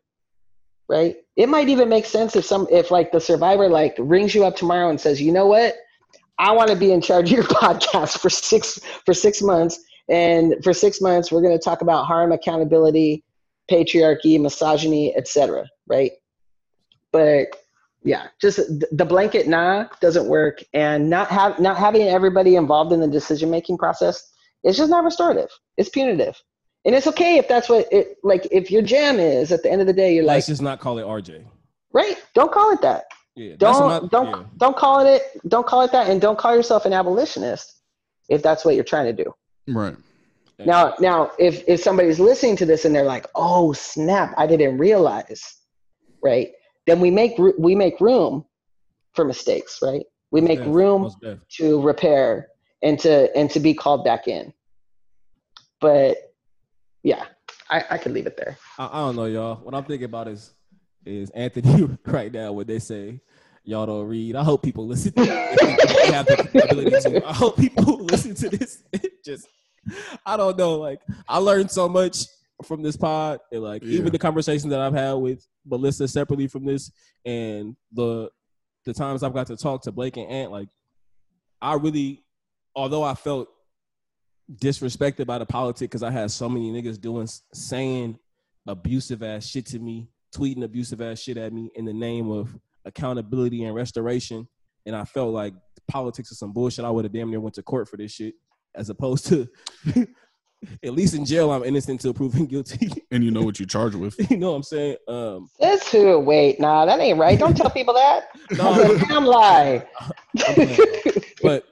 [0.94, 1.15] right?
[1.36, 4.56] It might even make sense if some if like the survivor like rings you up
[4.56, 5.74] tomorrow and says you know what?
[6.38, 9.80] I want to be in charge of your podcast for six for six months.
[10.07, 13.24] And for six months we're going to talk about harm accountability
[13.72, 16.11] patriarchy misogyny etc right?
[17.11, 17.48] But
[18.03, 18.60] yeah just
[18.91, 20.64] the blanket nah doesn't work.
[20.74, 24.32] And not have not having everybody involved in the decision making process
[24.64, 25.49] is just not restorative.
[25.76, 26.40] It's punitive
[26.85, 29.81] and it's okay if that's what it like if your jam is at the end
[29.81, 31.43] of the day you're like Let's just not call it RJ.
[31.93, 33.05] right don't call it that
[33.35, 34.43] Yeah, don't not- don't yeah.
[34.57, 37.81] don't call it it don't call it that and don't call yourself an abolitionist
[38.30, 39.34] if that's what you're trying to do
[39.68, 39.95] right.
[40.60, 44.77] now now if if somebody's listening to this and they're like oh snap i didn't
[44.77, 45.57] realize
[46.23, 46.51] right
[46.88, 48.45] then we make we make room
[49.14, 51.11] for mistakes right we make Def, room
[51.57, 52.47] to repair
[52.81, 54.51] and to and to be called back in
[55.80, 56.18] but
[57.03, 57.25] yeah
[57.69, 59.55] i i could leave it there I, I don't know, y'all.
[59.57, 60.51] What I'm thinking about is
[61.05, 63.19] is Anthony right now when they say
[63.65, 64.35] y'all don't read.
[64.35, 65.13] I hope people listen.
[65.15, 65.25] if
[66.07, 66.89] they have the ability
[67.19, 67.27] to.
[67.27, 68.84] I hope people listen to this.
[68.93, 69.47] It just,
[70.25, 70.75] I don't know.
[70.75, 72.25] Like I learned so much
[72.63, 73.99] from this pod, and like Yeah.
[73.99, 76.91] even the conversations that I've had with Melissa separately from this,
[77.25, 78.30] and the
[78.85, 80.69] the times I've got to talk to Blake and Ant, like
[81.61, 82.23] I really,
[82.75, 83.47] although I felt
[84.52, 88.18] disrespected by the politics because I had so many niggas doing saying
[88.68, 92.56] abusive ass shit to me, tweeting abusive ass shit at me in the name of
[92.86, 94.48] accountability and restoration.
[94.86, 95.53] And I felt like
[95.88, 96.86] politics is some bullshit.
[96.86, 98.36] I would have damn near went to court for this shit,
[98.76, 99.48] as opposed to
[100.84, 102.91] at least in jail I'm innocent until proven guilty.
[103.11, 104.15] And you know what you charge with.
[104.32, 104.98] you know what I'm saying?
[105.07, 106.20] Um, That's who.
[106.20, 107.38] Wait, nah, that ain't right.
[107.38, 108.28] Don't tell people that.
[108.52, 108.74] No.
[108.74, 109.86] That's a damn lie.
[110.48, 110.78] I'm playing,
[111.41, 111.65] but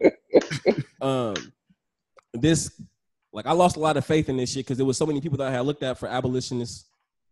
[1.02, 1.36] um,
[2.34, 2.82] this
[3.34, 5.22] like I lost a lot of faith in this shit because there was so many
[5.22, 6.86] people that I had looked at for abolitionist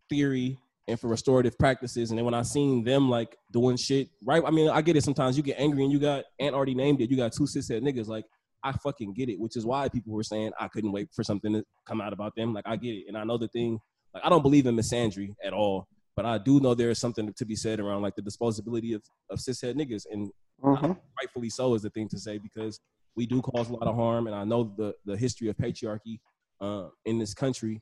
[0.08, 0.58] theory
[0.88, 4.42] and for restorative practices, and then when I seen them like doing shit, right?
[4.44, 5.04] I mean, I get it.
[5.04, 7.10] Sometimes you get angry and you got Ant already named it.
[7.10, 8.08] You got two cishet niggas.
[8.08, 8.24] Like
[8.64, 11.52] I fucking get it, which is why people were saying I couldn't wait for something
[11.52, 12.52] to come out about them.
[12.54, 13.78] Like I get it, and I know the thing.
[14.14, 15.86] Like I don't believe in misandry at all,
[16.16, 19.02] but I do know there is something to be said around like the disposability of
[19.28, 20.30] of cishet niggas, and
[20.62, 20.98] Mhm.
[21.18, 22.80] rightfully so is the thing to say because
[23.16, 26.20] we do cause a lot of harm and i know the the history of patriarchy
[26.60, 27.80] uh, in this country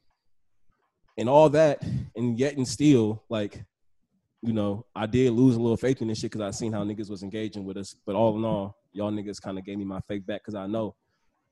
[1.19, 1.83] and all that
[2.17, 3.65] and yet and still like
[4.41, 6.85] you know i did lose a little faith in this shit because i seen how
[6.85, 7.95] niggas was engaging with us.
[8.07, 10.67] But all in all y'all niggas kind of gave me my faith back because i
[10.67, 10.95] know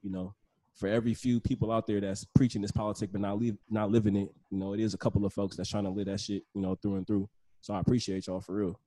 [0.02, 0.34] you know
[0.74, 4.16] for every few people out there that's preaching this politic but not leave, not living
[4.16, 6.44] it you know it is a couple of folks that's trying to live that shit
[6.54, 7.28] you know through and through.
[7.60, 8.80] So i appreciate y'all for real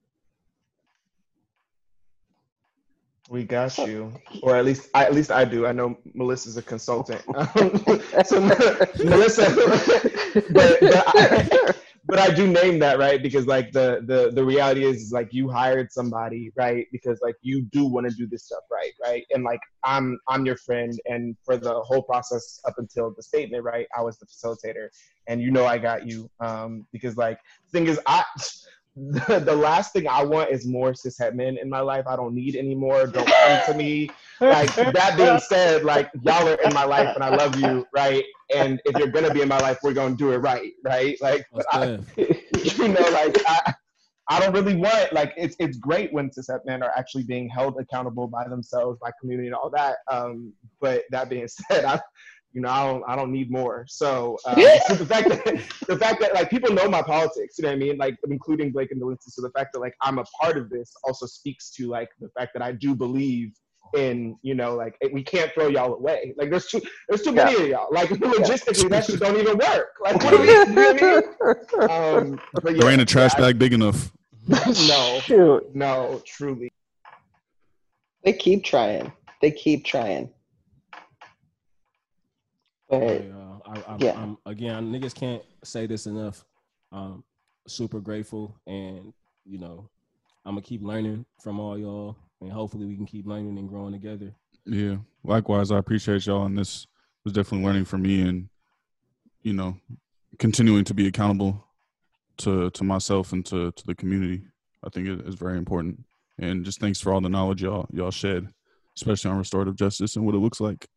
[3.29, 4.11] We got you,
[4.41, 5.67] or at least I, at least I do.
[5.67, 7.21] I know Melissa's a consultant,
[8.25, 8.41] so
[9.03, 9.45] Melissa,
[10.51, 11.73] but but I,
[12.05, 13.21] but I do name that right?
[13.21, 16.87] Because like the the the reality is, is like you hired somebody right?
[16.91, 19.23] Because like you do want to do this stuff right right?
[19.29, 20.99] And like I'm I'm your friend.
[21.05, 24.87] And for the whole process up until the statement right I was the facilitator.
[25.27, 26.31] And you know I got you.
[26.39, 27.39] Um because like
[27.71, 28.23] thing is I
[28.99, 32.05] the, the last thing I want is more cishet men in my life.
[32.07, 33.07] I don't need any more.
[33.07, 34.09] Don't come to me.
[34.41, 38.23] Like that being said, like y'all are in my life and I love you, right?
[38.53, 41.17] And if you're gonna be in my life, we're gonna do it right, right?
[41.21, 43.73] Like, I, you know, like I,
[44.29, 47.75] I don't really want like it's it's great when cishet men are actually being held
[47.79, 49.97] accountable by themselves, by community, and all that.
[50.11, 51.99] Um, but that being said, I,
[52.53, 53.85] you know, I don't I don't need more.
[53.87, 54.55] So, um,
[54.87, 55.45] so the fact that
[55.87, 58.71] the fact that like people know my politics, you know what I mean, like including
[58.71, 59.29] Blake and Melissa.
[59.31, 62.29] So the fact that like I'm a part of this also speaks to like the
[62.37, 63.51] fact that I do believe
[63.95, 66.33] in you know like we can't throw y'all away.
[66.37, 67.87] Like there's too there's too many of y'all.
[67.91, 69.89] Like logistically, that shit don't even work.
[70.01, 70.47] Like what do we?
[70.49, 71.23] You know what I mean?
[71.89, 74.11] Um, but yeah, There ain't a trash yeah, I- bag big enough.
[74.47, 76.71] No, Shoot, no, truly.
[78.23, 79.11] they keep trying.
[79.41, 80.31] They keep trying.
[82.89, 84.21] But Hey, uh, I, I, Yeah.
[84.21, 86.43] I'm, again, niggas can't say this enough.
[86.91, 87.23] Um,
[87.67, 89.13] super grateful, and
[89.45, 89.89] you know,
[90.45, 93.93] I'm gonna keep learning from all y'all, and hopefully we can keep learning and growing
[93.93, 94.33] together.
[94.65, 94.97] Yeah.
[95.23, 96.87] Likewise, I appreciate y'all, and this
[97.23, 98.49] was definitely learning for me, and
[99.43, 99.77] you know,
[100.39, 101.63] continuing to be accountable
[102.37, 104.41] to to myself and to to the community.
[104.83, 106.03] I think it is very important,
[106.39, 108.47] and just thanks for all the knowledge y'all y'all shed,
[108.97, 110.87] especially on restorative justice and what it looks like.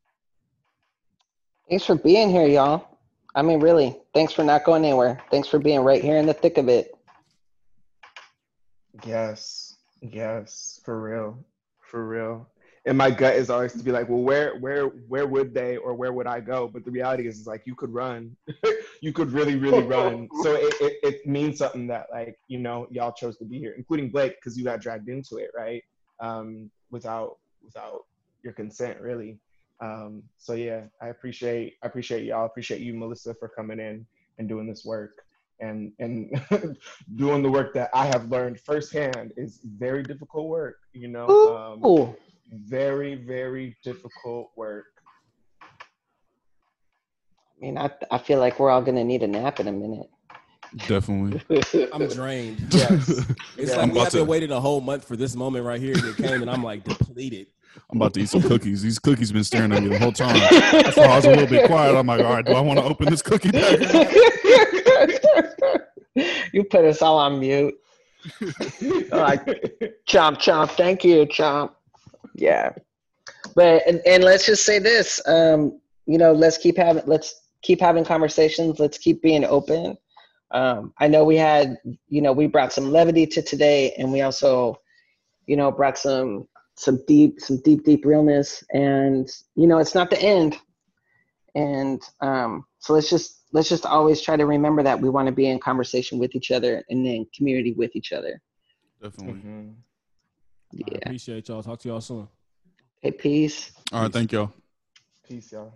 [1.72, 2.98] Thanks for being here, y'all.
[3.34, 5.18] I mean, really, thanks for not going anywhere.
[5.30, 6.94] Thanks for being right here in the thick of it.
[9.06, 11.42] Yes, yes, for real,
[11.80, 12.46] for real.
[12.84, 15.94] And my gut is always to be like, well, where, where, where would they, or
[15.94, 16.68] where would I go?
[16.68, 18.36] But the reality is, is like you could run,
[19.00, 20.28] you could really, really run.
[20.42, 23.72] So it, it, it means something that like you know y'all chose to be here,
[23.78, 25.82] including Blake, because you got dragged into it, right?
[26.20, 28.04] Um, without without
[28.42, 29.38] your consent, really.
[29.82, 32.46] Um, so yeah, I appreciate I appreciate y'all.
[32.46, 34.06] Appreciate you, Melissa, for coming in
[34.38, 35.24] and doing this work
[35.58, 36.30] and and
[37.16, 40.76] doing the work that I have learned firsthand is very difficult work.
[40.92, 41.26] You know,
[41.56, 42.14] um,
[42.52, 44.86] very very difficult work.
[45.60, 45.64] I
[47.64, 50.08] mean, I, I feel like we're all gonna need a nap in a minute.
[50.86, 51.42] Definitely.
[51.92, 52.72] I'm drained.
[52.72, 53.08] Yes.
[53.58, 53.76] It's Yeah.
[53.76, 55.78] like I'm we about have been to- waiting a whole month for this moment right
[55.80, 57.48] here, and it came, and I'm like depleted.
[57.90, 58.82] I'm about to eat some cookies.
[58.82, 60.36] These cookies been staring at me the whole time.
[60.94, 61.94] Why I was a little bit quiet.
[61.96, 63.80] I'm like, all right, do I want to open this cookie bag?
[66.52, 67.74] you put us all on mute.
[69.10, 69.44] Like,
[70.06, 70.70] chomp chomp.
[70.70, 71.72] Thank you, chomp.
[72.34, 72.70] Yeah,
[73.54, 75.20] but and, and let's just say this.
[75.26, 78.78] Um, you know, let's keep having let's keep having conversations.
[78.78, 79.96] Let's keep being open.
[80.52, 81.78] Um, I know we had,
[82.08, 84.76] you know, we brought some levity to today, and we also,
[85.46, 86.46] you know, brought some
[86.82, 88.64] some deep some deep deep realness.
[88.72, 90.58] And you know, it's not the end.
[91.54, 95.32] And um, so let's just let's just always try to remember that we want to
[95.32, 98.40] be in conversation with each other and in community with each other.
[99.00, 99.34] Definitely.
[99.34, 99.74] Mhm.
[100.74, 100.98] I Yeah.
[101.04, 101.62] appreciate y'all.
[101.62, 102.28] Talk to y'all soon.
[103.00, 103.72] Hey, peace.
[103.92, 104.52] All right, thank y'all.
[105.28, 105.72] Peace, y'all.